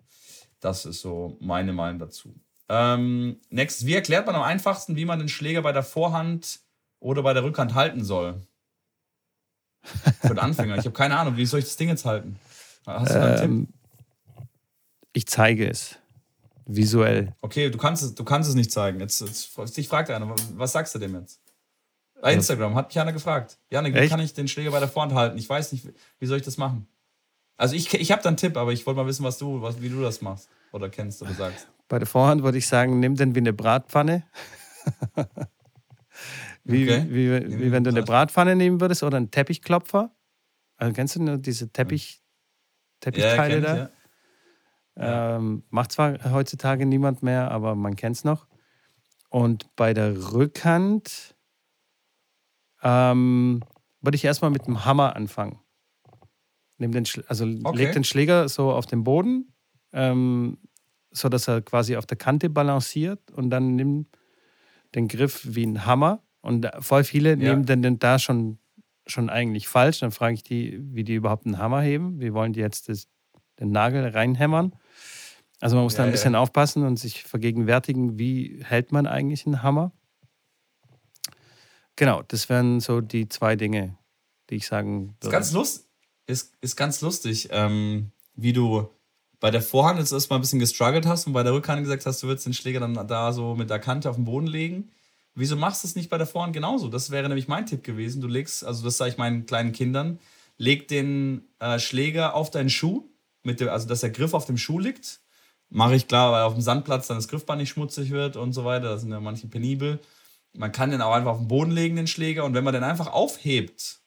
Das 0.60 0.86
ist 0.86 1.02
so 1.02 1.36
meine 1.42 1.74
Meinung 1.74 2.00
dazu. 2.00 2.34
Ähm, 2.70 3.40
next, 3.50 3.88
wie 3.88 3.96
erklärt 3.96 4.28
man 4.28 4.36
am 4.36 4.44
einfachsten, 4.44 4.96
wie 4.96 5.06
man 5.06 5.18
den 5.18 5.30
Schläger 5.30 5.64
bei 5.64 5.72
der 5.72 5.82
Vorhand 5.82 6.60
oder 7.00 7.24
bei 7.24 7.34
der 7.34 7.44
Rückhand 7.44 7.74
halten 7.74 8.06
soll? 8.06 8.40
Für 10.22 10.28
den 10.28 10.40
Anfänger. 10.40 10.78
Ich 10.78 10.86
habe 10.86 10.92
keine 10.92 11.18
Ahnung, 11.18 11.36
wie 11.36 11.46
soll 11.48 11.60
ich 11.60 11.66
das 11.66 11.78
Ding 11.78 11.90
jetzt 11.90 12.06
halten? 12.06 12.40
Hast 12.86 13.16
du 13.16 13.20
einen 13.20 13.44
ähm, 13.44 13.68
Tipp? 13.68 14.46
Ich 15.14 15.26
zeige 15.26 15.68
es. 15.68 15.98
Visuell. 16.68 17.34
Okay, 17.42 17.72
du 17.72 17.80
kannst 17.80 18.04
es, 18.04 18.14
du 18.14 18.24
kannst 18.24 18.48
es 18.48 18.54
nicht 18.54 18.72
zeigen. 18.72 19.00
Jetzt, 19.00 19.22
jetzt 19.22 19.78
dich 19.78 19.88
fragt 19.88 20.12
einer, 20.12 20.36
was 20.54 20.72
sagst 20.74 20.94
du 20.94 21.00
dem 21.00 21.16
jetzt? 21.16 21.42
Bei 22.22 22.34
Instagram 22.34 22.76
hat 22.76 22.90
mich 22.90 23.00
einer 23.00 23.14
gefragt. 23.14 23.58
Janik, 23.70 23.96
wie 23.96 24.08
kann 24.08 24.20
ich 24.20 24.34
den 24.34 24.48
Schläger 24.48 24.72
bei 24.72 24.80
der 24.80 24.90
Vorhand 24.90 25.14
halten? 25.14 25.38
Ich 25.38 25.50
weiß 25.50 25.72
nicht, 25.72 25.88
wie 26.20 26.26
soll 26.26 26.38
ich 26.38 26.44
das 26.44 26.58
machen? 26.58 26.88
Also 27.58 27.76
ich, 27.76 27.94
ich 27.94 28.12
habe 28.12 28.22
da 28.22 28.30
einen 28.30 28.38
Tipp, 28.38 28.58
aber 28.58 28.72
ich 28.72 28.86
wollte 28.86 29.02
mal 29.02 29.08
wissen, 29.08 29.24
was 29.24 29.38
du, 29.38 29.62
was, 29.62 29.82
wie 29.82 29.90
du 29.90 30.02
das 30.02 30.22
machst 30.22 30.50
oder 30.72 30.90
kennst 30.90 31.22
oder 31.22 31.34
sagst. 31.34 31.68
Bei 31.88 32.00
der 32.00 32.08
Vorhand 32.08 32.44
würde 32.44 32.58
ich 32.58 32.68
sagen, 32.68 33.00
nimm 33.00 33.16
den 33.16 33.36
wie 33.36 33.40
eine 33.40 33.54
Bratpfanne. 33.54 34.24
wie, 36.64 36.84
okay. 36.84 37.06
wie, 37.10 37.32
wie, 37.32 37.60
wie 37.60 37.72
wenn 37.72 37.84
du 37.84 37.90
eine 37.90 38.04
Bratpfanne 38.04 38.56
nehmen 38.56 38.80
würdest 38.80 39.04
oder 39.04 39.18
einen 39.18 39.32
Teppichklopfer. 39.32 40.12
Also 40.78 40.94
kennst 40.94 41.16
du 41.16 41.24
nur 41.24 41.38
diese 41.38 41.70
Teppich, 41.72 42.22
Teppichteile 43.02 43.56
ja, 43.56 43.62
da? 43.62 43.84
Ich, 44.96 45.02
ja. 45.02 45.36
Ähm, 45.38 45.64
macht 45.70 45.92
zwar 45.92 46.32
heutzutage 46.32 46.86
niemand 46.86 47.24
mehr, 47.24 47.52
aber 47.52 47.76
man 47.76 47.96
kennt 47.96 48.18
es 48.18 48.24
noch. 48.24 48.48
Und 49.30 49.76
bei 49.76 49.94
der 49.94 50.32
Rückhand 50.34 51.36
ähm, 52.84 53.62
würde 54.02 54.16
ich 54.16 54.26
erstmal 54.26 54.52
mit 54.52 54.68
dem 54.68 54.86
Hammer 54.86 55.16
anfangen. 55.16 55.60
Nimm 56.78 56.92
den, 56.92 57.06
also 57.28 57.46
okay. 57.46 57.78
leg 57.78 57.92
den 57.92 58.04
Schläger 58.04 58.48
so 58.48 58.72
auf 58.72 58.86
den 58.86 59.04
Boden, 59.04 59.54
ähm, 59.92 60.58
so 61.12 61.28
dass 61.28 61.48
er 61.48 61.62
quasi 61.62 61.98
auf 61.98 62.06
der 62.06 62.18
Kante 62.18 62.50
balanciert 62.50 63.32
und 63.32 63.50
dann 63.50 63.76
nimm 63.76 64.08
den 64.96 65.08
Griff 65.08 65.42
wie 65.44 65.66
ein 65.66 65.86
Hammer. 65.86 66.24
Und 66.42 66.70
voll 66.80 67.04
viele 67.04 67.32
ja. 67.32 67.36
nehmen 67.36 67.66
den, 67.66 68.00
da 68.00 68.18
schon, 68.18 68.60
schon 69.06 69.30
eigentlich 69.30 69.68
falsch. 69.68 70.00
Dann 70.00 70.12
frage 70.12 70.36
ich 70.36 70.44
die, 70.44 70.80
wie 70.82 71.04
die 71.04 71.16
überhaupt 71.16 71.46
einen 71.46 71.58
Hammer 71.58 71.82
heben. 71.82 72.22
Wie 72.22 72.34
wollen 72.34 72.54
die 72.54 72.62
jetzt 72.62 72.88
das, 72.88 73.08
den 73.60 73.72
Nagel 73.72 74.08
reinhämmern? 74.08 74.74
Also 75.60 75.76
man 75.76 75.84
muss 75.84 75.94
ja, 75.94 76.00
da 76.00 76.04
ein 76.06 76.12
bisschen 76.12 76.34
ja. 76.34 76.40
aufpassen 76.40 76.86
und 76.86 76.98
sich 76.98 77.24
vergegenwärtigen, 77.24 78.18
wie 78.18 78.62
hält 78.64 78.94
man 78.94 79.06
eigentlich 79.06 79.46
einen 79.46 79.62
Hammer. 79.62 79.92
Genau, 82.00 82.24
das 82.30 82.48
wären 82.48 82.80
so 82.80 83.02
die 83.02 83.28
zwei 83.28 83.58
Dinge, 83.58 83.98
die 84.50 84.56
ich 84.56 84.68
sagen 84.68 85.18
würde. 85.20 85.28
Ist 85.28 85.32
ganz, 85.32 85.52
lust, 85.52 85.86
ist, 86.28 86.54
ist 86.62 86.78
ganz 86.78 87.02
lustig, 87.02 87.50
ähm, 87.52 88.12
wie 88.36 88.54
du 88.54 88.88
bei 89.42 89.52
der 89.52 89.62
Vorhand 89.62 90.00
jetzt 90.00 90.14
erstmal 90.14 90.40
ein 90.40 90.42
bisschen 90.42 90.60
gestruggelt 90.60 91.06
hast 91.06 91.28
und 91.28 91.34
bei 91.34 91.44
der 91.44 91.52
Rückhand 91.52 91.82
gesagt 91.82 92.06
hast, 92.06 92.24
du 92.24 92.28
würdest 92.28 92.46
den 92.46 92.54
Schläger 92.54 92.80
dann 92.80 92.94
da 93.06 93.34
so 93.34 93.54
mit 93.54 93.70
der 93.70 93.80
Kante 93.80 94.10
auf 94.10 94.16
den 94.16 94.24
Boden 94.24 94.48
legen. 94.48 94.92
Wieso 95.36 95.58
machst 95.58 95.84
du 95.84 95.90
es 95.90 95.98
nicht 95.98 96.10
bei 96.10 96.18
der 96.18 96.26
Vorhand 96.26 96.54
genauso? 96.54 96.88
Das 96.88 97.12
wäre 97.12 97.28
nämlich 97.28 97.50
mein 97.50 97.66
Tipp 97.66 97.84
gewesen. 97.84 98.22
Du 98.22 98.30
legst, 98.30 98.64
also 98.64 98.82
das 98.82 98.96
sage 98.96 99.12
ich 99.12 99.18
meinen 99.18 99.46
kleinen 99.46 99.74
Kindern, 99.74 100.20
leg 100.58 100.88
den 100.88 101.50
äh, 101.60 101.80
Schläger 101.80 102.34
auf 102.34 102.50
deinen 102.50 102.70
Schuh, 102.70 103.10
mit 103.44 103.60
dem, 103.60 103.68
also 103.68 103.90
dass 103.90 104.00
der 104.00 104.12
Griff 104.12 104.34
auf 104.34 104.46
dem 104.46 104.58
Schuh 104.58 104.80
liegt. 104.80 105.20
Mache 105.68 105.96
ich 105.96 106.08
klar, 106.08 106.32
weil 106.32 106.44
auf 106.44 106.54
dem 106.54 106.62
Sandplatz 106.62 107.08
dann 107.08 107.18
das 107.18 107.28
Griffband 107.28 107.60
nicht 107.60 107.72
schmutzig 107.72 108.12
wird 108.12 108.38
und 108.38 108.54
so 108.54 108.64
weiter. 108.64 108.88
Da 108.88 108.98
sind 108.98 109.12
ja 109.12 109.20
manche 109.20 109.48
penibel. 109.48 110.00
Man 110.54 110.72
kann 110.72 110.92
den 110.92 111.02
auch 111.02 111.14
einfach 111.14 111.32
auf 111.32 111.38
den 111.38 111.48
Boden 111.48 111.72
legen, 111.72 111.96
den 111.96 112.08
Schläger. 112.08 112.46
Und 112.46 112.54
wenn 112.54 112.64
man 112.64 112.74
den 112.74 112.84
einfach 112.84 113.08
aufhebt, 113.08 114.00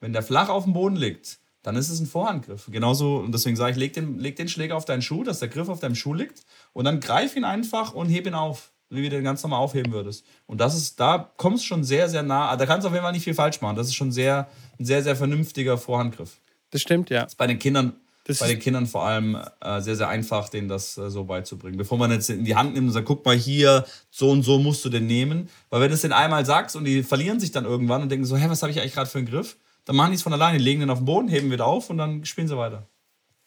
wenn 0.00 0.12
der 0.12 0.22
flach 0.22 0.48
auf 0.48 0.64
dem 0.64 0.72
Boden 0.72 0.96
liegt, 0.96 1.38
dann 1.62 1.76
ist 1.76 1.90
es 1.90 2.00
ein 2.00 2.06
Vorhandgriff. 2.06 2.68
Genauso, 2.70 3.18
und 3.18 3.32
deswegen 3.32 3.56
sage 3.56 3.72
ich, 3.72 3.76
leg 3.76 3.92
den, 3.92 4.18
leg 4.18 4.36
den 4.36 4.48
Schläger 4.48 4.76
auf 4.76 4.84
deinen 4.84 5.02
Schuh, 5.02 5.24
dass 5.24 5.40
der 5.40 5.48
Griff 5.48 5.68
auf 5.68 5.80
deinem 5.80 5.96
Schuh 5.96 6.14
liegt. 6.14 6.44
Und 6.72 6.84
dann 6.84 7.00
greif 7.00 7.36
ihn 7.36 7.44
einfach 7.44 7.94
und 7.94 8.08
heb 8.08 8.26
ihn 8.26 8.34
auf, 8.34 8.72
wie 8.90 9.02
du 9.02 9.10
den 9.10 9.24
ganz 9.24 9.42
normal 9.42 9.60
aufheben 9.60 9.92
würdest. 9.92 10.24
Und 10.46 10.60
das 10.60 10.76
ist, 10.76 11.00
da 11.00 11.32
kommst 11.36 11.64
du 11.64 11.66
schon 11.66 11.84
sehr, 11.84 12.08
sehr 12.08 12.22
nah. 12.22 12.56
Da 12.56 12.64
kannst 12.64 12.84
du 12.84 12.88
auf 12.88 12.94
jeden 12.94 13.04
Fall 13.04 13.12
nicht 13.12 13.24
viel 13.24 13.34
falsch 13.34 13.60
machen. 13.60 13.76
Das 13.76 13.88
ist 13.88 13.94
schon 13.94 14.12
sehr, 14.12 14.48
ein 14.78 14.84
sehr, 14.84 15.02
sehr 15.02 15.16
vernünftiger 15.16 15.76
Vorhandgriff. 15.76 16.40
Das 16.70 16.80
stimmt, 16.80 17.10
ja. 17.10 17.24
Das 17.24 17.32
ist 17.32 17.36
bei 17.36 17.46
den 17.46 17.58
Kindern 17.58 17.94
das 18.28 18.40
bei 18.40 18.48
den 18.48 18.58
Kindern 18.58 18.86
vor 18.86 19.04
allem 19.04 19.38
äh, 19.60 19.80
sehr, 19.80 19.96
sehr 19.96 20.08
einfach, 20.08 20.50
denen 20.50 20.68
das 20.68 20.98
äh, 20.98 21.10
so 21.10 21.24
beizubringen. 21.24 21.78
Bevor 21.78 21.96
man 21.96 22.10
jetzt 22.10 22.28
in 22.28 22.44
die 22.44 22.54
Hand 22.54 22.74
nimmt 22.74 22.88
und 22.88 22.92
sagt, 22.92 23.06
guck 23.06 23.24
mal 23.24 23.34
hier, 23.34 23.86
so 24.10 24.30
und 24.30 24.42
so 24.42 24.58
musst 24.58 24.84
du 24.84 24.90
den 24.90 25.06
nehmen. 25.06 25.48
Weil 25.70 25.80
wenn 25.80 25.88
du 25.88 25.94
es 25.94 26.02
den 26.02 26.12
einmal 26.12 26.44
sagst 26.44 26.76
und 26.76 26.84
die 26.84 27.02
verlieren 27.02 27.40
sich 27.40 27.52
dann 27.52 27.64
irgendwann 27.64 28.02
und 28.02 28.10
denken 28.10 28.26
so, 28.26 28.36
hä, 28.36 28.46
was 28.48 28.62
habe 28.62 28.70
ich 28.70 28.80
eigentlich 28.80 28.92
gerade 28.92 29.08
für 29.08 29.18
einen 29.18 29.26
Griff? 29.26 29.56
Dann 29.86 29.96
machen 29.96 30.10
die 30.10 30.16
es 30.16 30.22
von 30.22 30.34
alleine, 30.34 30.58
legen 30.58 30.80
den 30.80 30.90
auf 30.90 30.98
den 30.98 31.06
Boden, 31.06 31.28
heben 31.28 31.50
wieder 31.50 31.64
auf 31.64 31.88
und 31.88 31.96
dann 31.96 32.24
spielen 32.26 32.48
sie 32.48 32.56
weiter. 32.56 32.86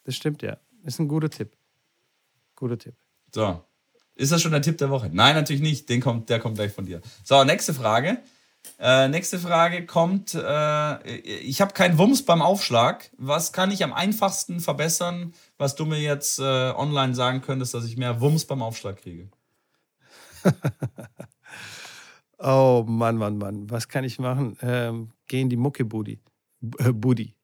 Das 0.04 0.16
stimmt, 0.16 0.42
ja. 0.42 0.56
Ist 0.82 0.98
ein 0.98 1.06
guter 1.06 1.30
Tipp. 1.30 1.52
Guter 2.56 2.76
Tipp. 2.76 2.94
So. 3.32 3.62
Ist 4.16 4.32
das 4.32 4.42
schon 4.42 4.50
der 4.50 4.62
Tipp 4.62 4.78
der 4.78 4.90
Woche? 4.90 5.10
Nein, 5.12 5.36
natürlich 5.36 5.62
nicht. 5.62 5.88
Den 5.88 6.00
kommt, 6.00 6.28
der 6.28 6.40
kommt 6.40 6.56
gleich 6.56 6.72
von 6.72 6.84
dir. 6.84 7.00
So, 7.24 7.44
nächste 7.44 7.72
Frage. 7.72 8.18
Äh, 8.78 9.08
nächste 9.08 9.38
Frage 9.38 9.86
kommt, 9.86 10.34
äh, 10.34 11.16
ich 11.16 11.60
habe 11.60 11.72
keinen 11.72 11.98
Wumms 11.98 12.24
beim 12.24 12.42
Aufschlag. 12.42 13.10
Was 13.16 13.52
kann 13.52 13.70
ich 13.70 13.84
am 13.84 13.92
einfachsten 13.92 14.60
verbessern, 14.60 15.34
was 15.56 15.76
du 15.76 15.84
mir 15.84 16.00
jetzt 16.00 16.38
äh, 16.38 16.42
online 16.42 17.14
sagen 17.14 17.42
könntest, 17.42 17.74
dass 17.74 17.84
ich 17.84 17.96
mehr 17.96 18.20
Wumms 18.20 18.44
beim 18.44 18.62
Aufschlag 18.62 19.00
kriege? 19.00 19.28
oh 22.38 22.84
Mann, 22.86 23.16
Mann, 23.16 23.38
Mann. 23.38 23.70
Was 23.70 23.88
kann 23.88 24.04
ich 24.04 24.18
machen? 24.18 24.56
Ähm, 24.62 25.12
geh 25.28 25.40
in 25.40 25.48
die 25.48 25.56
Muckebudi. 25.56 26.20
Äh, 26.78 26.92
Budi. 26.92 27.36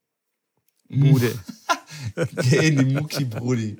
Bude. 0.89 1.39
geh 2.37 2.69
in 2.69 2.79
die 2.79 2.95
Mucki-Brudi. 2.95 3.77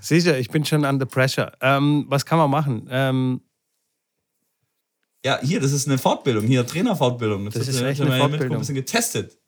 Sicher, 0.00 0.38
ich 0.38 0.48
bin 0.48 0.64
schon 0.64 0.84
under 0.84 1.06
pressure. 1.06 1.52
Ähm, 1.60 2.06
was 2.08 2.26
kann 2.26 2.38
man 2.38 2.50
machen? 2.50 2.88
Ähm, 2.90 3.42
ja, 5.24 5.38
hier, 5.40 5.60
das 5.60 5.72
ist 5.72 5.86
eine 5.86 5.98
Fortbildung, 5.98 6.46
hier 6.46 6.66
Trainerfortbildung. 6.66 7.44
Das, 7.46 7.54
das 7.54 7.68
ist 7.68 7.80
echt 7.80 8.00
eine 8.00 8.16
Fortbildung. 8.16 8.56
ein 8.56 8.58
bisschen 8.58 8.74
getestet. 8.74 9.38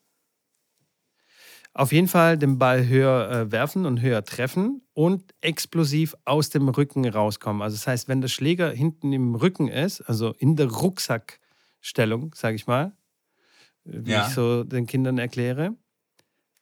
Auf 1.77 1.91
jeden 1.91 2.07
Fall 2.07 2.39
den 2.39 2.59
Ball 2.59 2.87
höher 2.87 3.31
äh, 3.31 3.53
werfen 3.53 3.85
und 3.85 4.01
höher 4.01 4.25
treffen 4.25 4.83
und 4.93 5.35
explosiv 5.41 6.14
aus 6.25 6.51
dem 6.51 6.68
Rücken 6.68 7.05
rauskommen. 7.09 7.62
Also 7.62 7.77
das 7.77 7.89
heißt, 7.89 8.09
wenn 8.09 8.20
der 8.20 8.29
Schläger 8.29 8.70
hinten 8.70 9.12
im 9.12 9.35
Rücken 9.35 9.66
ist, 9.66 10.01
also 10.03 10.33
in 10.39 10.55
der 10.55 10.70
Rucksackstellung, 10.70 12.33
sage 12.37 12.55
ich 12.55 12.68
mal, 12.68 12.97
wie 13.83 14.12
ja. 14.12 14.29
ich 14.29 14.35
so 14.35 14.62
den 14.62 14.87
Kindern 14.87 15.18
erkläre, 15.18 15.75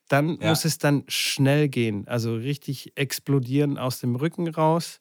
dann 0.07 0.39
ja. 0.41 0.49
muss 0.49 0.65
es 0.65 0.79
dann 0.79 1.03
schnell 1.07 1.69
gehen. 1.69 2.07
Also 2.07 2.33
richtig 2.35 2.97
explodieren 2.97 3.77
aus 3.77 3.99
dem 3.99 4.15
Rücken 4.15 4.47
raus 4.47 4.99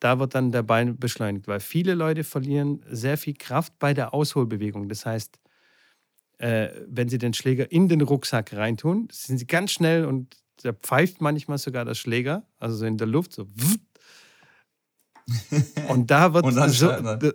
da 0.00 0.18
wird 0.18 0.34
dann 0.34 0.50
der 0.50 0.62
Bein 0.62 0.98
beschleunigt, 0.98 1.46
weil 1.46 1.60
viele 1.60 1.94
Leute 1.94 2.24
verlieren 2.24 2.82
sehr 2.90 3.18
viel 3.18 3.34
Kraft 3.34 3.78
bei 3.78 3.94
der 3.94 4.12
Ausholbewegung. 4.14 4.88
Das 4.88 5.06
heißt, 5.06 5.38
äh, 6.38 6.70
wenn 6.86 7.08
sie 7.08 7.18
den 7.18 7.34
Schläger 7.34 7.70
in 7.70 7.88
den 7.88 8.00
Rucksack 8.00 8.54
reintun, 8.54 9.08
sind 9.12 9.38
sie 9.38 9.46
ganz 9.46 9.72
schnell 9.72 10.06
und 10.06 10.36
da 10.62 10.72
pfeift 10.72 11.20
manchmal 11.20 11.58
sogar 11.58 11.84
der 11.84 11.94
Schläger, 11.94 12.44
also 12.58 12.76
so 12.76 12.86
in 12.86 12.96
der 12.96 13.06
Luft, 13.06 13.32
so. 13.32 13.46
Und 15.88 16.10
da 16.10 16.32
wird 16.34 16.44
und 16.46 16.56
dann, 16.56 16.70
so, 16.70 16.90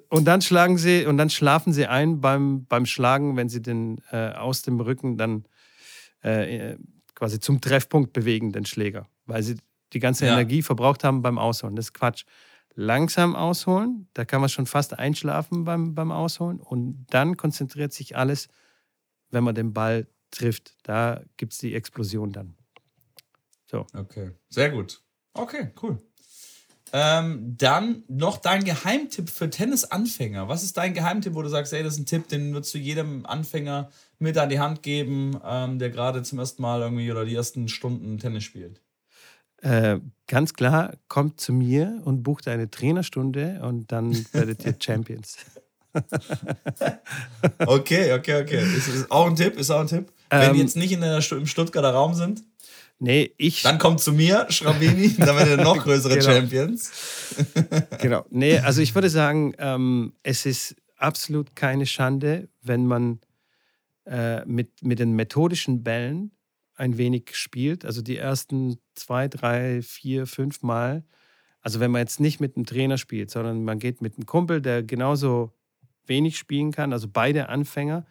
und 0.10 0.26
dann 0.26 0.42
schlagen 0.42 0.78
sie 0.78 1.06
und 1.06 1.18
dann 1.18 1.30
schlafen 1.30 1.72
sie 1.72 1.86
ein 1.86 2.20
beim, 2.20 2.66
beim 2.66 2.86
Schlagen, 2.86 3.38
wenn 3.38 3.48
sie 3.48 3.62
den 3.62 4.02
äh, 4.12 4.32
aus 4.32 4.64
dem 4.64 4.80
Rücken 4.80 5.18
dann 5.18 5.46
äh, 6.22 6.76
quasi 7.14 7.40
zum 7.40 7.62
Treffpunkt 7.62 8.12
bewegen, 8.12 8.52
den 8.52 8.66
Schläger, 8.66 9.08
weil 9.28 9.44
sie 9.44 9.56
die 9.94 10.00
ganze 10.00 10.26
ja. 10.26 10.34
Energie 10.34 10.62
verbraucht 10.62 11.04
haben 11.04 11.22
beim 11.22 11.38
Ausholen. 11.38 11.76
Das 11.76 11.86
ist 11.86 11.94
Quatsch 11.94 12.26
langsam 12.76 13.36
ausholen. 13.36 14.10
Da 14.14 14.26
kann 14.26 14.42
man 14.42 14.50
schon 14.50 14.66
fast 14.66 14.98
einschlafen 14.98 15.64
beim, 15.64 15.96
beim 15.96 16.12
Ausholen. 16.12 16.60
Und 16.60 17.08
dann 17.10 17.38
konzentriert 17.38 17.94
sich 17.94 18.16
alles, 18.16 18.50
wenn 19.32 19.44
man 19.44 19.56
den 19.56 19.74
Ball 19.74 20.08
trifft. 20.32 20.76
Da 20.84 21.22
gibt 21.38 21.54
es 21.54 21.60
die 21.60 21.74
Explosion 21.74 22.32
dann. 22.32 22.56
So. 23.66 23.88
Okay, 23.94 24.32
sehr 24.50 24.70
gut. 24.70 25.02
Okay, 25.34 25.72
cool. 25.82 26.00
Ähm, 26.94 27.58
dann 27.58 28.04
noch 28.08 28.38
dein 28.38 28.64
Geheimtipp 28.64 29.30
für 29.30 29.50
Tennisanfänger. 29.50 30.48
Was 30.48 30.64
ist 30.64 30.78
dein 30.78 30.94
Geheimtipp, 30.94 31.34
wo 31.34 31.42
du 31.42 31.50
sagst, 31.50 31.74
ey, 31.74 31.84
das 31.84 31.94
ist 31.94 32.00
ein 32.00 32.06
Tipp, 32.06 32.28
den 32.28 32.54
würdest 32.54 32.74
du 32.74 32.78
jedem 32.78 33.26
Anfänger 33.26 33.90
mit 34.20 34.38
an 34.38 34.50
die 34.50 34.60
Hand 34.60 34.84
geben, 34.84 35.38
ähm, 35.44 35.80
der 35.80 35.90
gerade 35.90 36.24
zum 36.24 36.40
ersten 36.40 36.62
Mal 36.62 36.82
irgendwie 36.82 37.12
oder 37.12 37.26
die 37.26 37.36
ersten 37.36 37.68
Stunden 37.68 38.18
Tennis 38.20 38.44
spielt? 38.44 38.82
Äh, 39.66 40.00
ganz 40.28 40.54
klar, 40.54 40.94
kommt 41.08 41.42
zu 41.42 41.52
mir 41.52 42.00
und 42.06 42.22
bucht 42.22 42.48
eine 42.48 42.70
Trainerstunde 42.70 43.62
und 43.64 43.92
dann 43.92 44.14
werdet 44.32 44.64
ihr 44.64 44.76
Champions. 44.80 45.38
okay, 47.66 48.14
okay, 48.14 48.44
okay. 48.44 48.62
Ist, 48.78 48.88
ist, 48.88 49.10
auch 49.10 49.26
ein 49.26 49.36
Tipp, 49.36 49.58
ist 49.58 49.72
auch 49.72 49.80
ein 49.80 49.88
Tipp. 49.88 50.12
Wenn 50.30 50.50
ähm, 50.50 50.54
die 50.54 50.60
jetzt 50.60 50.76
nicht 50.76 50.92
in 50.92 51.02
der, 51.02 51.20
im 51.32 51.48
Stuttgarter 51.48 51.92
Raum 51.92 52.14
sind, 52.14 52.44
nee, 53.00 53.34
ich, 53.38 53.64
dann 53.64 53.80
kommt 53.80 54.02
zu 54.02 54.14
mir, 54.14 54.46
Schrabini, 54.50 55.16
dann 55.18 55.36
werdet 55.36 55.58
ihr 55.58 55.64
noch 55.64 55.78
größere 55.84 56.20
genau. 56.20 56.32
Champions. 56.32 56.92
genau. 58.00 58.24
Nee, 58.30 58.60
also 58.60 58.82
ich 58.82 58.94
würde 58.94 59.10
sagen, 59.10 59.56
ähm, 59.58 60.14
es 60.22 60.46
ist 60.46 60.76
absolut 60.98 61.56
keine 61.56 61.88
Schande, 61.88 62.50
wenn 62.62 62.86
man 62.86 63.20
äh, 64.06 64.46
mit, 64.46 64.84
mit 64.84 65.00
den 65.00 65.14
methodischen 65.14 65.82
Bällen 65.84 66.35
ein 66.76 66.98
wenig 66.98 67.36
spielt, 67.36 67.86
also 67.86 68.02
die 68.02 68.18
ersten 68.18 68.78
zwei, 68.96 69.28
drei, 69.28 69.82
vier, 69.82 70.28
fünf 70.28 70.62
Mal, 70.62 71.04
also 71.62 71.80
wenn 71.80 71.92
man 71.92 72.02
jetzt 72.02 72.20
nicht 72.20 72.40
mit 72.40 72.56
einem 72.56 72.66
Trainer 72.66 72.98
spielt, 72.98 73.32
sondern 73.32 73.64
man 73.64 73.80
geht 73.80 74.02
mit 74.02 74.16
einem 74.16 74.26
Kumpel, 74.26 74.62
der 74.62 74.84
genauso 74.84 75.54
wenig 76.06 76.38
spielen 76.38 76.72
kann, 76.72 76.94
also 76.94 77.08
beide 77.12 77.50
Anfänger, 77.50 78.06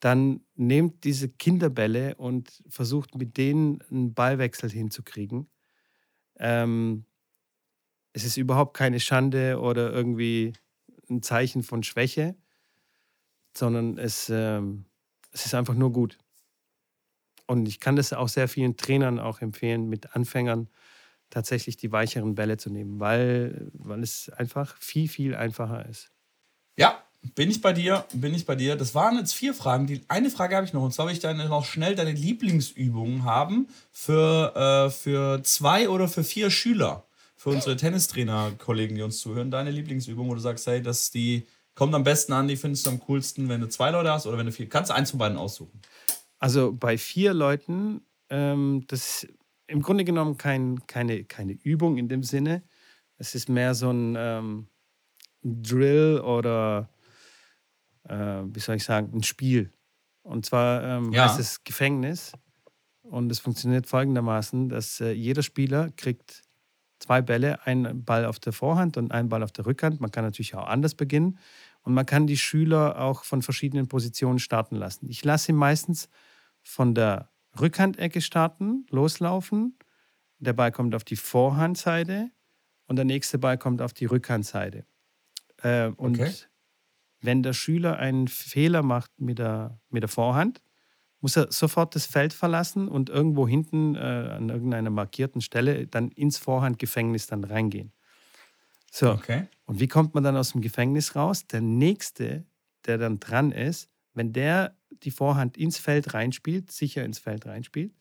dann 0.00 0.40
nehmt 0.54 1.04
diese 1.04 1.28
Kinderbälle 1.28 2.14
und 2.14 2.62
versucht 2.68 3.14
mit 3.16 3.36
denen 3.36 3.82
einen 3.90 4.14
Ballwechsel 4.14 4.70
hinzukriegen. 4.70 5.50
Ähm, 6.38 7.04
es 8.14 8.24
ist 8.24 8.38
überhaupt 8.38 8.74
keine 8.74 8.98
Schande 8.98 9.60
oder 9.60 9.92
irgendwie 9.92 10.54
ein 11.10 11.22
Zeichen 11.22 11.62
von 11.62 11.82
Schwäche, 11.82 12.34
sondern 13.54 13.98
es, 13.98 14.30
ähm, 14.30 14.86
es 15.32 15.44
ist 15.44 15.54
einfach 15.54 15.74
nur 15.74 15.92
gut. 15.92 16.18
Und 17.50 17.66
ich 17.66 17.80
kann 17.80 17.96
das 17.96 18.12
auch 18.12 18.28
sehr 18.28 18.46
vielen 18.46 18.76
Trainern 18.76 19.18
auch 19.18 19.40
empfehlen, 19.40 19.88
mit 19.88 20.14
Anfängern 20.14 20.68
tatsächlich 21.30 21.76
die 21.76 21.90
weicheren 21.90 22.36
Bälle 22.36 22.58
zu 22.58 22.70
nehmen, 22.70 23.00
weil, 23.00 23.72
weil 23.72 24.04
es 24.04 24.30
einfach 24.30 24.76
viel, 24.76 25.08
viel 25.08 25.34
einfacher 25.34 25.84
ist. 25.86 26.12
Ja, 26.76 27.02
bin 27.34 27.50
ich 27.50 27.60
bei 27.60 27.72
dir, 27.72 28.04
bin 28.12 28.34
ich 28.34 28.46
bei 28.46 28.54
dir. 28.54 28.76
Das 28.76 28.94
waren 28.94 29.18
jetzt 29.18 29.34
vier 29.34 29.52
Fragen. 29.52 29.88
Die, 29.88 30.00
eine 30.06 30.30
Frage 30.30 30.54
habe 30.54 30.64
ich 30.64 30.72
noch, 30.72 30.84
und 30.84 30.94
zwar 30.94 31.06
will 31.06 31.12
ich 31.12 31.18
deine, 31.18 31.48
noch 31.48 31.64
schnell 31.64 31.96
deine 31.96 32.12
Lieblingsübungen 32.12 33.24
haben 33.24 33.66
für, 33.90 34.54
äh, 34.54 34.90
für 34.90 35.42
zwei 35.42 35.88
oder 35.88 36.06
für 36.06 36.22
vier 36.22 36.52
Schüler, 36.52 37.04
für 37.34 37.50
unsere 37.50 37.74
Tennistrainer-Kollegen, 37.74 38.94
die 38.94 39.02
uns 39.02 39.18
zuhören. 39.18 39.50
Deine 39.50 39.72
Lieblingsübung, 39.72 40.28
wo 40.28 40.34
du 40.34 40.40
sagst, 40.40 40.68
hey, 40.68 40.82
das 40.82 41.10
die 41.10 41.48
kommt 41.74 41.96
am 41.96 42.04
besten 42.04 42.32
an, 42.32 42.46
die 42.46 42.56
findest 42.56 42.86
du 42.86 42.90
am 42.90 43.00
coolsten, 43.00 43.48
wenn 43.48 43.60
du 43.60 43.68
zwei 43.68 43.90
Leute 43.90 44.12
hast 44.12 44.26
oder 44.26 44.38
wenn 44.38 44.46
du 44.46 44.52
vier. 44.52 44.68
Kannst 44.68 44.90
du 44.90 44.94
eins 44.94 45.10
von 45.10 45.18
beiden 45.18 45.36
aussuchen? 45.36 45.80
Also 46.40 46.72
bei 46.72 46.98
vier 46.98 47.34
Leuten, 47.34 48.00
ähm, 48.30 48.84
das 48.88 49.22
ist 49.22 49.34
im 49.66 49.82
Grunde 49.82 50.04
genommen 50.04 50.36
kein, 50.36 50.84
keine, 50.86 51.24
keine 51.24 51.52
Übung 51.52 51.96
in 51.96 52.08
dem 52.08 52.24
Sinne. 52.24 52.64
Es 53.18 53.34
ist 53.34 53.48
mehr 53.48 53.74
so 53.74 53.90
ein 53.90 54.16
ähm, 54.18 54.66
Drill 55.42 56.20
oder 56.20 56.88
äh, 58.08 58.14
wie 58.16 58.58
soll 58.58 58.76
ich 58.76 58.84
sagen, 58.84 59.12
ein 59.14 59.22
Spiel. 59.22 59.72
Und 60.22 60.46
zwar 60.46 60.82
ähm, 60.82 61.12
ja. 61.12 61.24
heißt 61.24 61.38
es 61.38 61.62
Gefängnis. 61.62 62.32
Und 63.02 63.30
es 63.30 63.38
funktioniert 63.38 63.86
folgendermaßen, 63.86 64.68
dass 64.68 65.00
äh, 65.00 65.12
jeder 65.12 65.42
Spieler 65.42 65.90
kriegt 65.96 66.42
zwei 67.00 67.22
Bälle, 67.22 67.66
einen 67.66 68.04
Ball 68.04 68.24
auf 68.24 68.38
der 68.38 68.52
Vorhand 68.52 68.96
und 68.96 69.12
einen 69.12 69.28
Ball 69.28 69.42
auf 69.42 69.52
der 69.52 69.66
Rückhand. 69.66 70.00
Man 70.00 70.10
kann 70.10 70.24
natürlich 70.24 70.54
auch 70.54 70.66
anders 70.66 70.94
beginnen. 70.94 71.38
Und 71.82 71.94
man 71.94 72.06
kann 72.06 72.26
die 72.26 72.36
Schüler 72.36 73.00
auch 73.00 73.24
von 73.24 73.42
verschiedenen 73.42 73.88
Positionen 73.88 74.38
starten 74.38 74.76
lassen. 74.76 75.08
Ich 75.08 75.24
lasse 75.24 75.46
sie 75.46 75.52
meistens 75.52 76.08
von 76.62 76.94
der 76.94 77.30
Rückhandecke 77.58 78.20
starten, 78.20 78.86
loslaufen. 78.90 79.78
Der 80.38 80.52
Ball 80.52 80.72
kommt 80.72 80.94
auf 80.94 81.04
die 81.04 81.16
Vorhandseite 81.16 82.30
und 82.86 82.96
der 82.96 83.04
nächste 83.04 83.38
Ball 83.38 83.58
kommt 83.58 83.82
auf 83.82 83.92
die 83.92 84.06
Rückhandseite. 84.06 84.84
Äh, 85.62 85.88
und 85.88 86.18
okay. 86.18 86.32
wenn 87.20 87.42
der 87.42 87.52
Schüler 87.52 87.98
einen 87.98 88.28
Fehler 88.28 88.82
macht 88.82 89.20
mit 89.20 89.38
der, 89.38 89.80
mit 89.90 90.02
der 90.02 90.08
Vorhand, 90.08 90.62
muss 91.20 91.36
er 91.36 91.52
sofort 91.52 91.94
das 91.94 92.06
Feld 92.06 92.32
verlassen 92.32 92.88
und 92.88 93.10
irgendwo 93.10 93.46
hinten 93.46 93.94
äh, 93.94 93.98
an 93.98 94.48
irgendeiner 94.48 94.90
markierten 94.90 95.42
Stelle 95.42 95.86
dann 95.86 96.10
ins 96.10 96.38
Vorhandgefängnis 96.38 97.26
dann 97.26 97.44
reingehen. 97.44 97.92
So. 98.90 99.12
Okay. 99.12 99.48
Und 99.66 99.80
wie 99.80 99.88
kommt 99.88 100.14
man 100.14 100.24
dann 100.24 100.36
aus 100.36 100.52
dem 100.52 100.62
Gefängnis 100.62 101.14
raus? 101.14 101.46
Der 101.46 101.60
nächste, 101.60 102.44
der 102.86 102.98
dann 102.98 103.20
dran 103.20 103.52
ist, 103.52 103.90
wenn 104.20 104.34
der 104.34 104.76
die 105.02 105.10
Vorhand 105.10 105.56
ins 105.56 105.78
Feld 105.78 106.12
reinspielt, 106.12 106.70
sicher 106.70 107.06
ins 107.06 107.18
Feld 107.18 107.46
reinspielt, 107.46 107.94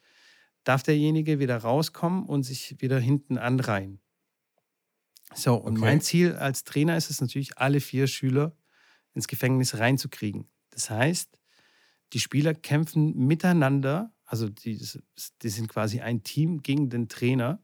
darf 0.66 0.84
derjenige 0.84 1.40
wieder 1.40 1.56
rauskommen 1.56 2.26
und 2.26 2.44
sich 2.44 2.76
wieder 2.80 3.00
hinten 3.00 3.38
anreihen. 3.38 4.02
So, 5.34 5.56
und 5.56 5.78
okay. 5.78 5.82
mein 5.82 6.02
Ziel 6.02 6.34
als 6.34 6.66
Trainer 6.66 6.98
ist 6.98 7.10
es 7.10 7.22
natürlich, 7.22 7.58
alle 7.58 7.80
vier 7.80 8.08
Schüler 8.08 8.54
ins 9.14 9.30
Gefängnis 9.30 9.78
reinzukriegen. 9.78 10.50
Das 10.72 10.90
heißt, 10.90 11.40
die 12.12 12.20
Spieler 12.20 12.54
kämpfen 12.54 13.16
miteinander, 13.16 14.12
also 14.26 14.50
die, 14.50 14.78
die 15.42 15.50
sind 15.50 15.70
quasi 15.70 16.02
ein 16.02 16.24
Team 16.24 16.62
gegen 16.64 16.90
den 16.90 17.08
Trainer 17.08 17.64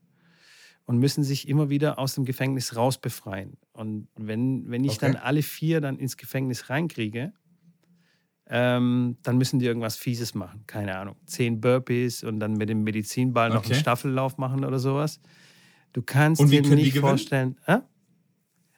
und 0.85 0.99
müssen 0.99 1.25
sich 1.25 1.49
immer 1.49 1.69
wieder 1.69 1.99
aus 1.99 2.15
dem 2.15 2.23
Gefängnis 2.23 2.77
rausbefreien. 2.77 3.57
Und 3.73 4.07
wenn, 4.15 4.69
wenn 4.69 4.85
ich 4.85 4.91
okay. 4.91 5.11
dann 5.11 5.15
alle 5.17 5.41
vier 5.41 5.81
dann 5.81 5.99
ins 5.99 6.15
Gefängnis 6.15 6.69
reinkriege, 6.69 7.33
ähm, 8.47 9.17
dann 9.23 9.37
müssen 9.37 9.59
die 9.59 9.65
irgendwas 9.65 9.95
Fieses 9.95 10.35
machen. 10.35 10.63
Keine 10.67 10.97
Ahnung. 10.97 11.15
Zehn 11.25 11.61
Burpees 11.61 12.23
und 12.23 12.39
dann 12.39 12.53
mit 12.53 12.69
dem 12.69 12.83
Medizinball 12.83 13.49
noch 13.49 13.57
okay. 13.57 13.73
einen 13.73 13.79
Staffellauf 13.79 14.37
machen 14.37 14.63
oder 14.63 14.79
sowas. 14.79 15.19
Du 15.93 16.01
kannst 16.01 16.41
dir 16.41 16.61
nicht 16.61 16.99
vorstellen. 16.99 17.57
Äh? 17.65 17.79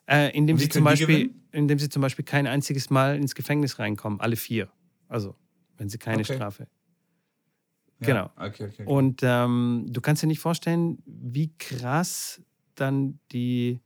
Äh, 0.06 0.38
indem, 0.38 0.58
sie 0.58 0.70
zum 0.70 0.86
Beispiel, 0.86 1.34
indem 1.52 1.80
sie 1.80 1.90
zum 1.90 2.02
Beispiel 2.02 2.24
kein 2.24 2.48
einziges 2.48 2.90
Mal 2.90 3.18
ins 3.18 3.36
Gefängnis 3.36 3.78
reinkommen, 3.78 4.22
alle 4.22 4.38
vier. 4.38 4.70
Also, 5.10 5.36
wenn 5.78 5.90
sie 5.90 5.98
keine 5.98 6.22
okay. 6.22 6.36
Strafe. 6.36 6.68
Ja, 8.00 8.08
genau. 8.08 8.32
Okay, 8.38 8.70
okay, 8.72 8.86
Und 8.86 9.22
ähm, 9.24 9.86
du 9.90 10.00
kannst 10.00 10.24
dir 10.24 10.28
nicht 10.28 10.40
vorstellen, 10.40 11.00
wie 11.06 11.52
krass 11.58 12.42
dann 12.76 13.20
die, 13.32 13.82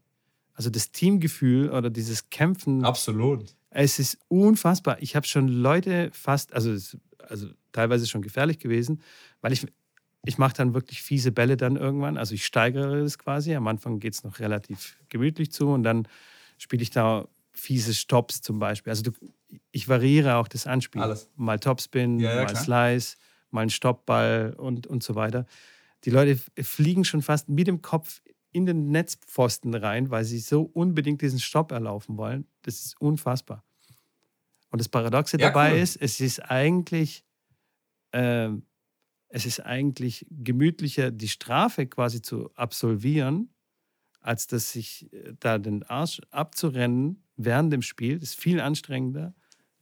also 0.53 0.69
das 0.69 0.91
Teamgefühl 0.91 1.69
oder 1.69 1.89
dieses 1.89 2.29
Kämpfen. 2.29 2.83
Absolut. 2.83 3.55
Es 3.71 3.99
ist 3.99 4.19
unfassbar. 4.27 4.97
Ich 4.99 5.15
habe 5.15 5.25
schon 5.25 5.47
Leute 5.47 6.09
fast, 6.13 6.53
also, 6.53 6.97
also 7.27 7.47
teilweise 7.71 8.05
schon 8.05 8.21
gefährlich 8.21 8.59
gewesen, 8.59 9.01
weil 9.39 9.53
ich, 9.53 9.65
ich 10.25 10.37
mache 10.37 10.53
dann 10.53 10.73
wirklich 10.73 11.01
fiese 11.01 11.31
Bälle 11.31 11.57
dann 11.57 11.77
irgendwann. 11.77 12.17
Also 12.17 12.35
ich 12.35 12.45
steigere 12.45 12.99
es 12.99 13.17
quasi. 13.17 13.55
Am 13.55 13.67
Anfang 13.67 13.99
geht 13.99 14.13
es 14.13 14.23
noch 14.23 14.39
relativ 14.39 14.97
gemütlich 15.09 15.51
zu 15.51 15.69
und 15.69 15.83
dann 15.83 16.07
spiele 16.57 16.83
ich 16.83 16.89
da 16.89 17.27
fiese 17.53 17.93
Stops 17.93 18.41
zum 18.41 18.59
Beispiel. 18.59 18.91
Also 18.91 19.03
du, 19.03 19.11
ich 19.71 19.87
variiere 19.87 20.35
auch 20.35 20.47
das 20.47 20.67
Anspiel. 20.67 21.01
Alles. 21.01 21.29
Mal 21.35 21.59
Topspin, 21.59 22.19
ja, 22.19 22.29
ja, 22.29 22.35
mal 22.43 22.45
klar. 22.47 22.63
Slice, 22.63 23.17
mal 23.51 23.61
ein 23.61 23.69
Stoppball 23.69 24.53
und, 24.57 24.85
und 24.85 25.01
so 25.01 25.15
weiter. 25.15 25.45
Die 26.03 26.09
Leute 26.09 26.39
fliegen 26.61 27.05
schon 27.05 27.21
fast 27.21 27.47
mit 27.47 27.67
dem 27.67 27.81
Kopf 27.81 28.21
in 28.51 28.65
den 28.65 28.91
Netzpfosten 28.91 29.73
rein, 29.73 30.09
weil 30.09 30.25
sie 30.25 30.39
so 30.39 30.63
unbedingt 30.63 31.21
diesen 31.21 31.39
Stopp 31.39 31.71
erlaufen 31.71 32.17
wollen. 32.17 32.47
Das 32.63 32.75
ist 32.85 32.99
unfassbar. 32.99 33.63
Und 34.69 34.79
das 34.79 34.89
Paradoxe 34.89 35.37
ja, 35.37 35.47
dabei 35.47 35.73
cool. 35.73 35.79
ist, 35.79 35.97
es 35.97 36.19
ist 36.19 36.39
eigentlich, 36.39 37.25
äh, 38.11 38.49
es 39.29 39.45
ist 39.45 39.59
eigentlich 39.61 40.25
gemütlicher, 40.29 41.11
die 41.11 41.27
Strafe 41.27 41.87
quasi 41.87 42.21
zu 42.21 42.49
absolvieren, 42.55 43.53
als 44.21 44.47
dass 44.47 44.71
sich 44.71 45.11
äh, 45.13 45.33
da 45.39 45.57
den 45.57 45.83
Arsch 45.83 46.21
abzurennen 46.29 47.23
während 47.35 47.73
dem 47.73 47.81
Spiel. 47.81 48.19
Das 48.19 48.29
ist 48.29 48.39
viel 48.39 48.59
anstrengender, 48.59 49.33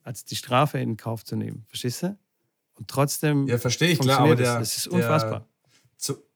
als 0.03 0.26
die 0.26 0.36
Strafe 0.36 0.80
in 0.80 0.97
Kauf 0.97 1.24
zu 1.24 1.36
nehmen. 1.36 1.65
Verstehst 1.67 2.03
du? 2.03 2.17
Und 2.74 2.88
trotzdem. 2.88 3.47
Ja, 3.47 3.57
verstehe 3.57 3.89
ich, 3.89 3.99
klar, 3.99 4.22
aber 4.22 4.36
der, 4.36 4.59
das 4.59 4.78
ist 4.78 4.88
unfassbar. 4.88 5.41
Der, 5.41 5.47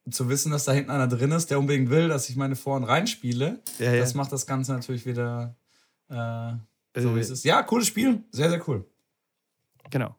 zu, 0.10 0.30
wissen, 0.30 0.52
dass 0.52 0.66
da 0.66 0.72
hinten 0.72 0.92
einer 0.92 1.08
drin 1.08 1.32
ist, 1.32 1.50
der 1.50 1.60
unbedingt 1.60 1.90
will, 1.90 2.08
dass 2.10 2.30
ich 2.30 2.36
meine 2.36 2.56
Vor- 2.56 2.76
und 2.76 2.84
reinspiele, 2.84 3.62
ja, 3.80 3.94
ja. 3.94 4.00
das 4.00 4.14
macht 4.14 4.32
das 4.32 4.46
Ganze 4.46 4.74
natürlich 4.74 5.06
wieder 5.06 5.56
äh, 6.10 6.54
so, 7.02 7.16
wie 7.16 7.20
es 7.20 7.30
ist. 7.30 7.44
Ja, 7.44 7.64
cooles 7.64 7.88
Spiel. 7.88 8.24
Sehr, 8.32 8.50
sehr 8.50 8.68
cool. 8.68 8.86
Genau. 9.90 10.16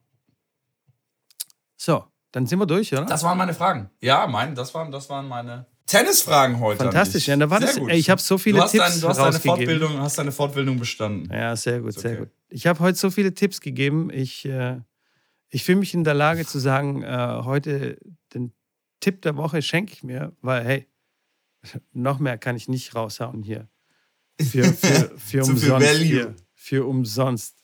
So, 1.76 2.04
dann 2.32 2.46
sind 2.46 2.58
wir 2.58 2.66
durch, 2.66 2.92
oder? 2.92 3.04
Das 3.04 3.22
waren 3.22 3.38
meine 3.38 3.54
Fragen. 3.54 3.90
Ja, 4.00 4.26
mein, 4.26 4.54
das, 4.54 4.74
waren, 4.74 4.90
das 4.90 5.08
waren 5.10 5.28
meine 5.28 5.66
Tennisfragen 5.86 6.60
heute. 6.60 6.82
Fantastisch, 6.82 7.28
ja, 7.28 7.36
da 7.36 7.50
war 7.50 7.60
das, 7.60 7.76
ey, 7.76 7.98
ich 7.98 8.08
habe 8.08 8.20
so 8.20 8.38
viele 8.38 8.60
du 8.60 8.66
Tipps 8.66 8.92
dein, 8.92 9.00
Du 9.00 9.08
hast 9.08 9.18
deine 9.18 9.38
Fortbildung, 9.38 10.00
hast 10.00 10.18
deine 10.18 10.32
Fortbildung 10.32 10.78
bestanden. 10.78 11.30
Ja, 11.32 11.54
sehr 11.54 11.80
gut, 11.80 11.90
okay. 11.90 12.00
sehr 12.00 12.16
gut. 12.16 12.30
Ich 12.48 12.66
habe 12.66 12.80
heute 12.80 12.98
so 12.98 13.10
viele 13.10 13.34
Tipps 13.34 13.60
gegeben. 13.60 14.10
Ich, 14.10 14.46
äh, 14.46 14.80
ich 15.50 15.62
fühle 15.62 15.78
mich 15.78 15.92
in 15.92 16.04
der 16.04 16.14
Lage 16.14 16.46
zu 16.46 16.58
sagen, 16.58 17.02
äh, 17.02 17.40
heute 17.44 17.98
den 18.32 18.52
Tipp 19.00 19.22
der 19.22 19.36
Woche 19.36 19.62
schenke 19.62 19.92
ich 19.92 20.02
mir, 20.02 20.32
weil, 20.40 20.64
hey, 20.64 20.88
noch 21.92 22.18
mehr 22.18 22.38
kann 22.38 22.56
ich 22.56 22.68
nicht 22.68 22.94
raushauen 22.94 23.42
hier. 23.42 23.68
Für, 24.40 24.64
für, 24.64 25.12
für 25.18 25.44
umsonst. 25.44 25.88
Hier, 25.98 26.34
für 26.54 26.86
umsonst. 26.86 27.56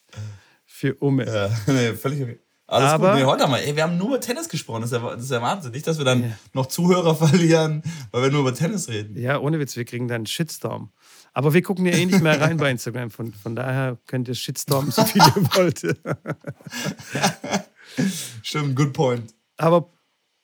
Für 0.64 0.94
Umme. 0.96 1.26
Ja, 1.26 1.50
nee, 1.72 1.92
völlig 1.94 2.22
okay. 2.22 2.38
Alles 2.66 2.90
Aber, 2.90 3.10
gut. 3.10 3.18
Nee, 3.18 3.24
heute 3.24 3.48
mal. 3.48 3.58
Ey, 3.58 3.74
wir 3.74 3.82
haben 3.82 3.98
nur 3.98 4.08
über 4.08 4.20
Tennis 4.20 4.48
gesprochen. 4.48 4.82
Das 4.82 4.92
ist 4.92 5.02
ja, 5.02 5.10
das 5.10 5.24
ist 5.24 5.30
ja 5.30 5.42
Wahnsinn. 5.42 5.72
Nicht, 5.72 5.88
dass 5.88 5.98
wir 5.98 6.04
dann 6.04 6.22
ja. 6.22 6.30
noch 6.52 6.66
Zuhörer 6.66 7.14
verlieren, 7.16 7.82
weil 8.12 8.22
wir 8.22 8.30
nur 8.30 8.42
über 8.42 8.54
Tennis 8.54 8.88
reden. 8.88 9.20
Ja, 9.20 9.40
ohne 9.40 9.58
Witz, 9.58 9.76
wir 9.76 9.84
kriegen 9.84 10.06
dann 10.06 10.16
einen 10.16 10.26
Shitstorm. 10.26 10.92
Aber 11.32 11.52
wir 11.52 11.62
gucken 11.62 11.84
ja 11.86 11.92
eh 11.92 12.06
nicht 12.06 12.22
mehr 12.22 12.40
rein 12.40 12.58
bei 12.58 12.70
Instagram. 12.70 13.10
Von, 13.10 13.34
von 13.34 13.56
daher 13.56 13.98
könnt 14.06 14.28
ihr 14.28 14.34
Shitstorm 14.34 14.92
so 14.92 15.04
viel 15.04 15.20
ihr 15.20 15.48
wollt. 15.54 15.96
Stimmt, 18.42 18.76
good 18.76 18.92
point. 18.92 19.34
Aber 19.56 19.90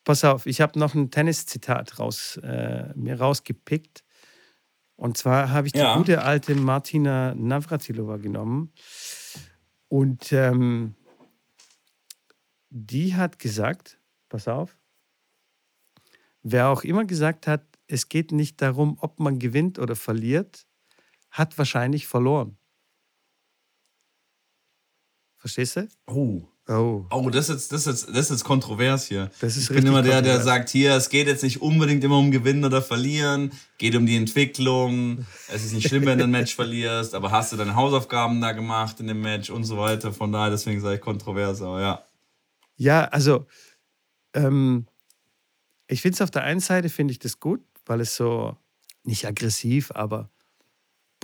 pass 0.06 0.24
auf, 0.24 0.46
ich 0.46 0.60
habe 0.60 0.78
noch 0.78 0.94
ein 0.94 1.10
Tennis-Zitat 1.10 1.98
raus, 1.98 2.38
äh, 2.42 2.92
mir 2.94 3.18
rausgepickt. 3.18 4.04
Und 4.94 5.18
zwar 5.18 5.50
habe 5.50 5.66
ich 5.66 5.72
die 5.72 5.80
ja. 5.80 5.96
gute 5.96 6.22
alte 6.22 6.54
Martina 6.54 7.34
Navratilova 7.34 8.16
genommen. 8.16 8.72
Und 9.88 10.32
ähm, 10.32 10.94
die 12.70 13.16
hat 13.16 13.40
gesagt, 13.40 13.98
pass 14.28 14.46
auf, 14.46 14.78
wer 16.42 16.68
auch 16.68 16.84
immer 16.84 17.04
gesagt 17.04 17.48
hat, 17.48 17.64
es 17.88 18.08
geht 18.08 18.30
nicht 18.30 18.62
darum, 18.62 18.96
ob 19.00 19.18
man 19.18 19.40
gewinnt 19.40 19.78
oder 19.78 19.96
verliert, 19.96 20.68
hat 21.30 21.58
wahrscheinlich 21.58 22.06
verloren. 22.06 22.56
Verstehst 25.36 25.76
du? 25.76 25.88
Oh. 26.06 26.48
Oh. 26.68 27.04
Oh, 27.10 27.30
das 27.30 27.48
ist, 27.48 27.70
jetzt, 27.70 27.72
das, 27.72 27.86
ist, 27.86 28.08
das 28.08 28.18
ist 28.18 28.30
jetzt 28.30 28.44
kontrovers 28.44 29.06
hier. 29.06 29.30
Das 29.40 29.56
ist 29.56 29.70
ich 29.70 29.76
bin 29.76 29.86
immer 29.86 30.02
der, 30.02 30.20
der 30.20 30.40
sagt, 30.40 30.68
hier, 30.68 30.96
es 30.96 31.08
geht 31.08 31.28
jetzt 31.28 31.44
nicht 31.44 31.62
unbedingt 31.62 32.02
immer 32.02 32.18
um 32.18 32.32
Gewinnen 32.32 32.64
oder 32.64 32.82
Verlieren, 32.82 33.52
geht 33.78 33.94
um 33.94 34.04
die 34.04 34.16
Entwicklung. 34.16 35.24
Es 35.48 35.64
ist 35.64 35.74
nicht 35.74 35.86
schlimm, 35.86 36.06
wenn 36.06 36.18
du 36.18 36.24
ein 36.24 36.30
Match 36.30 36.56
verlierst, 36.56 37.14
aber 37.14 37.30
hast 37.30 37.52
du 37.52 37.56
deine 37.56 37.76
Hausaufgaben 37.76 38.40
da 38.40 38.50
gemacht 38.50 38.98
in 38.98 39.06
dem 39.06 39.20
Match 39.20 39.48
und 39.48 39.62
so 39.62 39.78
weiter. 39.78 40.12
Von 40.12 40.32
daher, 40.32 40.50
deswegen 40.50 40.80
sage 40.80 40.96
ich 40.96 41.00
kontrovers, 41.00 41.62
aber 41.62 41.80
ja. 41.80 42.04
Ja, 42.76 43.04
also 43.04 43.46
ähm, 44.34 44.86
ich 45.86 46.02
finde 46.02 46.16
es 46.16 46.22
auf 46.22 46.32
der 46.32 46.42
einen 46.42 46.60
Seite 46.60 46.88
finde 46.88 47.12
ich 47.12 47.20
das 47.20 47.38
gut, 47.38 47.62
weil 47.86 48.00
es 48.00 48.16
so 48.16 48.56
nicht 49.04 49.24
aggressiv, 49.24 49.92
aber 49.92 50.30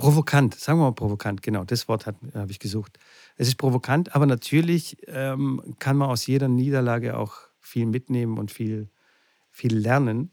provokant, 0.03 0.55
sagen 0.55 0.79
wir 0.79 0.85
mal 0.85 0.91
provokant, 0.93 1.41
genau, 1.41 1.63
das 1.63 1.87
Wort 1.87 2.05
habe 2.07 2.51
ich 2.51 2.59
gesucht. 2.59 2.99
Es 3.37 3.47
ist 3.47 3.55
provokant, 3.55 4.13
aber 4.15 4.25
natürlich 4.25 4.97
ähm, 5.07 5.61
kann 5.79 5.95
man 5.95 6.09
aus 6.09 6.27
jeder 6.27 6.49
Niederlage 6.49 7.17
auch 7.17 7.35
viel 7.61 7.85
mitnehmen 7.85 8.37
und 8.37 8.51
viel, 8.51 8.89
viel 9.49 9.77
lernen. 9.77 10.31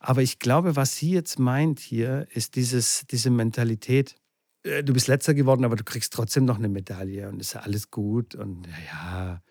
Aber 0.00 0.22
ich 0.22 0.40
glaube, 0.40 0.74
was 0.76 0.96
sie 0.96 1.12
jetzt 1.12 1.38
meint 1.38 1.78
hier, 1.80 2.26
ist 2.32 2.56
dieses, 2.56 3.04
diese 3.10 3.30
Mentalität. 3.30 4.16
äh, 4.64 4.82
Du 4.82 4.92
bist 4.92 5.06
letzter 5.08 5.34
geworden, 5.34 5.64
aber 5.64 5.76
du 5.76 5.84
kriegst 5.84 6.12
trotzdem 6.12 6.44
noch 6.44 6.58
eine 6.58 6.68
Medaille 6.68 7.28
und 7.28 7.40
ist 7.40 7.54
ja 7.54 7.60
alles 7.60 7.90
gut 7.92 8.34
und 8.34 8.66
ja, 8.92 9.42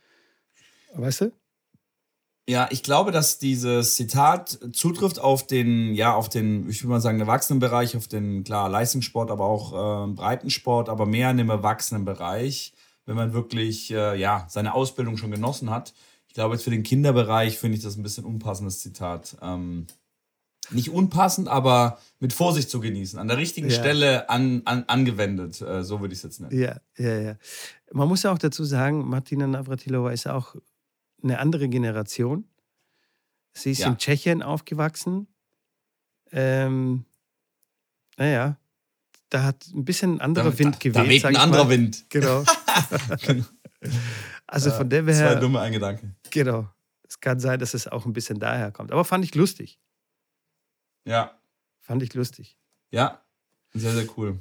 weißt 0.93 1.21
du? 1.21 1.31
Ja, 2.49 2.69
ich 2.71 2.81
glaube, 2.81 3.11
dass 3.11 3.39
dieses 3.39 3.95
Zitat 3.95 4.57
zutrifft 4.71 5.19
auf 5.19 5.45
den, 5.45 5.93
ja, 5.93 6.13
auf 6.15 6.29
den, 6.29 6.69
ich 6.69 6.81
würde 6.81 6.91
mal 6.91 7.01
sagen, 7.01 7.19
Erwachsenenbereich, 7.19 7.97
auf 7.97 8.07
den, 8.07 8.45
klar, 8.45 8.69
Leistungssport, 8.69 9.31
aber 9.31 9.45
auch 9.45 10.07
äh, 10.07 10.11
Breitensport, 10.13 10.87
aber 10.87 11.05
mehr 11.05 11.29
in 11.29 11.37
dem 11.37 11.49
Erwachsenenbereich, 11.49 12.71
wenn 13.05 13.17
man 13.17 13.33
wirklich, 13.33 13.91
äh, 13.91 14.17
ja, 14.17 14.45
seine 14.49 14.73
Ausbildung 14.73 15.17
schon 15.17 15.31
genossen 15.31 15.69
hat. 15.69 15.93
Ich 16.29 16.33
glaube, 16.35 16.55
jetzt 16.55 16.63
für 16.63 16.69
den 16.69 16.83
Kinderbereich 16.83 17.57
finde 17.57 17.77
ich 17.77 17.83
das 17.83 17.97
ein 17.97 18.03
bisschen 18.03 18.23
unpassendes 18.23 18.79
Zitat. 18.79 19.35
Ähm, 19.41 19.87
nicht 20.69 20.89
unpassend, 20.89 21.49
aber 21.49 21.99
mit 22.19 22.31
Vorsicht 22.31 22.69
zu 22.69 22.79
genießen, 22.79 23.19
an 23.19 23.27
der 23.27 23.37
richtigen 23.37 23.69
Ja. 23.69 23.75
Stelle 23.75 24.29
an, 24.29 24.61
an, 24.63 24.85
angewendet, 24.87 25.61
äh, 25.61 25.83
so 25.83 25.99
würde 25.99 26.13
ich 26.13 26.19
es 26.19 26.23
jetzt 26.23 26.39
nennen. 26.39 26.57
Ja, 26.57 26.77
ja, 26.97 27.19
ja. 27.19 27.35
Man 27.91 28.07
muss 28.07 28.23
ja 28.23 28.31
auch 28.31 28.37
dazu 28.37 28.63
sagen, 28.63 29.07
Martina 29.09 29.47
Navratilova 29.47 30.11
ist 30.11 30.27
auch 30.27 30.55
eine 31.23 31.39
andere 31.39 31.67
Generation. 31.69 32.47
Sie 33.53 33.71
ist 33.71 33.79
Ja. 33.79 33.87
in 33.87 33.97
Tschechien 33.97 34.43
aufgewachsen. 34.43 35.27
Ähm, 36.31 37.05
naja, 38.17 38.59
da 39.29 39.43
hat 39.43 39.67
ein 39.73 39.85
bisschen 39.85 40.15
ein 40.15 40.21
anderer 40.21 40.51
Da- 40.51 40.59
Wind 40.59 40.75
da, 40.75 40.79
geweht. 40.79 40.95
da 40.95 41.09
weht 41.09 41.25
ein 41.25 41.35
anderer 41.35 41.63
mal. 41.65 41.69
Wind. 41.71 42.05
Genau. 42.09 42.43
also 44.47 44.71
von 44.71 44.89
dem 44.89 45.05
Das 45.07 45.19
war 45.19 45.29
her, 45.31 45.39
dumme 45.39 45.59
ein 45.59 45.71
Gedanke. 45.73 46.15
genau. 46.31 46.69
Es 47.03 47.19
kann 47.19 47.39
sein, 47.39 47.57
dass 47.59 47.73
es 47.73 47.87
auch 47.87 48.05
ein 48.05 48.13
bisschen 48.13 48.39
daher 48.39 48.71
kommt. 48.71 48.91
Aber 48.91 49.05
fand 49.05 49.23
ich 49.23 49.33
lustig. 49.33 49.79
Ja. 51.05 51.39
Fand 51.79 52.03
ich 52.03 52.13
lustig. 52.13 52.57
Ja, 52.91 53.23
sehr, 53.73 53.93
sehr 53.93 54.07
cool. 54.17 54.37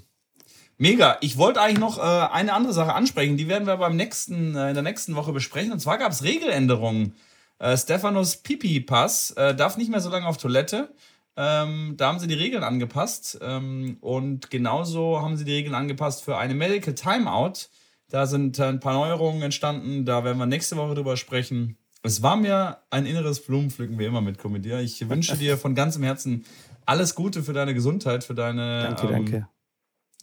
Mega. 0.78 1.16
Ich 1.20 1.38
wollte 1.38 1.60
eigentlich 1.60 1.78
noch 1.78 1.98
äh, 1.98 2.02
eine 2.02 2.52
andere 2.52 2.72
Sache 2.72 2.94
ansprechen. 2.94 3.36
Die 3.36 3.48
werden 3.48 3.66
wir 3.66 3.76
beim 3.76 3.96
nächsten, 3.96 4.54
äh, 4.54 4.68
in 4.68 4.74
der 4.74 4.82
nächsten 4.82 5.16
Woche 5.16 5.32
besprechen. 5.32 5.72
Und 5.72 5.80
zwar 5.80 5.98
gab 5.98 6.12
es 6.12 6.22
Regeländerungen. 6.22 7.14
Äh, 7.58 7.76
Stefanos 7.76 8.38
Pipi-Pass 8.38 9.32
äh, 9.32 9.54
darf 9.54 9.78
nicht 9.78 9.90
mehr 9.90 10.00
so 10.00 10.10
lange 10.10 10.26
auf 10.26 10.36
Toilette. 10.36 10.94
Ähm, 11.36 11.94
da 11.96 12.08
haben 12.08 12.18
sie 12.18 12.26
die 12.26 12.34
Regeln 12.34 12.62
angepasst. 12.62 13.38
Ähm, 13.40 13.96
und 14.00 14.50
genauso 14.50 15.22
haben 15.22 15.36
sie 15.36 15.44
die 15.44 15.54
Regeln 15.54 15.74
angepasst 15.74 16.24
für 16.24 16.36
eine 16.36 16.54
Medical 16.54 16.94
Timeout. 16.94 17.68
Da 18.10 18.26
sind 18.26 18.58
äh, 18.58 18.64
ein 18.64 18.80
paar 18.80 18.94
Neuerungen 18.94 19.42
entstanden. 19.42 20.04
Da 20.04 20.24
werden 20.24 20.38
wir 20.38 20.46
nächste 20.46 20.76
Woche 20.76 20.94
drüber 20.94 21.16
sprechen. 21.16 21.78
Es 22.02 22.22
war 22.22 22.36
mir 22.36 22.78
ein 22.90 23.06
inneres 23.06 23.40
Blumenpflücken, 23.40 23.98
wie 23.98 24.04
immer 24.04 24.20
mit 24.20 24.38
Comedia. 24.38 24.78
Ich 24.80 25.08
wünsche 25.08 25.36
dir 25.36 25.56
von 25.56 25.74
ganzem 25.74 26.02
Herzen 26.02 26.44
alles 26.84 27.14
Gute 27.14 27.42
für 27.42 27.52
deine 27.52 27.74
Gesundheit, 27.74 28.22
für 28.22 28.34
deine 28.34 28.82
Danke, 28.82 29.06
ähm, 29.06 29.12
danke. 29.12 29.48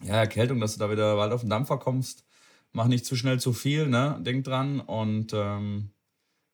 Ja, 0.01 0.15
Erkältung, 0.15 0.59
dass 0.59 0.73
du 0.73 0.79
da 0.79 0.91
wieder 0.91 1.15
bald 1.15 1.31
auf 1.31 1.41
den 1.41 1.49
Dampfer 1.49 1.77
kommst. 1.77 2.25
Mach 2.71 2.87
nicht 2.87 3.05
zu 3.05 3.15
schnell 3.15 3.39
zu 3.39 3.53
viel, 3.53 3.87
ne? 3.87 4.19
Denk 4.21 4.43
dran 4.45 4.79
und 4.79 5.31
ähm, 5.33 5.91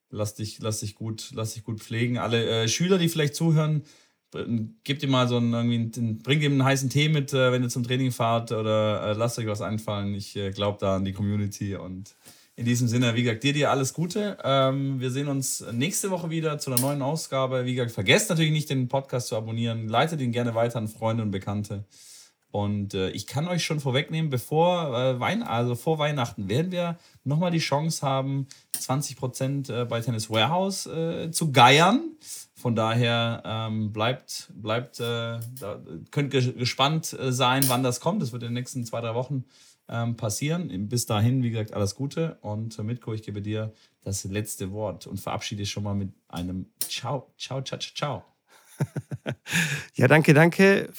lass, 0.09 0.35
dich, 0.35 0.59
lass, 0.59 0.81
dich 0.81 0.95
gut, 0.95 1.31
lass 1.33 1.53
dich 1.53 1.63
gut 1.63 1.79
pflegen. 1.79 2.17
Alle 2.17 2.63
äh, 2.63 2.67
Schüler, 2.67 2.97
die 2.97 3.09
vielleicht 3.09 3.35
zuhören, 3.35 3.83
gebt 4.83 5.01
dir 5.01 5.07
mal 5.07 5.27
so 5.27 5.37
einen, 5.37 5.53
irgendwie 5.53 5.99
einen, 5.99 6.19
bringt 6.19 6.43
ihm 6.43 6.53
einen 6.53 6.63
heißen 6.63 6.89
Tee 6.89 7.09
mit, 7.09 7.33
äh, 7.33 7.51
wenn 7.51 7.63
ihr 7.63 7.69
zum 7.69 7.83
Training 7.83 8.11
fahrt 8.11 8.51
oder 8.51 9.01
äh, 9.03 9.13
lasst 9.13 9.39
euch 9.39 9.47
was 9.47 9.61
einfallen. 9.61 10.13
Ich 10.13 10.35
äh, 10.35 10.51
glaube 10.51 10.77
da 10.79 10.97
an 10.97 11.05
die 11.05 11.13
Community 11.13 11.75
und 11.75 12.15
in 12.55 12.65
diesem 12.65 12.89
Sinne, 12.89 13.15
wie 13.15 13.23
gesagt, 13.23 13.43
dir 13.43 13.53
dir 13.53 13.71
alles 13.71 13.93
Gute. 13.93 14.37
Ähm, 14.43 14.99
wir 14.99 15.11
sehen 15.11 15.29
uns 15.29 15.63
nächste 15.71 16.11
Woche 16.11 16.29
wieder 16.29 16.59
zu 16.59 16.71
einer 16.71 16.81
neuen 16.81 17.01
Ausgabe. 17.01 17.65
Wie 17.65 17.73
gesagt, 17.73 17.93
vergesst 17.93 18.29
natürlich 18.29 18.51
nicht, 18.51 18.69
den 18.69 18.89
Podcast 18.89 19.29
zu 19.29 19.37
abonnieren. 19.37 19.87
Leitet 19.87 20.19
ihn 20.19 20.33
gerne 20.33 20.55
weiter 20.55 20.77
an 20.77 20.89
Freunde 20.89 21.23
und 21.23 21.31
Bekannte. 21.31 21.85
Und 22.51 22.95
äh, 22.95 23.11
ich 23.11 23.27
kann 23.27 23.47
euch 23.47 23.63
schon 23.63 23.79
vorwegnehmen, 23.79 24.31
bevor 24.31 24.97
äh, 24.97 25.19
Wein, 25.19 25.43
also 25.43 25.75
vor 25.75 25.99
Weihnachten 25.99 26.49
werden 26.49 26.71
wir 26.71 26.97
nochmal 27.23 27.51
die 27.51 27.59
Chance 27.59 28.05
haben, 28.05 28.47
20% 28.75 29.71
äh, 29.71 29.85
bei 29.85 30.01
Tennis 30.01 30.29
Warehouse 30.29 30.87
äh, 30.87 31.29
zu 31.31 31.51
geiern. 31.51 32.15
Von 32.55 32.75
daher 32.75 33.43
ähm, 33.45 33.93
bleibt, 33.93 34.49
bleibt 34.53 34.99
äh, 34.99 35.39
da, 35.59 35.81
könnt 36.11 36.31
ge 36.31 36.53
gespannt 36.53 37.13
äh, 37.13 37.31
sein, 37.31 37.63
wann 37.67 37.83
das 37.83 37.99
kommt. 37.99 38.21
Das 38.21 38.33
wird 38.33 38.43
in 38.43 38.49
den 38.49 38.55
nächsten 38.55 38.83
zwei, 38.83 39.01
drei 39.01 39.13
Wochen 39.13 39.45
ähm, 39.87 40.17
passieren. 40.17 40.89
Bis 40.89 41.05
dahin, 41.05 41.43
wie 41.43 41.51
gesagt, 41.51 41.73
alles 41.73 41.95
Gute. 41.95 42.37
Und 42.41 42.77
äh, 42.79 42.83
Mitko, 42.83 43.13
ich 43.13 43.21
gebe 43.21 43.41
dir 43.43 43.73
das 44.03 44.23
letzte 44.23 44.71
Wort 44.71 45.05
und 45.05 45.19
verabschiede 45.19 45.61
dich 45.61 45.71
schon 45.71 45.83
mal 45.83 45.95
mit 45.95 46.13
einem 46.27 46.65
Ciao, 46.87 47.31
ciao, 47.37 47.61
ciao, 47.61 47.79
ciao, 47.79 47.93
ciao. 47.95 48.23
Ja, 49.95 50.07
danke, 50.07 50.33
danke. 50.33 50.89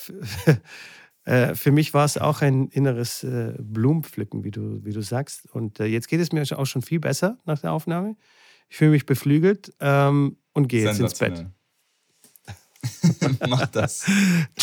Äh, 1.31 1.55
Für 1.55 1.71
mich 1.71 1.95
war 1.95 2.05
es 2.05 2.19
auch 2.19 2.43
ein 2.43 2.67
inneres 2.69 3.23
äh, 3.23 3.55
Blumenpflücken, 3.59 4.43
wie 4.43 4.51
du, 4.51 4.85
wie 4.85 4.93
du 4.93 5.01
sagst. 5.01 5.49
Und 5.53 5.79
äh, 5.79 5.85
jetzt 5.85 6.09
geht 6.09 6.21
es 6.21 6.33
mir 6.33 6.43
auch 6.59 6.67
schon 6.67 6.83
viel 6.83 6.99
besser 6.99 7.39
nach 7.45 7.61
der 7.61 7.73
Aufnahme. 7.73 8.17
Ich 8.69 8.77
fühle 8.77 8.91
mich 8.91 9.07
beflügelt 9.07 9.73
ähm, 9.79 10.39
und 10.55 10.67
gehe 10.67 10.85
jetzt 10.85 10.99
ins 10.99 11.17
Bett. 11.19 11.47
Mach 13.49 13.67
das. 13.69 14.09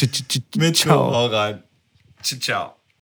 Mitko, 0.57 0.73
Ciao. 0.73 1.13
hau 1.13 1.25
rein. 1.27 1.63
Ciao. 2.21 2.76